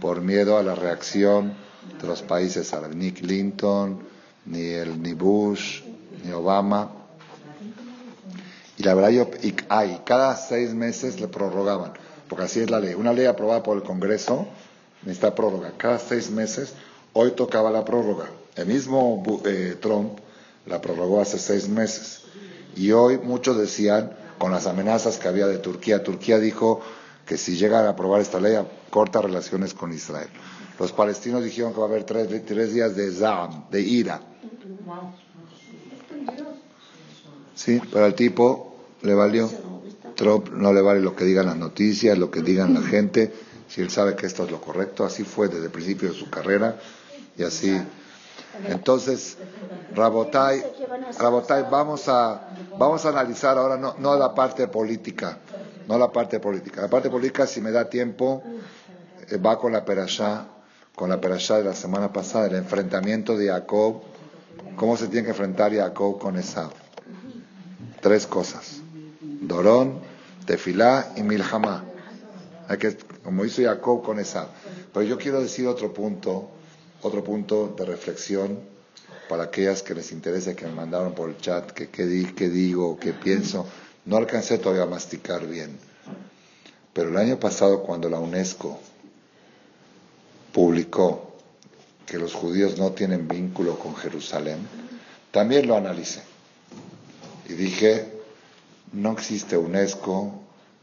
por 0.00 0.22
miedo 0.22 0.58
a 0.58 0.62
la 0.62 0.74
reacción 0.74 1.54
de 2.00 2.06
los 2.06 2.22
países 2.22 2.72
árabes, 2.72 2.96
ni 2.96 3.12
Clinton, 3.12 3.98
ni, 4.46 4.62
el, 4.62 5.02
ni 5.02 5.12
Bush, 5.12 5.82
ni 6.22 6.32
Obama. 6.32 6.90
Y 8.76 8.82
la 8.82 8.94
verdad, 8.94 9.10
yo, 9.10 9.30
y, 9.42 9.52
cada 9.52 10.36
seis 10.36 10.74
meses 10.74 11.20
le 11.20 11.28
prorrogaban, 11.28 11.92
porque 12.28 12.44
así 12.44 12.60
es 12.60 12.70
la 12.70 12.80
ley. 12.80 12.94
Una 12.94 13.12
ley 13.12 13.26
aprobada 13.26 13.62
por 13.62 13.76
el 13.76 13.82
Congreso 13.82 14.46
necesita 15.02 15.34
prórroga. 15.34 15.72
Cada 15.76 15.98
seis 15.98 16.30
meses, 16.30 16.74
hoy 17.12 17.32
tocaba 17.32 17.70
la 17.70 17.84
prórroga. 17.84 18.26
El 18.56 18.66
mismo 18.66 19.22
eh, 19.44 19.76
Trump 19.80 20.18
la 20.66 20.80
prorrogó 20.80 21.20
hace 21.20 21.38
seis 21.38 21.68
meses. 21.68 22.22
Y 22.76 22.90
hoy 22.92 23.18
muchos 23.18 23.56
decían, 23.56 24.12
con 24.38 24.50
las 24.50 24.66
amenazas 24.66 25.18
que 25.18 25.28
había 25.28 25.46
de 25.46 25.58
Turquía, 25.58 26.02
Turquía 26.02 26.38
dijo 26.38 26.80
que 27.26 27.36
si 27.36 27.56
llegan 27.56 27.86
a 27.86 27.90
aprobar 27.90 28.20
esta 28.20 28.40
ley, 28.40 28.56
corta 28.90 29.22
relaciones 29.22 29.74
con 29.74 29.92
Israel. 29.92 30.28
Los 30.78 30.92
palestinos 30.92 31.44
dijeron 31.44 31.72
que 31.72 31.78
va 31.78 31.86
a 31.86 31.88
haber 31.88 32.04
tres, 32.04 32.72
días 32.72 32.96
de 32.96 33.10
Zam, 33.12 33.70
de 33.70 33.80
ira. 33.80 34.20
Sí, 37.54 37.80
pero 37.92 38.04
al 38.04 38.14
tipo 38.14 38.76
le 39.02 39.14
valió. 39.14 39.50
Trump 40.14 40.50
no 40.50 40.72
le 40.72 40.80
vale 40.80 41.00
lo 41.00 41.16
que 41.16 41.24
digan 41.24 41.46
las 41.46 41.56
noticias, 41.56 42.16
lo 42.16 42.30
que 42.30 42.40
digan 42.40 42.72
la 42.72 42.82
gente, 42.82 43.32
si 43.68 43.80
él 43.80 43.90
sabe 43.90 44.14
que 44.14 44.26
esto 44.26 44.44
es 44.44 44.50
lo 44.50 44.60
correcto. 44.60 45.04
Así 45.04 45.24
fue 45.24 45.48
desde 45.48 45.64
el 45.64 45.70
principio 45.70 46.10
de 46.10 46.14
su 46.14 46.30
carrera 46.30 46.76
y 47.36 47.42
así 47.42 47.80
entonces, 48.68 49.36
Rabotai, 49.94 50.62
Rabotai 51.18 51.64
vamos 51.70 52.08
a, 52.08 52.48
vamos 52.78 53.04
a 53.04 53.08
analizar 53.08 53.58
ahora 53.58 53.76
no, 53.76 53.96
no 53.98 54.16
la 54.16 54.34
parte 54.34 54.68
política, 54.68 55.38
no 55.88 55.98
la 55.98 56.10
parte 56.10 56.40
política. 56.40 56.82
La 56.82 56.88
parte 56.88 57.10
política, 57.10 57.46
si 57.46 57.60
me 57.60 57.72
da 57.72 57.88
tiempo, 57.88 58.42
eh, 59.28 59.36
va 59.38 59.58
con 59.58 59.72
la 59.72 59.84
perashá, 59.84 60.46
con 60.94 61.10
la 61.10 61.20
perashá 61.20 61.58
de 61.58 61.64
la 61.64 61.74
semana 61.74 62.12
pasada, 62.12 62.46
el 62.46 62.54
enfrentamiento 62.54 63.36
de 63.36 63.48
Jacob, 63.48 64.02
cómo 64.76 64.96
se 64.96 65.08
tiene 65.08 65.24
que 65.24 65.30
enfrentar 65.30 65.74
Jacob 65.74 66.18
con 66.18 66.36
Esau. 66.36 66.70
Tres 68.04 68.26
cosas, 68.26 68.82
Dorón, 69.40 70.00
Tefilá 70.44 71.14
y 71.16 71.22
Milhamá. 71.22 71.84
Hay 72.68 72.76
que, 72.76 72.98
como 73.22 73.46
hizo 73.46 73.62
Jacob 73.62 74.02
con 74.02 74.18
Esau. 74.18 74.48
Pero 74.92 75.06
yo 75.06 75.16
quiero 75.16 75.40
decir 75.40 75.66
otro 75.66 75.94
punto 75.94 76.50
otro 77.00 77.24
punto 77.24 77.74
de 77.78 77.86
reflexión 77.86 78.60
para 79.28 79.44
aquellas 79.44 79.82
que 79.82 79.94
les 79.94 80.12
interese 80.12 80.54
que 80.54 80.66
me 80.66 80.72
mandaron 80.72 81.14
por 81.14 81.30
el 81.30 81.38
chat, 81.38 81.70
que 81.70 81.88
qué 81.88 82.04
digo, 82.06 82.98
qué 82.98 83.14
pienso. 83.14 83.66
No 84.04 84.18
alcancé 84.18 84.58
todavía 84.58 84.82
a 84.82 84.86
masticar 84.86 85.46
bien. 85.46 85.78
Pero 86.92 87.08
el 87.08 87.16
año 87.16 87.40
pasado, 87.40 87.82
cuando 87.82 88.10
la 88.10 88.18
UNESCO 88.18 88.78
publicó 90.52 91.36
que 92.04 92.18
los 92.18 92.34
judíos 92.34 92.78
no 92.78 92.92
tienen 92.92 93.26
vínculo 93.26 93.78
con 93.78 93.96
Jerusalén, 93.96 94.58
también 95.30 95.66
lo 95.66 95.76
analicé. 95.76 96.33
Y 97.48 97.52
dije, 97.54 98.12
no 98.92 99.12
existe 99.12 99.56
UNESCO, 99.56 100.32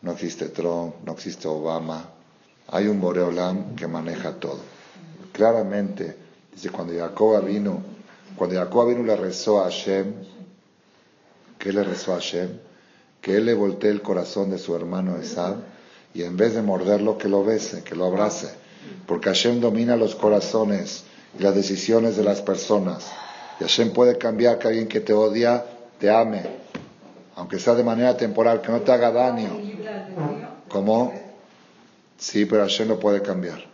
no 0.01 0.11
existe 0.11 0.49
Trump, 0.49 0.95
no 1.05 1.13
existe 1.13 1.47
Obama, 1.47 2.09
hay 2.67 2.87
un 2.87 2.99
Boreolam 3.01 3.75
que 3.75 3.87
maneja 3.87 4.33
todo 4.33 4.59
claramente, 5.31 6.15
dice, 6.53 6.69
cuando 6.69 6.93
Jacob 6.93 7.43
vino, 7.45 7.81
cuando 8.35 8.55
Jacob 8.57 8.89
vino 8.89 9.03
le 9.03 9.15
rezó 9.15 9.61
a 9.61 9.65
Hashem, 9.65 10.13
¿qué 11.57 11.73
le 11.73 11.83
rezó 11.83 12.13
a 12.13 12.15
Hashem? 12.15 12.49
Que 13.21 13.37
él 13.37 13.45
le 13.45 13.53
voltee 13.53 13.91
el 13.91 14.01
corazón 14.01 14.49
de 14.49 14.57
su 14.57 14.75
hermano 14.75 15.17
Esab 15.17 15.57
y 16.13 16.23
en 16.23 16.35
vez 16.37 16.53
de 16.53 16.61
morderlo, 16.61 17.17
que 17.17 17.29
lo 17.29 17.43
bese, 17.43 17.83
que 17.83 17.95
lo 17.95 18.05
abrace. 18.05 18.49
Porque 19.07 19.29
Hashem 19.29 19.61
domina 19.61 19.95
los 19.95 20.15
corazones 20.15 21.03
y 21.37 21.43
las 21.43 21.55
decisiones 21.55 22.17
de 22.17 22.23
las 22.23 22.41
personas. 22.41 23.07
Y 23.59 23.63
Hashem 23.63 23.93
puede 23.93 24.17
cambiar 24.17 24.57
que 24.57 24.67
alguien 24.67 24.87
que 24.87 24.99
te 24.99 25.13
odia 25.13 25.65
te 26.01 26.09
ame, 26.09 26.41
aunque 27.35 27.59
sea 27.59 27.75
de 27.75 27.83
manera 27.85 28.17
temporal, 28.17 28.59
que 28.61 28.73
no 28.73 28.81
te 28.81 28.91
haga 28.91 29.11
daño. 29.11 29.57
¿Cómo? 30.67 31.13
Sí, 32.17 32.45
pero 32.45 32.63
Hashem 32.63 32.89
lo 32.89 32.99
puede 32.99 33.21
cambiar 33.21 33.71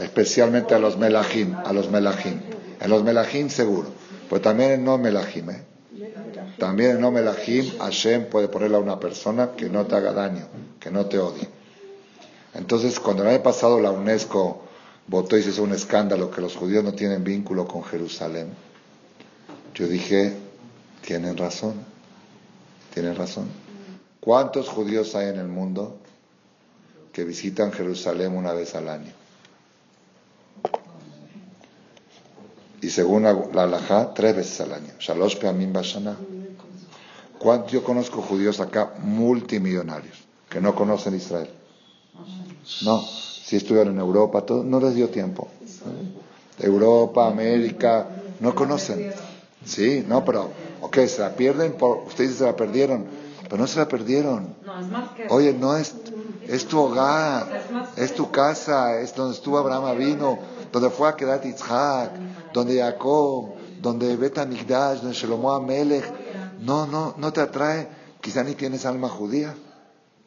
especialmente 0.00 0.74
a 0.74 0.78
los 0.78 0.96
melajim, 0.98 1.54
a 1.64 1.72
los 1.72 1.90
melajim. 1.90 2.40
En 2.80 2.90
los 2.90 3.02
melajim 3.02 3.48
seguro, 3.48 3.88
pues 4.28 4.42
también 4.42 4.72
en 4.72 4.84
no 4.84 4.98
melajim, 4.98 5.50
¿eh? 5.50 5.62
También 6.58 6.92
en 6.92 7.00
no 7.00 7.10
melajim, 7.10 7.78
Hashem 7.78 8.26
puede 8.26 8.48
ponerle 8.48 8.76
a 8.76 8.80
una 8.80 9.00
persona 9.00 9.50
que 9.56 9.68
no 9.68 9.86
te 9.86 9.96
haga 9.96 10.12
daño, 10.12 10.46
que 10.80 10.90
no 10.90 11.06
te 11.06 11.18
odie. 11.18 11.48
Entonces, 12.54 13.00
cuando 13.00 13.22
el 13.22 13.30
año 13.30 13.42
pasado 13.42 13.80
la 13.80 13.90
UNESCO 13.90 14.62
votó 15.08 15.36
y 15.36 15.42
se 15.42 15.50
hizo 15.50 15.62
un 15.62 15.72
escándalo 15.72 16.30
que 16.30 16.40
los 16.40 16.56
judíos 16.56 16.84
no 16.84 16.92
tienen 16.92 17.24
vínculo 17.24 17.66
con 17.66 17.82
Jerusalén, 17.84 18.48
yo 19.74 19.88
dije, 19.88 20.36
tienen 21.06 21.36
razón, 21.36 21.74
tienen 22.92 23.16
razón. 23.16 23.48
¿Cuántos 24.20 24.68
judíos 24.68 25.14
hay 25.14 25.28
en 25.28 25.38
el 25.38 25.48
mundo 25.48 25.98
que 27.12 27.24
visitan 27.24 27.72
Jerusalén 27.72 28.36
una 28.36 28.52
vez 28.52 28.74
al 28.74 28.88
año? 28.88 29.12
y 32.84 32.90
según 32.90 33.22
la, 33.22 33.66
la 33.66 34.12
tres 34.12 34.36
veces 34.36 34.60
al 34.60 34.74
año. 34.74 34.92
Shalosh 34.98 35.38
Peamim 35.38 35.72
Bashana. 35.72 36.16
Yo 37.68 37.82
conozco 37.82 38.20
judíos 38.20 38.60
acá 38.60 38.94
multimillonarios 38.98 40.18
que 40.50 40.60
no 40.60 40.74
conocen 40.74 41.14
Israel. 41.14 41.48
No, 42.82 43.02
si 43.02 43.56
estuvieron 43.56 43.94
en 43.94 44.00
Europa, 44.00 44.42
todo, 44.42 44.62
no 44.62 44.80
les 44.80 44.94
dio 44.94 45.08
tiempo. 45.08 45.48
Europa, 46.58 47.26
América, 47.26 48.06
no 48.40 48.54
conocen. 48.54 49.12
Sí, 49.64 50.04
no, 50.06 50.24
pero, 50.24 50.50
ok, 50.80 50.98
se 51.06 51.20
la 51.20 51.34
pierden, 51.34 51.72
por, 51.72 52.04
ustedes 52.06 52.36
se 52.36 52.44
la 52.44 52.54
perdieron, 52.54 53.06
pero 53.44 53.56
no 53.56 53.66
se 53.66 53.78
la 53.78 53.88
perdieron. 53.88 54.54
Oye, 55.28 55.52
no 55.52 55.76
es, 55.76 55.94
es 56.46 56.66
tu 56.66 56.78
hogar, 56.80 57.46
es 57.96 58.14
tu 58.14 58.30
casa, 58.30 59.00
es 59.00 59.14
donde 59.14 59.34
estuvo 59.34 59.58
Abraham 59.58 59.96
vino, 59.96 60.38
donde 60.70 60.90
fue 60.90 61.08
a 61.08 61.16
quedar 61.16 61.42
Yitzhak, 61.42 62.10
donde 62.52 62.78
Jacob, 62.80 63.54
donde 63.80 64.16
Betamigdash, 64.16 65.00
donde 65.00 65.14
Shlomo 65.14 65.52
Amelech, 65.52 66.04
no, 66.60 66.86
no, 66.86 67.14
no 67.16 67.32
te 67.32 67.40
atrae, 67.40 67.88
quizá 68.20 68.42
ni 68.42 68.54
tienes 68.54 68.84
alma 68.86 69.08
judía. 69.08 69.54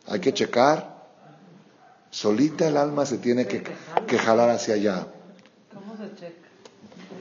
Hay 0.08 0.20
que 0.20 0.34
checar. 0.34 0.98
Solita 2.10 2.68
el 2.68 2.78
alma 2.78 3.06
se 3.06 3.18
tiene 3.18 3.46
que, 3.46 3.64
que 4.08 4.18
jalar 4.18 4.50
hacia 4.50 4.76
allá. 4.76 5.08
¿Cómo 5.74 5.98
se 5.98 6.16
checa? 6.16 6.48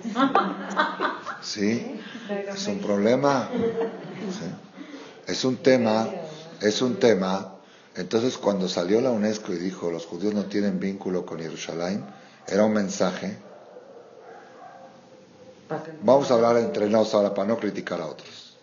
Sí, 1.43 2.01
es 2.49 2.67
un 2.67 2.81
problema. 2.81 3.49
Es 5.27 5.45
un 5.45 5.57
tema, 5.57 6.09
es 6.61 6.83
un 6.83 6.97
tema. 6.97 7.53
Entonces, 7.95 8.37
cuando 8.37 8.69
salió 8.69 9.01
la 9.01 9.11
UNESCO 9.11 9.53
y 9.53 9.57
dijo 9.57 9.91
los 9.91 10.07
judíos 10.07 10.35
no 10.35 10.45
tienen 10.45 10.79
vínculo 10.79 11.25
con 11.25 11.41
Jerusalén, 11.41 12.05
era 12.47 12.65
un 12.65 12.73
mensaje. 12.73 13.39
Vamos 16.03 16.31
a 16.31 16.35
hablar 16.35 16.59
entre 16.59 16.89
nosotros 16.89 17.15
ahora 17.15 17.35
para 17.35 17.49
no 17.49 17.59
criticar 17.59 18.01
a 18.01 18.07
otros. 18.07 18.57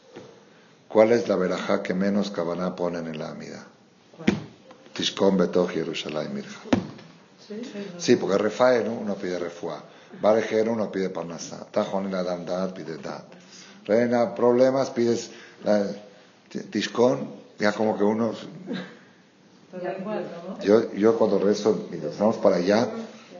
¿Cuál 0.87 1.11
es 1.11 1.27
la 1.27 1.35
verajá 1.35 1.81
que 1.81 1.93
menos 1.93 2.29
cabana 2.29 2.75
ponen 2.75 3.07
en 3.07 3.17
la 3.17 3.29
amida? 3.29 3.65
Tishkon 4.93 5.37
Betoch 5.37 5.71
Jerusalén 5.71 6.33
Mirja. 6.33 6.61
Sí, 7.97 8.15
porque 8.15 8.37
Refael 8.37 8.87
uno 8.87 9.15
pide 9.15 9.39
refuá. 9.39 9.83
Barejero 10.21 10.73
uno 10.73 10.91
pide 10.91 11.09
parnasá. 11.09 11.65
Tajón 11.71 12.07
y 12.07 12.11
la 12.11 12.23
damdad 12.23 12.73
pide 12.73 12.97
dad. 12.97 13.23
Reina 13.85 14.33
problemas 14.33 14.89
pides 14.91 15.29
la, 15.63 15.85
Tishkon, 16.69 17.27
ya 17.59 17.71
como 17.71 17.97
que 17.97 18.03
uno... 18.03 18.33
Yo, 20.63 20.93
yo 20.93 21.17
cuando 21.17 21.39
rezo, 21.39 21.87
vamos 22.19 22.37
para 22.37 22.57
allá, 22.57 22.87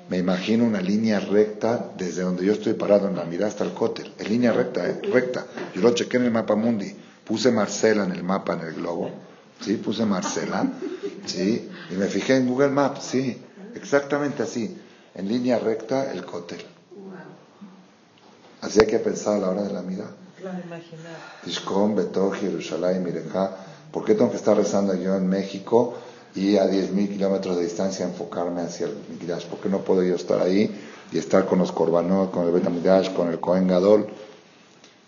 me 0.10 0.18
imagino 0.18 0.66
una 0.66 0.82
línea 0.82 1.20
recta 1.20 1.92
desde 1.96 2.24
donde 2.24 2.46
yo 2.46 2.54
estoy 2.54 2.74
parado 2.74 3.08
en 3.08 3.16
la 3.16 3.24
mirada 3.24 3.50
hasta 3.50 3.64
el 3.64 3.74
cótel. 3.74 4.14
Es 4.18 4.30
línea 4.30 4.52
recta, 4.52 4.88
¿eh? 4.88 5.00
recta. 5.04 5.46
Yo 5.76 5.82
lo 5.82 5.94
chequé 5.94 6.18
en 6.18 6.26
el 6.26 6.32
mapa 6.32 6.56
mundi. 6.56 6.96
Puse 7.24 7.52
Marcela 7.52 8.04
en 8.04 8.12
el 8.12 8.24
mapa, 8.24 8.54
en 8.54 8.62
el 8.62 8.74
globo. 8.74 9.12
Sí, 9.62 9.76
puse 9.78 10.06
Marcela. 10.06 10.68
Sí, 11.26 11.70
y 11.90 11.94
me 11.96 12.08
fijé 12.08 12.36
en 12.38 12.48
Google 12.48 12.70
Maps. 12.70 13.04
Sí, 13.04 13.40
exactamente 13.76 14.44
así. 14.44 14.76
En 15.16 15.28
línea 15.28 15.60
recta, 15.60 16.12
el 16.12 16.26
cótel. 16.26 16.64
Así 18.62 18.80
hay 18.80 18.88
que 18.88 19.00
pensar 19.00 19.36
a 19.36 19.40
la 19.40 19.50
hora 19.50 19.64
de 19.64 19.74
la 19.74 19.82
mirada. 19.82 20.12
Tishkon, 21.44 21.96
Beto, 21.96 22.32
Jerusalén, 22.32 23.04
Mireja. 23.04 23.52
¿Por 23.92 24.06
qué 24.06 24.16
tengo 24.16 24.32
que 24.32 24.38
estar 24.38 24.58
rezando 24.58 24.96
yo 24.96 25.16
en 25.16 25.28
México 25.28 25.96
y 26.36 26.58
a 26.58 26.66
10.000 26.66 27.10
kilómetros 27.10 27.58
de 27.58 27.64
distancia 27.64 28.06
enfocarme 28.06 28.62
hacia 28.62 28.88
el 28.88 28.96
Mikdash? 29.10 29.46
¿Por 29.46 29.60
qué 29.60 29.70
no 29.70 29.80
puedo 29.80 30.04
yo 30.04 30.16
estar 30.16 30.42
ahí 30.42 30.74
y 31.12 31.18
estar 31.18 31.46
con 31.46 31.60
los 31.60 31.72
Korbanot, 31.72 32.32
con 32.32 32.46
el 32.48 32.52
Betamidash, 32.52 33.14
con 33.14 33.30
el 33.30 33.40
Kohen 33.40 33.68
Gadol? 33.68 34.08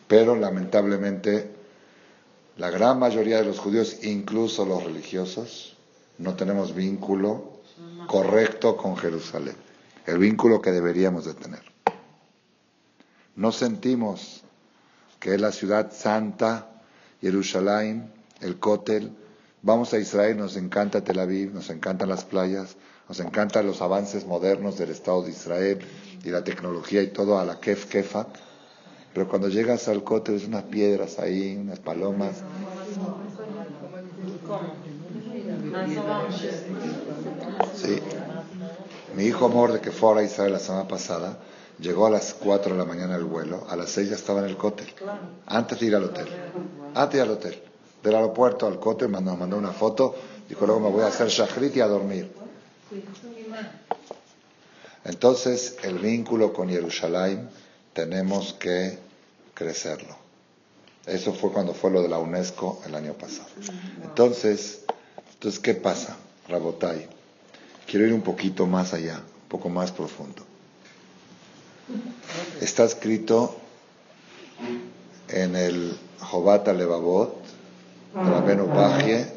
Pero 0.08 0.36
lamentablemente 0.36 1.56
la 2.58 2.70
gran 2.70 3.00
mayoría 3.00 3.38
de 3.38 3.46
los 3.46 3.60
judíos, 3.60 4.04
incluso 4.04 4.66
los 4.66 4.84
religiosos, 4.84 5.76
no 6.20 6.36
tenemos 6.36 6.74
vínculo 6.74 7.56
correcto 8.08 8.78
con 8.78 8.96
Jerusalén, 8.96 9.56
el 10.06 10.18
vínculo 10.18 10.62
que 10.62 10.72
deberíamos 10.72 11.26
de 11.26 11.34
tener. 11.34 11.64
No 13.36 13.52
sentimos 13.52 14.44
que 15.20 15.34
es 15.34 15.42
la 15.42 15.52
ciudad 15.52 15.92
santa, 15.92 16.70
Jerusalén, 17.22 18.12
el 18.42 18.60
Kotel. 18.60 19.12
Vamos 19.62 19.94
a 19.94 20.00
Israel, 20.00 20.38
nos 20.38 20.58
encanta 20.58 21.04
Tel 21.04 21.20
Aviv, 21.20 21.54
nos 21.54 21.70
encantan 21.70 22.10
las 22.10 22.24
playas, 22.24 22.78
nos 23.10 23.20
encantan 23.20 23.66
los 23.66 23.82
avances 23.82 24.26
modernos 24.26 24.78
del 24.78 24.92
Estado 24.92 25.24
de 25.24 25.32
Israel 25.32 25.80
y 26.24 26.30
la 26.30 26.44
tecnología 26.44 27.02
y 27.02 27.08
todo 27.08 27.40
a 27.40 27.46
la 27.46 27.60
Kef 27.60 27.86
Kefak. 27.88 28.28
Pero 29.14 29.28
cuando 29.28 29.50
llegas 29.50 29.88
al 29.88 30.04
Kotel 30.04 30.36
es 30.36 30.46
unas 30.46 30.64
piedras 30.64 31.20
ahí, 31.20 31.56
unas 31.56 31.80
palomas. 31.80 32.44
Sí. 37.76 38.00
Mi 39.16 39.24
hijo 39.24 39.46
amor 39.46 39.72
de 39.74 39.82
que 39.82 39.92
fue 39.92 40.20
a 40.20 40.24
Israel 40.24 40.54
la 40.54 40.60
semana 40.60 40.88
pasada, 40.88 41.38
Llegó 41.80 42.06
a 42.06 42.10
las 42.10 42.34
4 42.34 42.72
de 42.72 42.78
la 42.78 42.86
mañana 42.86 43.16
el 43.16 43.26
vuelo, 43.26 43.66
a 43.70 43.76
las 43.76 43.90
6 43.92 44.10
ya 44.10 44.16
estaba 44.16 44.40
en 44.40 44.46
el 44.46 44.56
cótel, 44.56 44.88
antes 45.46 45.80
de 45.80 45.86
ir 45.88 45.96
al 45.96 46.06
hotel. 46.06 46.28
Antes 46.94 47.12
de 47.12 47.18
ir 47.18 47.24
al 47.24 47.32
hotel. 47.32 47.62
Del 48.02 48.16
aeropuerto 48.16 48.66
al 48.68 48.80
cótel 48.80 49.10
mandó, 49.10 49.36
mandó 49.36 49.58
una 49.58 49.72
foto, 49.72 50.16
dijo 50.48 50.66
luego 50.66 50.80
me 50.80 50.90
voy 50.90 51.04
a 51.04 51.08
hacer 51.08 51.28
shachrit 51.28 51.76
y 51.76 51.82
a 51.82 51.88
dormir. 51.88 52.32
Entonces, 55.04 55.78
el 55.84 56.00
vínculo 56.00 56.54
con 56.54 56.70
Jerusalén 56.70 57.50
tenemos 57.94 58.54
que 58.54 58.98
crecerlo. 59.54 60.16
Eso 61.06 61.34
fue 61.34 61.52
cuando 61.52 61.74
fue 61.74 61.92
lo 61.92 62.02
de 62.02 62.08
la 62.08 62.20
UNESCO 62.20 62.82
el 62.86 62.96
año 62.96 63.14
pasado. 63.14 63.50
Entonces, 64.02 64.86
entonces 65.34 65.60
¿qué 65.60 65.74
pasa? 65.76 66.16
Rabotai. 66.48 67.15
Quiero 67.88 68.08
ir 68.08 68.14
un 68.14 68.22
poquito 68.22 68.66
más 68.66 68.94
allá, 68.94 69.18
un 69.18 69.50
poco 69.50 69.70
más 69.70 69.92
profundo. 69.92 70.42
Está 72.60 72.86
escrito 72.86 73.56
en 75.28 75.56
el 75.56 75.98
Jobat 76.20 76.68
Levavot, 76.68 77.36
Rabenu 78.16 78.68
Bajie, 78.68 79.28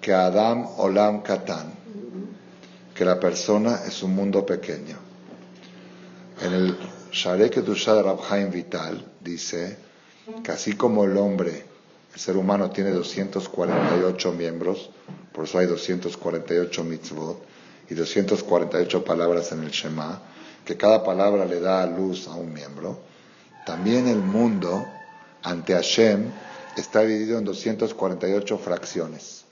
que 0.00 0.12
Adam 0.12 0.66
Olam 0.76 1.22
Katan, 1.22 1.72
que 2.94 3.04
la 3.04 3.18
persona 3.18 3.80
es 3.86 4.02
un 4.02 4.14
mundo 4.14 4.44
pequeño. 4.44 4.98
En 6.42 6.52
el 6.52 6.76
Sharek 7.12 7.56
de 7.56 8.02
Rabhaim 8.02 8.50
Vital 8.50 9.04
dice 9.20 9.78
que 10.44 10.52
así 10.52 10.74
como 10.74 11.04
el 11.04 11.16
hombre, 11.16 11.64
el 12.12 12.20
ser 12.20 12.36
humano 12.36 12.70
tiene 12.70 12.90
248 12.90 14.32
miembros, 14.32 14.90
por 15.32 15.44
eso 15.44 15.58
hay 15.58 15.66
248 15.66 16.84
mitzvot 16.84 17.49
y 17.90 17.94
248 17.94 19.04
palabras 19.04 19.52
en 19.52 19.64
el 19.64 19.70
Shema, 19.70 20.20
que 20.64 20.76
cada 20.76 21.02
palabra 21.02 21.44
le 21.44 21.60
da 21.60 21.84
luz 21.86 22.28
a 22.28 22.34
un 22.34 22.52
miembro, 22.52 23.00
también 23.66 24.06
el 24.06 24.18
mundo 24.18 24.86
ante 25.42 25.74
Hashem 25.74 26.30
está 26.76 27.00
dividido 27.00 27.38
en 27.38 27.44
248 27.44 28.58
fracciones. 28.58 29.44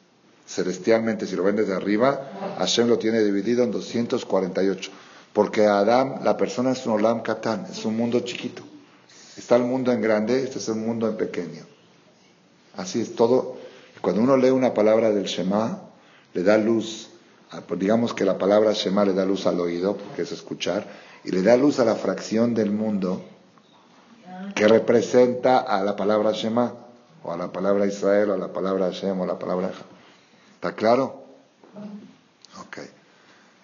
Celestialmente, 0.46 1.26
si 1.26 1.36
lo 1.36 1.42
ven 1.42 1.56
desde 1.56 1.74
arriba, 1.74 2.56
Hashem 2.58 2.88
lo 2.88 2.98
tiene 2.98 3.22
dividido 3.22 3.64
en 3.64 3.70
248. 3.70 4.90
Porque 5.32 5.66
Adam, 5.66 6.24
la 6.24 6.36
persona 6.36 6.72
es 6.72 6.86
un 6.86 6.94
Olam 6.94 7.22
Katan, 7.22 7.66
es 7.70 7.84
un 7.84 7.96
mundo 7.96 8.20
chiquito. 8.20 8.62
Está 9.36 9.56
el 9.56 9.64
mundo 9.64 9.92
en 9.92 10.00
grande, 10.00 10.42
este 10.42 10.58
es 10.58 10.68
el 10.68 10.76
mundo 10.76 11.06
en 11.06 11.16
pequeño. 11.16 11.66
Así 12.76 13.00
es 13.00 13.14
todo. 13.14 13.56
Cuando 14.00 14.22
uno 14.22 14.36
lee 14.36 14.50
una 14.50 14.72
palabra 14.72 15.10
del 15.10 15.24
Shema, 15.24 15.82
le 16.32 16.42
da 16.42 16.56
luz 16.56 17.07
digamos 17.76 18.14
que 18.14 18.24
la 18.24 18.38
palabra 18.38 18.72
Shema 18.72 19.04
le 19.04 19.14
da 19.14 19.24
luz 19.24 19.46
al 19.46 19.60
oído, 19.60 19.96
porque 19.96 20.22
es 20.22 20.32
escuchar, 20.32 20.86
y 21.24 21.30
le 21.30 21.42
da 21.42 21.56
luz 21.56 21.78
a 21.78 21.84
la 21.84 21.94
fracción 21.94 22.54
del 22.54 22.70
mundo 22.70 23.22
que 24.54 24.68
representa 24.68 25.58
a 25.58 25.82
la 25.82 25.96
palabra 25.96 26.32
Shema, 26.32 26.74
o 27.22 27.32
a 27.32 27.36
la 27.36 27.50
palabra 27.50 27.86
Israel, 27.86 28.30
o 28.30 28.34
a 28.34 28.38
la 28.38 28.52
palabra 28.52 28.90
Shem, 28.90 29.20
o 29.20 29.24
a 29.24 29.26
la 29.26 29.38
palabra... 29.38 29.70
¿Está 30.54 30.74
claro? 30.74 31.22
Ok. 32.60 32.78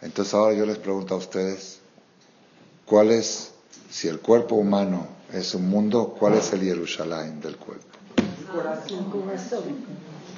Entonces 0.03 0.35
ahora 0.35 0.55
yo 0.55 0.67
les 0.67 0.79
pregunto 0.79 1.15
a 1.15 1.19
ustedes, 1.19 1.81
¿cuál 2.85 3.11
es, 3.11 3.53
si 3.91 4.09
el 4.09 4.21
cuerpo 4.21 4.55
humano 4.57 5.07
es 5.33 5.55
un 5.55 5.69
mundo, 5.69 6.15
cuál 6.19 6.35
es 6.35 6.53
el 6.53 6.61
Jerusalén 6.61 7.41
del 7.41 7.57
cuerpo? 7.57 7.87
El 8.17 8.47
corazón. 8.47 9.11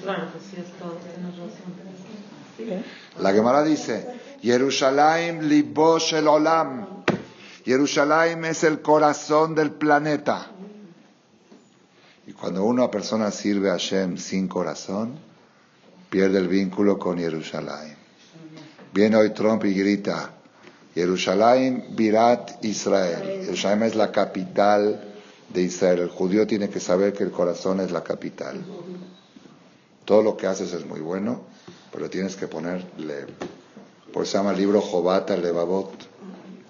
Claro, 0.02 0.32
que 0.32 0.38
sí 0.38 0.56
es 0.60 0.72
todo, 0.78 0.96
la 3.20 3.32
Gemara 3.32 3.62
dice, 3.62 4.06
Jerusalén 4.42 5.48
libosh 5.48 6.14
el 6.14 6.28
olam. 6.28 7.04
Jerusalén 7.64 8.44
es 8.44 8.64
el 8.64 8.80
corazón 8.80 9.54
del 9.54 9.72
planeta. 9.72 10.46
Y 12.26 12.32
cuando 12.32 12.64
una 12.64 12.90
persona 12.90 13.30
sirve 13.30 13.70
a 13.70 13.72
Hashem 13.72 14.16
sin 14.16 14.48
corazón, 14.48 15.14
pierde 16.10 16.38
el 16.38 16.48
vínculo 16.48 16.98
con 16.98 17.18
Jerusalén. 17.18 17.96
Viene 18.92 19.16
hoy 19.16 19.30
Trump 19.30 19.64
y 19.64 19.74
grita, 19.74 20.30
Jerusalén, 20.94 21.88
Birat, 21.90 22.64
Israel. 22.64 23.44
Jerusalén 23.44 23.82
es 23.82 23.94
la 23.94 24.10
capital 24.10 25.14
de 25.52 25.62
Israel. 25.62 26.00
El 26.00 26.08
judío 26.08 26.46
tiene 26.46 26.68
que 26.68 26.80
saber 26.80 27.12
que 27.12 27.24
el 27.24 27.30
corazón 27.30 27.80
es 27.80 27.90
la 27.90 28.02
capital. 28.02 28.64
Todo 30.04 30.22
lo 30.22 30.36
que 30.36 30.46
haces 30.46 30.72
es 30.72 30.86
muy 30.86 31.00
bueno, 31.00 31.42
pero 31.96 32.10
tienes 32.10 32.36
que 32.36 32.46
ponerle, 32.46 33.24
por 34.12 34.24
eso 34.24 34.32
se 34.32 34.36
llama 34.36 34.50
el 34.50 34.58
libro 34.58 34.82
Jobata 34.82 35.34
Levavot. 35.34 35.92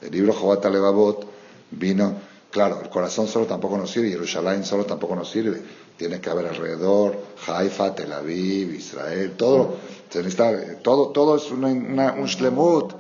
El 0.01 0.13
libro 0.13 0.33
Jobata 0.33 0.71
Levavot 0.71 1.27
vino, 1.73 2.15
claro, 2.49 2.81
el 2.81 2.89
corazón 2.89 3.27
solo 3.27 3.45
tampoco 3.45 3.77
nos 3.77 3.91
sirve, 3.91 4.11
Jerusalén 4.11 4.65
solo 4.65 4.87
tampoco 4.87 5.17
nos 5.17 5.29
sirve. 5.29 5.61
Tiene 5.97 6.21
que 6.21 6.31
haber 6.31 6.47
alrededor, 6.47 7.17
Haifa, 7.45 7.93
Tel 7.93 8.13
Aviv, 8.13 8.73
Israel, 8.73 9.33
todo, 9.37 9.79
todo, 10.85 11.09
todo 11.09 11.37
es 11.37 11.51
un 11.51 12.25
shlemut. 12.27 12.93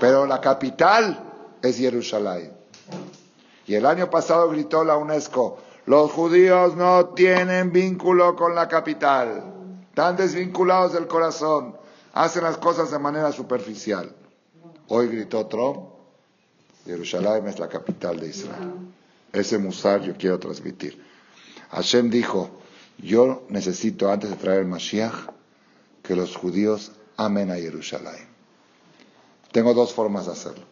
Pero 0.00 0.26
la 0.26 0.40
capital 0.40 1.22
es 1.62 1.76
Jerusalén. 1.76 2.50
Y 3.68 3.76
el 3.76 3.86
año 3.86 4.10
pasado 4.10 4.48
gritó 4.48 4.82
la 4.82 4.96
UNESCO, 4.96 5.58
los 5.86 6.10
judíos 6.10 6.74
no 6.74 7.10
tienen 7.10 7.70
vínculo 7.70 8.34
con 8.34 8.56
la 8.56 8.66
capital. 8.66 9.53
Están 9.94 10.16
desvinculados 10.16 10.92
del 10.92 11.06
corazón, 11.06 11.76
hacen 12.14 12.42
las 12.42 12.58
cosas 12.58 12.90
de 12.90 12.98
manera 12.98 13.30
superficial. 13.30 14.12
Hoy 14.88 15.06
gritó 15.06 15.46
Trump, 15.46 15.86
Jerusalén 16.84 17.46
es 17.46 17.60
la 17.60 17.68
capital 17.68 18.18
de 18.18 18.30
Israel. 18.30 18.72
Ese 19.32 19.56
musar 19.56 20.02
yo 20.02 20.14
quiero 20.18 20.40
transmitir. 20.40 21.00
Hashem 21.70 22.10
dijo, 22.10 22.50
yo 22.98 23.44
necesito, 23.50 24.10
antes 24.10 24.30
de 24.30 24.36
traer 24.36 24.62
el 24.62 24.66
Mashiach, 24.66 25.14
que 26.02 26.16
los 26.16 26.34
judíos 26.34 26.90
amen 27.16 27.52
a 27.52 27.54
Jerusalén. 27.54 28.26
Tengo 29.52 29.74
dos 29.74 29.94
formas 29.94 30.26
de 30.26 30.32
hacerlo. 30.32 30.64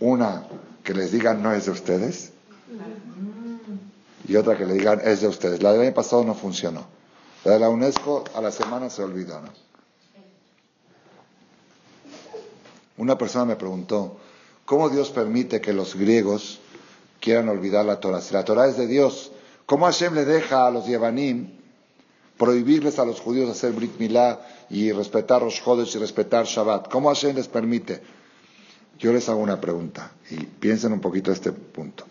Una, 0.00 0.48
que 0.82 0.94
les 0.94 1.12
digan 1.12 1.44
no 1.44 1.52
es 1.52 1.66
de 1.66 1.70
ustedes. 1.70 2.32
Y 4.26 4.34
otra 4.34 4.58
que 4.58 4.66
le 4.66 4.74
digan 4.74 5.00
es 5.04 5.20
de 5.20 5.28
ustedes. 5.28 5.62
La 5.62 5.72
del 5.72 5.82
año 5.82 5.94
pasado 5.94 6.24
no 6.24 6.34
funcionó. 6.34 7.01
La 7.44 7.52
de 7.52 7.58
la 7.58 7.68
UNESCO 7.68 8.24
a 8.34 8.40
la 8.40 8.52
semana 8.52 8.88
se 8.88 9.02
olvidó. 9.02 9.40
Una 12.98 13.18
persona 13.18 13.44
me 13.44 13.56
preguntó, 13.56 14.16
¿cómo 14.64 14.88
Dios 14.88 15.10
permite 15.10 15.60
que 15.60 15.72
los 15.72 15.94
griegos 15.94 16.60
quieran 17.20 17.48
olvidar 17.48 17.84
la 17.84 17.98
Torah? 17.98 18.20
Si 18.20 18.32
la 18.32 18.44
Torah 18.44 18.68
es 18.68 18.76
de 18.76 18.86
Dios, 18.86 19.32
¿cómo 19.66 19.86
Hashem 19.86 20.14
le 20.14 20.24
deja 20.24 20.66
a 20.66 20.70
los 20.70 20.86
Yevanim 20.86 21.62
prohibirles 22.42 22.98
a 22.98 23.04
los 23.04 23.20
judíos 23.20 23.48
hacer 23.48 23.70
Brit 23.70 24.00
Milá 24.00 24.40
y 24.68 24.90
respetar 24.90 25.42
los 25.42 25.60
Jodes 25.60 25.94
y 25.94 25.98
respetar 25.98 26.44
Shabbat. 26.44 26.88
¿Cómo 26.88 27.08
Hashem 27.08 27.36
les 27.36 27.46
permite? 27.46 28.00
Yo 28.98 29.12
les 29.12 29.28
hago 29.28 29.40
una 29.40 29.60
pregunta 29.60 30.10
y 30.28 30.36
piensen 30.36 30.92
un 30.92 31.00
poquito 31.00 31.30
este 31.30 31.52
punto. 31.52 32.04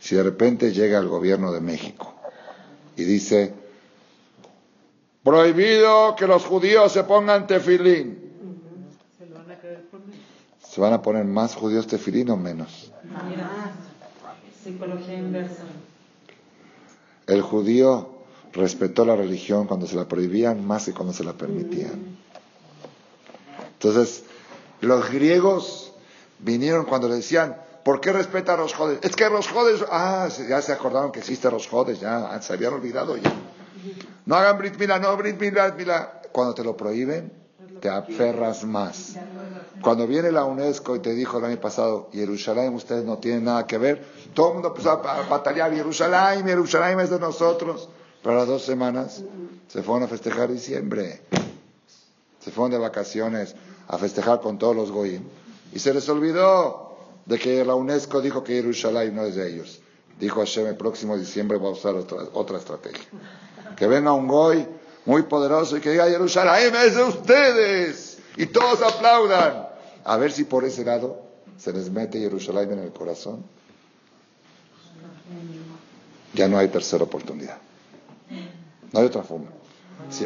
Si 0.00 0.16
de 0.16 0.24
repente 0.24 0.72
llega 0.72 0.98
el 0.98 1.06
gobierno 1.06 1.52
de 1.52 1.60
México 1.60 2.14
y 2.96 3.04
dice, 3.04 3.54
prohibido 5.26 6.14
que 6.14 6.24
los 6.28 6.44
judíos 6.44 6.92
se 6.92 7.02
pongan 7.02 7.48
tefilín. 7.48 8.16
¿Se 10.62 10.80
van 10.80 10.92
a 10.92 11.02
poner 11.02 11.24
más 11.24 11.56
judíos 11.56 11.88
tefilín 11.88 12.30
o 12.30 12.36
menos? 12.36 12.92
El 17.26 17.42
judío 17.42 18.08
respetó 18.52 19.04
la 19.04 19.16
religión 19.16 19.66
cuando 19.66 19.88
se 19.88 19.96
la 19.96 20.06
prohibían 20.06 20.64
más 20.64 20.84
que 20.84 20.92
cuando 20.94 21.12
se 21.12 21.24
la 21.24 21.32
permitían. 21.32 22.18
Entonces, 23.72 24.22
los 24.80 25.10
griegos 25.10 25.92
vinieron 26.38 26.84
cuando 26.84 27.08
le 27.08 27.16
decían, 27.16 27.56
¿por 27.84 28.00
qué 28.00 28.12
respeta 28.12 28.54
a 28.54 28.58
los 28.58 28.74
jodes? 28.74 29.00
Es 29.02 29.16
que 29.16 29.28
los 29.28 29.48
jodes, 29.48 29.84
ah, 29.90 30.28
ya 30.48 30.62
se 30.62 30.72
acordaron 30.72 31.10
que 31.10 31.18
existe 31.18 31.50
los 31.50 31.66
jodes, 31.66 31.98
ya 31.98 32.40
se 32.40 32.52
habían 32.52 32.74
olvidado 32.74 33.16
ya. 33.16 33.32
No 34.24 34.36
hagan 34.36 34.58
Brit 34.58 34.78
Mila, 34.78 34.98
no 34.98 35.16
Brit 35.16 35.40
Mila, 35.40 35.74
Mila. 35.76 36.20
Cuando 36.32 36.54
te 36.54 36.64
lo 36.64 36.76
prohíben, 36.76 37.32
te 37.80 37.88
aferras 37.88 38.64
más. 38.64 39.16
Cuando 39.80 40.06
viene 40.06 40.32
la 40.32 40.44
UNESCO 40.44 40.96
y 40.96 41.00
te 41.00 41.14
dijo 41.14 41.38
el 41.38 41.44
año 41.44 41.60
pasado, 41.60 42.08
Jerusalén, 42.12 42.74
ustedes 42.74 43.04
no 43.04 43.18
tienen 43.18 43.44
nada 43.44 43.66
que 43.66 43.78
ver, 43.78 44.04
todo 44.34 44.48
el 44.48 44.54
mundo 44.54 44.68
empezó 44.68 44.90
a 44.90 45.22
batallar, 45.28 45.72
Jerusalén, 45.72 46.46
Jerusalén 46.46 47.00
es 47.00 47.10
de 47.10 47.18
nosotros. 47.18 47.88
Para 48.22 48.38
las 48.38 48.48
dos 48.48 48.62
semanas 48.62 49.22
se 49.68 49.82
fueron 49.82 50.04
a 50.04 50.08
festejar 50.08 50.50
diciembre. 50.50 51.20
Se 52.40 52.50
fueron 52.50 52.72
de 52.72 52.78
vacaciones 52.78 53.54
a 53.88 53.98
festejar 53.98 54.40
con 54.40 54.58
todos 54.58 54.74
los 54.74 54.90
goyim. 54.90 55.22
Y 55.72 55.78
se 55.78 55.92
les 55.94 56.08
olvidó 56.08 56.96
de 57.24 57.38
que 57.38 57.64
la 57.64 57.74
UNESCO 57.74 58.20
dijo 58.20 58.42
que 58.42 58.54
Jerusalén 58.54 59.14
no 59.14 59.24
es 59.24 59.34
de 59.34 59.52
ellos. 59.52 59.80
Dijo 60.18 60.40
Hashem, 60.40 60.66
el 60.66 60.76
próximo 60.76 61.16
diciembre 61.16 61.58
va 61.58 61.68
a 61.68 61.72
usar 61.72 61.94
otra, 61.94 62.18
otra 62.32 62.58
estrategia. 62.58 63.04
Que 63.76 63.86
venga 63.86 64.12
un 64.12 64.26
goy 64.26 64.66
muy 65.04 65.22
poderoso 65.22 65.76
y 65.76 65.80
que 65.80 65.90
diga 65.90 66.08
Jerusalén 66.08 66.74
es 66.74 66.96
de 66.96 67.04
ustedes. 67.04 68.18
Y 68.36 68.46
todos 68.46 68.82
aplaudan. 68.82 69.68
A 70.04 70.16
ver 70.16 70.32
si 70.32 70.44
por 70.44 70.64
ese 70.64 70.84
lado 70.84 71.22
se 71.58 71.72
les 71.72 71.90
mete 71.90 72.18
Jerusalén 72.18 72.72
en 72.72 72.78
el 72.80 72.92
corazón. 72.92 73.44
Ya 76.34 76.48
no 76.48 76.58
hay 76.58 76.68
tercera 76.68 77.04
oportunidad. 77.04 77.58
No 78.92 79.00
hay 79.00 79.06
otra 79.06 79.22
forma. 79.22 79.48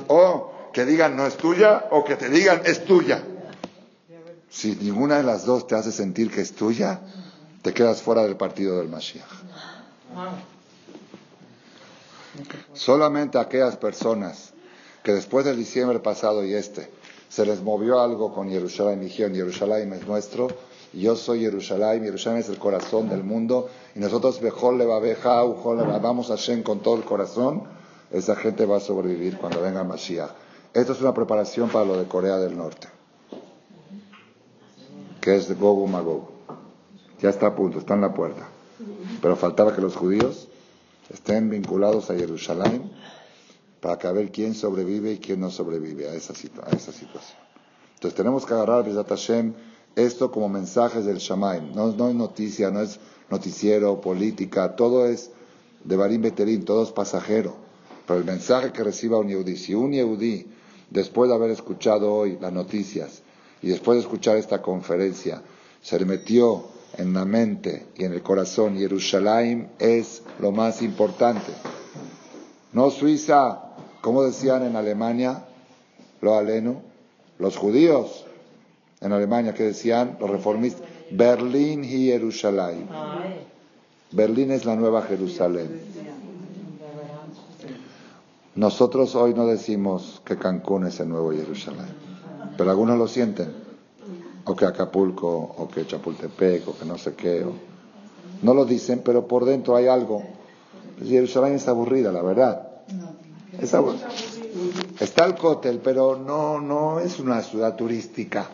o 0.08 0.52
que 0.72 0.84
digan 0.84 1.16
no 1.16 1.26
es 1.26 1.36
tuya 1.36 1.86
o 1.90 2.04
que 2.04 2.16
te 2.16 2.28
digan 2.28 2.62
es 2.64 2.84
tuya. 2.84 3.22
Si 4.48 4.74
ninguna 4.76 5.18
de 5.18 5.22
las 5.22 5.44
dos 5.44 5.66
te 5.66 5.76
hace 5.76 5.92
sentir 5.92 6.30
que 6.30 6.40
es 6.40 6.52
tuya, 6.52 7.00
te 7.62 7.72
quedas 7.72 8.02
fuera 8.02 8.22
del 8.22 8.36
partido 8.36 8.78
del 8.78 8.88
Mashiach. 8.88 9.24
Solamente 12.72 13.38
aquellas 13.38 13.76
personas 13.76 14.52
que 15.02 15.12
después 15.12 15.44
del 15.44 15.56
diciembre 15.56 15.98
pasado 15.98 16.44
y 16.44 16.54
este 16.54 16.90
se 17.28 17.46
les 17.46 17.62
movió 17.62 18.00
algo 18.00 18.34
con 18.34 18.50
Jerusalén 18.50 19.00
dijeron 19.00 19.34
Jerusalén 19.34 19.92
es 19.92 20.06
nuestro, 20.06 20.48
yo 20.92 21.14
soy 21.14 21.40
Jerusalén, 21.40 22.02
Jerusalén 22.02 22.40
es 22.40 22.48
el 22.48 22.58
corazón 22.58 23.08
del 23.08 23.22
mundo 23.22 23.70
y 23.94 24.00
nosotros 24.00 24.42
mejor 24.42 24.74
le 24.74 24.84
vamos 24.84 26.30
a 26.30 26.36
Shem 26.36 26.62
con 26.62 26.80
todo 26.80 26.96
el 26.96 27.04
corazón 27.04 27.62
esa 28.10 28.34
gente 28.34 28.66
va 28.66 28.78
a 28.78 28.80
sobrevivir 28.80 29.38
cuando 29.38 29.60
venga 29.60 29.84
Mashiach. 29.84 30.30
Esto 30.74 30.92
es 30.92 31.00
una 31.00 31.14
preparación 31.14 31.68
para 31.68 31.84
lo 31.84 31.96
de 31.96 32.06
Corea 32.06 32.38
del 32.38 32.56
Norte, 32.56 32.88
que 35.20 35.36
es 35.36 35.48
de 35.48 35.54
Gogu 35.54 35.86
Magog. 35.86 36.28
Ya 37.20 37.30
está 37.30 37.48
a 37.48 37.54
punto, 37.54 37.78
está 37.78 37.94
en 37.94 38.00
la 38.00 38.14
puerta. 38.14 38.48
Pero 39.20 39.36
faltaba 39.36 39.74
que 39.74 39.80
los 39.80 39.96
judíos 39.96 40.48
estén 41.12 41.50
vinculados 41.50 42.10
a 42.10 42.14
Jerusalén 42.14 42.90
para 43.80 43.98
que 43.98 44.06
a 44.06 44.12
ver 44.12 44.30
quién 44.30 44.54
sobrevive 44.54 45.12
y 45.12 45.18
quién 45.18 45.40
no 45.40 45.50
sobrevive 45.50 46.08
a 46.08 46.14
esa, 46.14 46.32
a 46.32 46.70
esa 46.70 46.92
situación. 46.92 47.38
Entonces 47.94 48.16
tenemos 48.16 48.46
que 48.46 48.54
agarrar, 48.54 48.84
Hashem, 48.84 49.54
esto 49.96 50.30
como 50.30 50.48
mensajes 50.48 51.04
del 51.04 51.18
Shamaim. 51.18 51.74
No, 51.74 51.90
es 51.90 52.14
noticia, 52.14 52.70
no 52.70 52.80
es 52.80 52.98
noticiero, 53.28 54.00
política, 54.00 54.76
todo 54.76 55.06
es 55.06 55.30
de 55.84 55.96
Barim 55.96 56.22
Beterín, 56.22 56.64
todo 56.64 56.82
es 56.84 56.92
pasajero. 56.92 57.54
Pero 58.06 58.18
el 58.18 58.24
mensaje 58.24 58.72
que 58.72 58.84
reciba 58.84 59.18
un 59.18 59.28
Yehudi, 59.28 59.56
si 59.56 59.74
un 59.74 59.92
Yehudi, 59.92 60.46
después 60.90 61.28
de 61.28 61.36
haber 61.36 61.50
escuchado 61.50 62.12
hoy 62.12 62.38
las 62.40 62.52
noticias 62.52 63.22
y 63.62 63.68
después 63.68 63.96
de 63.96 64.02
escuchar 64.02 64.36
esta 64.36 64.62
conferencia, 64.62 65.42
se 65.82 66.04
metió 66.04 66.64
en 66.96 67.12
la 67.12 67.24
mente 67.24 67.86
y 67.96 68.04
en 68.04 68.12
el 68.12 68.22
corazón, 68.22 68.76
Jerusalén 68.76 69.70
es 69.78 70.22
lo 70.38 70.52
más 70.52 70.82
importante. 70.82 71.52
No 72.72 72.90
Suiza, 72.90 73.60
como 74.00 74.22
decían 74.22 74.64
en 74.64 74.76
Alemania, 74.76 75.44
lo 76.20 76.36
aleno, 76.36 76.82
los 77.38 77.56
judíos 77.56 78.26
en 79.00 79.12
Alemania 79.12 79.54
que 79.54 79.64
decían, 79.64 80.18
los 80.20 80.30
reformistas, 80.30 80.86
Berlín 81.10 81.84
y 81.84 82.06
Jerusalén. 82.06 82.86
Berlín 84.12 84.50
es 84.50 84.64
la 84.64 84.76
nueva 84.76 85.02
Jerusalén. 85.02 85.80
Nosotros 88.54 89.14
hoy 89.14 89.32
no 89.32 89.46
decimos 89.46 90.20
que 90.24 90.36
Cancún 90.36 90.86
es 90.86 91.00
el 91.00 91.08
nuevo 91.08 91.32
Jerusalén, 91.32 91.86
pero 92.58 92.70
algunos 92.70 92.98
lo 92.98 93.08
sienten, 93.08 93.54
o 94.44 94.56
que 94.56 94.64
Acapulco, 94.64 95.28
o 95.28 95.68
que 95.68 95.86
Chapultepec, 95.86 96.68
o 96.68 96.78
que 96.78 96.84
no 96.84 96.98
sé 96.98 97.14
qué. 97.14 97.44
No 98.42 98.54
lo 98.54 98.64
dicen, 98.64 99.02
pero 99.04 99.26
por 99.26 99.44
dentro 99.44 99.76
hay 99.76 99.86
algo. 99.86 100.22
Jerusalén 101.02 101.54
es 101.54 101.68
aburrida, 101.68 102.12
la 102.12 102.22
verdad. 102.22 102.68
Está 104.98 105.24
el 105.24 105.34
cótel, 105.34 105.80
pero 105.82 106.16
no, 106.16 106.60
no 106.60 107.00
es 107.00 107.18
una 107.20 107.42
ciudad 107.42 107.76
turística. 107.76 108.48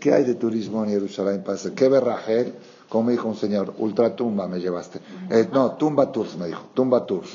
¿Qué 0.00 0.12
hay 0.12 0.24
de 0.24 0.34
turismo 0.34 0.84
en 0.84 0.90
Jerusalén? 0.90 1.42
¿Qué 1.74 1.88
verrajel? 1.88 2.54
Como 2.88 3.10
dijo 3.10 3.28
un 3.28 3.36
señor, 3.36 3.74
ultratumba 3.78 4.46
me 4.46 4.60
llevaste. 4.60 5.00
Eh, 5.30 5.48
no, 5.52 5.72
tumba 5.72 6.12
tours 6.12 6.36
me 6.36 6.46
dijo, 6.46 6.62
tumba 6.74 7.04
tours. 7.04 7.30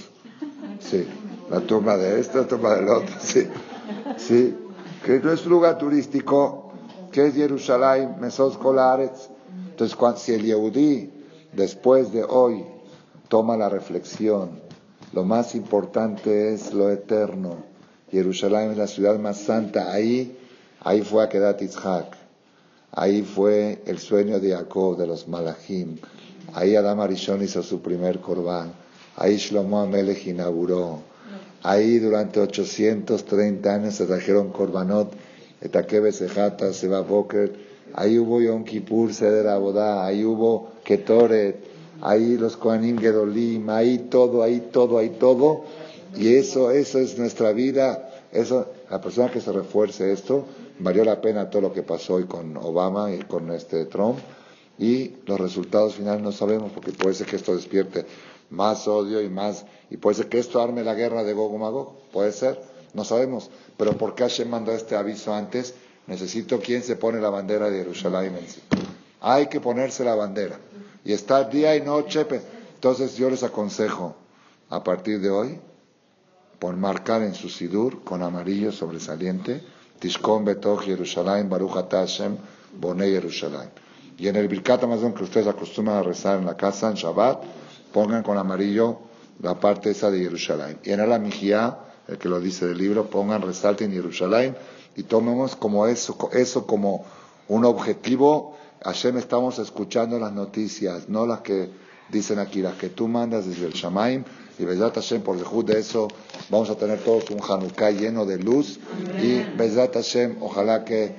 Sí, 0.80 1.06
la 1.50 1.60
tumba 1.60 1.98
de 1.98 2.20
este, 2.20 2.38
la 2.38 2.48
tumba 2.48 2.76
del 2.76 2.88
otro, 2.88 3.14
sí. 3.20 3.48
Sí, 4.18 4.56
que 5.06 5.20
no 5.20 5.32
es 5.32 5.46
lugar 5.46 5.78
turístico, 5.78 6.61
que 7.12 7.28
es 7.28 7.36
Jerusalén, 7.36 8.16
Mesos 8.20 8.58
Colares. 8.58 9.30
Entonces, 9.70 9.98
si 10.22 10.34
el 10.34 10.44
Yehudí, 10.44 11.12
después 11.54 12.12
de 12.12 12.24
hoy, 12.24 12.64
toma 13.28 13.58
la 13.58 13.70
reflexión, 13.70 14.60
lo 15.14 15.24
más 15.24 15.56
importante 15.56 16.54
es 16.54 16.74
lo 16.74 16.90
eterno. 16.90 17.64
Jerusalén 18.10 18.72
es 18.72 18.78
la 18.78 18.88
ciudad 18.88 19.20
más 19.20 19.38
santa. 19.38 19.92
Ahí, 19.92 20.38
ahí 20.82 21.02
fue 21.02 21.24
a 21.24 21.30
quedar 21.30 21.58
Yitzhak. 21.58 22.18
Ahí 22.92 23.22
fue 23.22 23.82
el 23.86 24.00
sueño 24.00 24.40
de 24.40 24.52
Jacob, 24.52 24.98
de 24.98 25.08
los 25.08 25.28
Malachim. 25.28 25.98
Ahí 26.54 26.76
Adam 26.76 27.00
Arishon 27.00 27.42
hizo 27.42 27.64
su 27.64 27.82
primer 27.82 28.20
corbán. 28.20 28.74
Ahí 29.16 29.38
Shlomo 29.38 29.80
Amelech 29.80 30.28
inauguró. 30.28 31.00
Ahí 31.64 32.00
durante 32.00 32.40
830 32.40 33.74
años 33.74 33.96
se 33.96 34.06
trajeron 34.06 34.52
Korbanot, 34.52 35.14
Etakebe 35.62 36.12
Sejata, 36.12 36.74
Seba 36.74 37.02
Boker. 37.02 37.54
Ahí 37.94 38.18
hubo 38.18 38.42
Yom 38.42 38.64
Kippur, 38.64 39.14
Seder 39.14 39.48
Abodá. 39.48 40.06
Ahí 40.06 40.26
hubo 40.26 40.72
Ketoret. 40.84 41.58
Ahí 42.02 42.38
los 42.38 42.58
Kohanim 42.58 42.98
Gedolim. 42.98 43.70
Ahí 43.70 44.08
todo, 44.10 44.44
ahí 44.44 44.70
todo, 44.72 44.98
ahí 44.98 45.10
todo. 45.10 45.64
Y 46.16 46.36
eso, 46.36 46.72
eso 46.72 47.00
es 47.00 47.18
nuestra 47.18 47.52
vida. 47.52 48.10
Eso, 48.32 48.68
la 48.90 49.00
persona 49.00 49.32
que 49.32 49.42
se 49.42 49.52
refuerce 49.52 50.12
esto, 50.12 50.46
valió 50.80 51.04
la 51.06 51.22
pena 51.22 51.50
todo 51.50 51.62
lo 51.62 51.74
que 51.74 51.84
pasó 51.84 52.16
hoy 52.16 52.26
con 52.26 52.58
Obama 52.58 53.14
y 53.14 53.20
con 53.20 53.52
este 53.52 53.86
Trump. 53.86 54.20
y 54.80 55.18
los 55.28 55.40
resultados 55.40 55.96
finales 55.96 56.24
no 56.24 56.32
sabemos 56.32 56.72
porque 56.72 56.92
puede 56.92 57.14
ser 57.14 57.28
que 57.28 57.36
esto 57.36 57.54
despierte 57.56 58.06
más 58.50 58.88
odio 58.88 59.22
y 59.22 59.30
más 59.30 59.66
y 59.90 59.98
puede 59.98 60.16
ser 60.16 60.28
que 60.28 60.40
esto 60.40 60.62
arme 60.62 60.84
la 60.84 60.96
guerra 60.96 61.24
de 61.24 61.34
Gog 61.34 61.58
Magog, 61.58 61.94
puede 62.12 62.32
ser, 62.32 62.60
no 62.94 63.04
sabemos, 63.04 63.50
pero 63.82 63.98
¿por 63.98 64.14
qué 64.14 64.22
Hashem 64.22 64.48
mandó 64.48 64.72
este 64.74 64.96
aviso 64.96 65.34
antes? 65.34 65.74
Necesito 66.06 66.60
quién 66.60 66.84
se 66.84 66.98
pone 66.98 67.20
la 67.20 67.32
bandera 67.32 67.68
de 67.68 67.80
Jerusalén 67.80 68.38
en 68.38 68.48
sí. 68.48 68.62
Hay 69.22 69.48
que 69.48 69.60
ponerse 69.60 70.04
la 70.04 70.14
bandera 70.14 70.60
y 71.04 71.14
estar 71.14 71.50
día 71.50 71.76
y 71.76 71.82
noche. 71.82 72.24
Entonces 72.76 73.16
yo 73.16 73.28
les 73.32 73.42
aconsejo 73.42 74.16
a 74.70 74.84
partir 74.84 75.20
de 75.20 75.32
hoy 75.32 75.60
por 76.60 76.78
marcar 76.78 77.24
en 77.24 77.34
su 77.34 77.50
sidur 77.50 78.04
con 78.04 78.22
amarillo 78.22 78.72
sobresaliente 78.72 79.64
Tishkon 79.98 80.46
Betoch 80.46 80.84
Jerusalén 80.84 81.50
Baruch 81.50 81.90
Hashem 81.90 82.38
Boné 82.80 83.08
Jerusalén. 83.08 83.72
Y 84.16 84.28
en 84.28 84.36
el 84.36 84.48
Birkat 84.48 84.84
Amazon 84.84 85.16
que 85.16 85.24
ustedes 85.24 85.48
acostumbran 85.48 85.98
a 85.98 86.04
rezar 86.04 86.38
en 86.38 86.46
la 86.46 86.56
casa 86.56 86.88
en 86.88 86.94
Shabbat, 86.94 87.42
pongan 87.92 88.22
con 88.22 88.38
amarillo 88.38 89.00
la 89.42 89.60
parte 89.60 89.90
esa 89.90 90.12
de 90.12 90.20
Jerusalén. 90.20 90.78
Y 90.84 90.92
en 90.92 91.00
el 91.00 91.12
Amijía, 91.12 91.80
el 92.08 92.18
que 92.18 92.30
lo 92.30 92.40
dice 92.40 92.68
del 92.68 92.78
libro, 92.78 93.10
pongan 93.10 93.42
resalten 93.42 93.92
Jerusalén 93.92 94.56
y 94.96 95.04
tomemos 95.04 95.56
como 95.56 95.88
eso, 95.88 96.30
eso 96.34 96.66
como 96.66 97.06
un 97.48 97.66
objetivo. 97.66 98.58
Hashem 98.84 99.18
estamos 99.18 99.60
escuchando 99.60 100.20
las 100.20 100.34
noticias, 100.34 101.08
no 101.08 101.26
las 101.26 101.42
que 101.42 101.70
dicen 102.10 102.40
aquí, 102.40 102.62
las 102.62 102.76
que 102.76 102.90
tú 102.90 103.08
mandas 103.08 103.46
desde 103.46 103.66
el 103.66 103.74
Shamaim. 103.74 104.24
Y 104.60 104.66
Bezat 104.66 104.96
Hashem, 104.96 105.22
por 105.22 105.38
dejud 105.38 105.66
de 105.66 105.80
eso, 105.80 106.08
vamos 106.50 106.70
a 106.70 106.76
tener 106.76 107.00
todos 107.00 107.30
un 107.32 107.40
Hanukkah 107.42 107.92
lleno 107.92 108.26
de 108.26 108.38
luz. 108.38 108.80
Y 109.22 109.42
Bezat 109.58 109.94
Hashem, 109.94 110.38
ojalá 110.42 110.84
que 110.84 111.16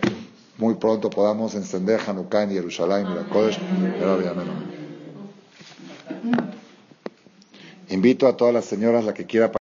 muy 0.59 0.75
pronto 0.75 1.11
podamos 1.11 1.55
encender 1.55 2.01
Hanukkah 2.07 2.45
en 2.45 2.51
Jerusalén 2.51 3.07
y 3.11 3.15
la 3.15 3.25
Kodesh. 3.25 3.59
Invito 7.89 8.27
a 8.27 8.37
todas 8.37 8.55
las 8.55 8.65
señoras, 8.65 9.05
la 9.05 9.13
que 9.13 9.27
quiera 9.27 9.53